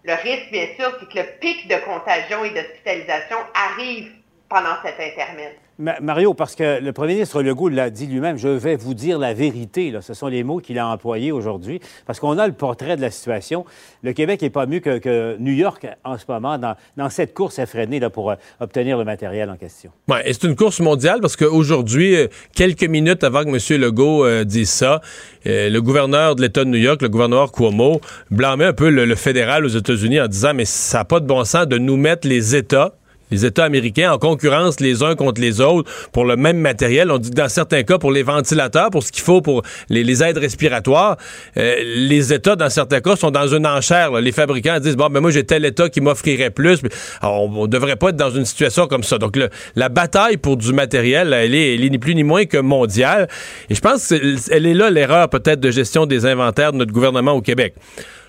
[0.04, 4.12] Le risque, bien sûr, c'est que le pic de contagion et d'hospitalisation arrive
[4.48, 5.56] pendant cet intermède.
[5.80, 9.20] Ma- Mario, parce que le premier ministre Legault l'a dit lui-même, je vais vous dire
[9.20, 9.94] la vérité.
[10.02, 11.80] Ce sont les mots qu'il a employés aujourd'hui.
[12.08, 13.64] Parce qu'on a le portrait de la situation.
[14.02, 18.00] Le Québec n'est pas mieux que, New York en ce moment dans, cette course effrénée
[18.00, 19.92] là, pour euh, obtenir le matériel en question.
[20.08, 23.82] Ouais, et c'est une course mondiale parce qu'aujourd'hui, euh, quelques minutes avant que M.
[23.82, 25.02] Legault euh, dise ça,
[25.46, 28.02] le gouverneur de l'État de New York, le gouverneur Cuomo,
[28.32, 31.26] blâmait un peu le, le fédéral aux États-Unis en disant Mais ça n'a pas de
[31.26, 32.96] bon sens de nous mettre les États
[33.32, 37.12] les États américains en concurrence les uns contre les autres pour le même matériel.
[37.12, 40.24] On dit que dans certains cas, pour les ventilateurs, pour ce qu'il faut pour les,
[40.24, 41.18] aides respiratoires,
[41.58, 44.12] euh, les États, dans certains cas, sont dans une enchère.
[44.14, 46.80] Les fabricants disent, bon, ben moi, j'ai tel État qui m'offrirait plus.
[47.22, 49.18] On, on devrait pas être dans une situation comme ça.
[49.18, 49.38] Donc,
[49.76, 53.28] la bataille pour du matériel, elle est, elle est ni plus ni moins que mondiale.
[53.70, 57.34] Et je pense qu'elle est là l'erreur peut-être de gestion des inventaires de notre gouvernement
[57.34, 57.76] au Québec.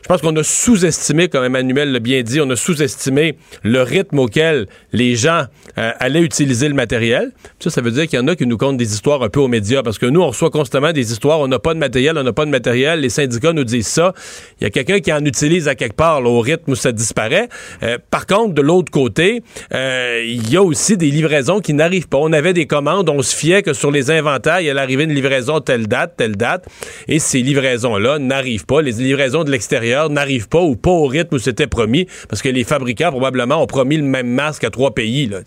[0.02, 4.18] Je pense qu'on a sous-estimé, comme Emmanuel l'a bien dit, on a sous-estimé le rythme
[4.20, 5.44] auquel les gens
[5.76, 7.32] euh, allaient utiliser le matériel.
[7.58, 9.40] Ça, ça veut dire qu'il y en a qui nous content des histoires un peu
[9.40, 12.16] aux médias, parce que nous, on reçoit constamment des histoires, on n'a pas de matériel,
[12.16, 14.14] on n'a pas de matériel, les syndicats nous disent ça.
[14.60, 17.48] Il y a quelqu'un qui en utilise à quelque part, au rythme où ça disparaît.
[17.82, 19.42] Euh, par contre, de l'autre côté,
[19.74, 22.18] euh, il y a aussi des livraisons qui n'arrivent pas.
[22.18, 25.14] On avait des commandes, on se fiait que sur les inventaires, il allait arriver une
[25.14, 26.66] livraison telle date, telle date,
[27.08, 28.80] et ces livraisons-là n'arrivent pas.
[28.80, 32.48] Les livraisons de l'extérieur n'arrivent pas ou pas au rythme où c'était promis, parce que
[32.48, 35.26] les fabricants, probablement, ont promis le même masque à trois pays.
[35.26, 35.40] Là.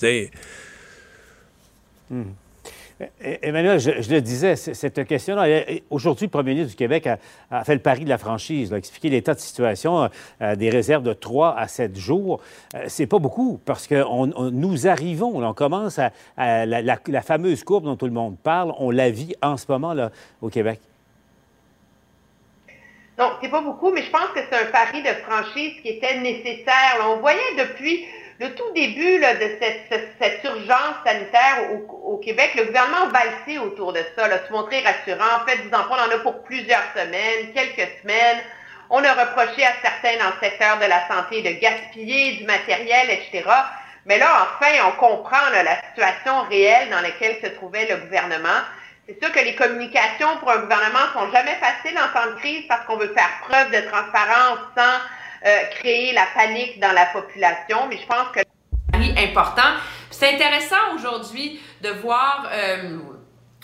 [2.10, 2.24] Hmm.
[3.42, 7.08] Emmanuel, je, le disais, cette question-là, aujourd'hui, le premier ministre du Québec
[7.50, 10.08] a, fait le pari de la franchise, a expliqué l'état de situation,
[10.42, 12.42] euh, des réserves de 3 à 7 jours.
[12.76, 17.64] Euh, c'est pas beaucoup, parce que on- nous arrivons, on commence à, la- la fameuse
[17.64, 20.12] courbe dont tout le monde parle, on la vit en ce moment là,
[20.42, 20.80] au Québec.
[23.22, 26.16] Non, c'est pas beaucoup, mais je pense que c'est un pari de franchise qui était
[26.18, 26.98] nécessaire.
[27.08, 28.08] On voyait depuis
[28.40, 31.70] le tout début de cette, ce- cette urgence sanitaire
[32.04, 35.42] au, Québec, le gouvernement valsait autour de ça, là, se montrer rassurant.
[35.42, 38.40] En fait, des enfants, en a pour plusieurs semaines, quelques semaines.
[38.90, 43.10] On a reproché à certains dans le secteur de la santé de gaspiller du matériel,
[43.12, 43.44] etc.
[44.08, 48.62] Mais là, enfin, on comprend la situation réelle dans laquelle se trouvait le gouvernement.
[49.20, 52.64] C'est sûr que les communications pour un gouvernement sont jamais faciles en temps de crise
[52.70, 55.00] parce qu'on veut faire preuve de transparence sans
[55.46, 57.88] euh, créer la panique dans la population.
[57.90, 58.42] Mais je pense que
[58.92, 59.70] pari important.
[60.12, 63.00] C'est intéressant aujourd'hui de voir euh,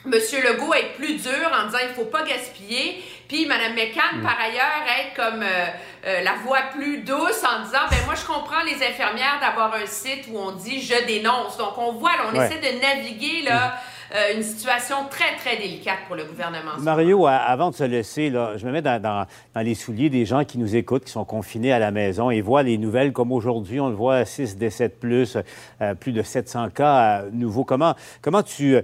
[0.06, 4.24] Monsieur Legault être plus dur en disant il faut pas gaspiller, puis Mme McCann Mm.
[4.24, 5.66] par ailleurs être comme euh,
[6.08, 9.86] euh, la voix plus douce en disant ben moi je comprends les infirmières d'avoir un
[9.86, 11.58] site où on dit je dénonce.
[11.58, 12.46] Donc on voit là, on Ouais.
[12.46, 13.76] essaie de naviguer là
[14.16, 16.72] euh, une situation très très délicate pour le gouvernement.
[16.80, 19.26] Mario, avant de se laisser, là, je me mets dans, dans-
[19.56, 22.42] dans les souliers des gens qui nous écoutent, qui sont confinés à la maison et
[22.42, 25.38] voient les nouvelles comme aujourd'hui, on le voit, 6 décès de plus,
[25.82, 27.64] euh, plus de 700 cas euh, nouveaux.
[27.64, 28.78] Comment, comment tu,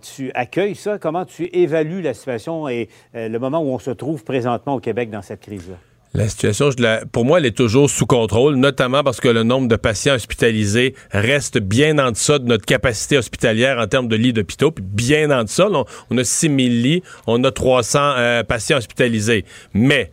[0.00, 0.98] tu accueilles ça?
[0.98, 5.10] Comment tu évalues la situation et le moment où on se trouve présentement au Québec
[5.10, 5.76] dans cette crise-là?
[6.14, 9.44] La situation, je la- pour moi, elle est toujours sous contrôle, notamment parce que le
[9.44, 14.16] nombre de patients hospitalisés reste bien en deçà de notre capacité hospitalière en termes de
[14.16, 15.68] lits d'hôpitaux, puis bien en deçà.
[15.70, 19.46] on, on a 6 000 lits, on a 300 euh, patients hospitalisés.
[19.72, 20.10] Mais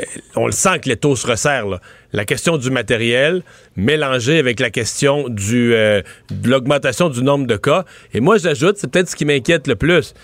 [0.00, 0.02] euh,
[0.34, 1.68] on le sent que les taux se resserrent.
[1.68, 1.80] là.
[2.12, 3.42] La question du matériel
[3.76, 6.02] mélangée avec la question du, euh,
[6.32, 7.84] de l'augmentation du nombre de cas.
[8.12, 10.14] Et moi, j'ajoute, c'est peut-être ce qui m'inquiète le plus,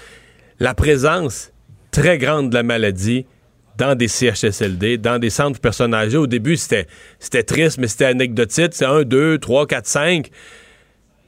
[0.58, 1.52] la présence
[1.92, 3.26] très grande de la maladie
[3.76, 6.16] dans des CHSLD, dans des centres pour personnes âgées.
[6.16, 6.86] Au début, c'était,
[7.18, 8.72] c'était triste, mais c'était anecdotique.
[8.72, 10.30] C'est 1, 2, 3, 4, 5.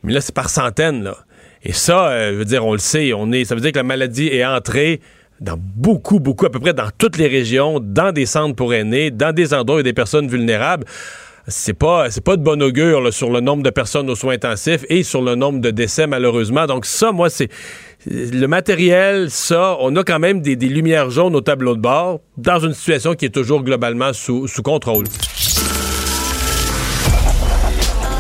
[0.03, 1.17] Mais là, c'est par centaines, là.
[1.63, 3.79] Et ça, euh, je veux dire, on le sait, on est, ça veut dire que
[3.79, 5.01] la maladie est entrée
[5.41, 9.11] dans beaucoup, beaucoup, à peu près dans toutes les régions, dans des centres pour aînés,
[9.11, 10.85] dans des endroits où il y a des personnes vulnérables.
[11.49, 14.85] C'est pas, c'est pas de bon augure sur le nombre de personnes aux soins intensifs
[14.89, 16.67] et sur le nombre de décès, malheureusement.
[16.67, 17.49] Donc, ça, moi, c'est.
[18.09, 22.21] Le matériel, ça, on a quand même des, des lumières jaunes au tableau de bord
[22.37, 25.07] dans une situation qui est toujours globalement sous, sous contrôle.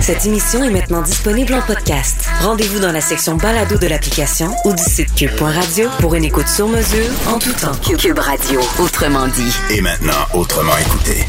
[0.00, 2.28] Cette émission est maintenant disponible en podcast.
[2.40, 6.68] Rendez-vous dans la section balado de l'application ou du site cube.radio pour une écoute sur
[6.68, 7.74] mesure en tout temps.
[7.98, 9.52] Cube Radio, autrement dit.
[9.70, 11.24] Et maintenant, autrement écouté.